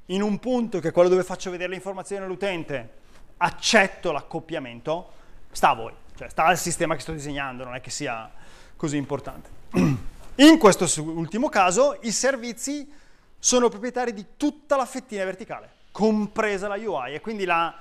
in 0.07 0.23
un 0.23 0.39
punto 0.39 0.81
che 0.81 0.89
è 0.89 0.93
quello 0.93 1.09
dove 1.09 1.23
faccio 1.23 1.51
vedere 1.51 1.71
le 1.71 1.77
informazioni 1.77 2.25
all'utente, 2.25 3.03
accetto 3.39 4.13
l'accoppiamento, 4.13 5.13
sta 5.51 5.71
a 5.71 5.75
voi, 5.75 5.93
cioè 6.17 6.29
sta 6.29 6.45
al 6.45 6.59
sistema 6.59 6.95
che 6.95 7.01
sto 7.01 7.13
disegnando, 7.13 7.65
non 7.65 7.75
è 7.75 7.81
che 7.81 7.91
sia 7.91 8.31
così 8.77 8.97
importante. 8.97 9.51
In 10.37 10.59
questo 10.59 10.87
ultimo 11.03 11.49
caso 11.49 11.99
i 12.03 12.11
servizi 12.11 12.91
sono 13.39 13.69
proprietari 13.69 14.13
di 14.13 14.25
tutta 14.37 14.77
la 14.77 14.85
fettina 14.85 15.25
verticale, 15.25 15.71
compresa 15.91 16.69
la 16.69 16.77
UI, 16.77 17.15
e 17.15 17.21
quindi 17.21 17.45
la, 17.45 17.75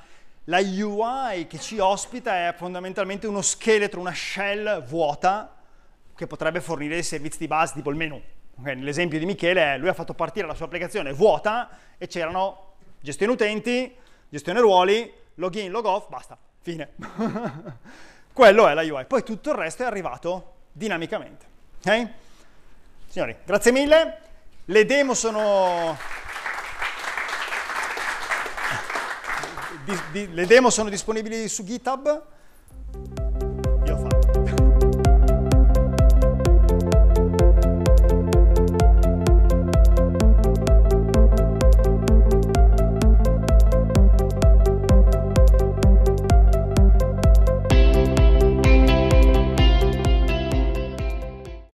la 0.45 0.59
UI 0.59 1.47
che 1.47 1.59
ci 1.59 1.79
ospita 1.79 2.47
è 2.47 2.53
fondamentalmente 2.57 3.27
uno 3.27 3.41
scheletro, 3.41 3.99
una 3.99 4.13
shell 4.13 4.83
vuota 4.85 5.55
che 6.15 6.27
potrebbe 6.27 6.61
fornire 6.61 6.95
dei 6.95 7.03
servizi 7.03 7.37
di 7.37 7.47
base 7.47 7.73
tipo 7.75 7.89
il 7.89 7.95
menu. 7.95 8.21
Okay, 8.59 8.75
nell'esempio 8.75 9.17
di 9.17 9.25
Michele, 9.25 9.77
lui 9.77 9.89
ha 9.89 9.93
fatto 9.93 10.13
partire 10.13 10.45
la 10.45 10.53
sua 10.53 10.65
applicazione 10.65 11.11
vuota 11.11 11.69
e 11.97 12.07
c'erano 12.07 12.73
gestione 12.99 13.31
utenti, 13.31 13.95
gestione 14.29 14.59
ruoli, 14.59 15.11
login, 15.35 15.71
log 15.71 15.85
off, 15.85 16.09
basta, 16.09 16.37
fine. 16.61 16.89
Quello 18.33 18.67
è 18.67 18.73
la 18.73 18.81
UI. 18.81 19.05
Poi 19.05 19.23
tutto 19.23 19.51
il 19.51 19.55
resto 19.55 19.83
è 19.83 19.85
arrivato 19.85 20.55
dinamicamente. 20.71 21.45
Okay? 21.79 22.13
Signori, 23.07 23.35
grazie 23.45 23.71
mille. 23.71 24.17
Le 24.65 24.85
demo 24.85 25.13
sono 25.13 25.97
di, 30.11 30.33
le 30.33 30.45
demo 30.45 30.69
sono 30.69 30.89
disponibili 30.89 31.47
su 31.47 31.63
GitHub 31.63 32.32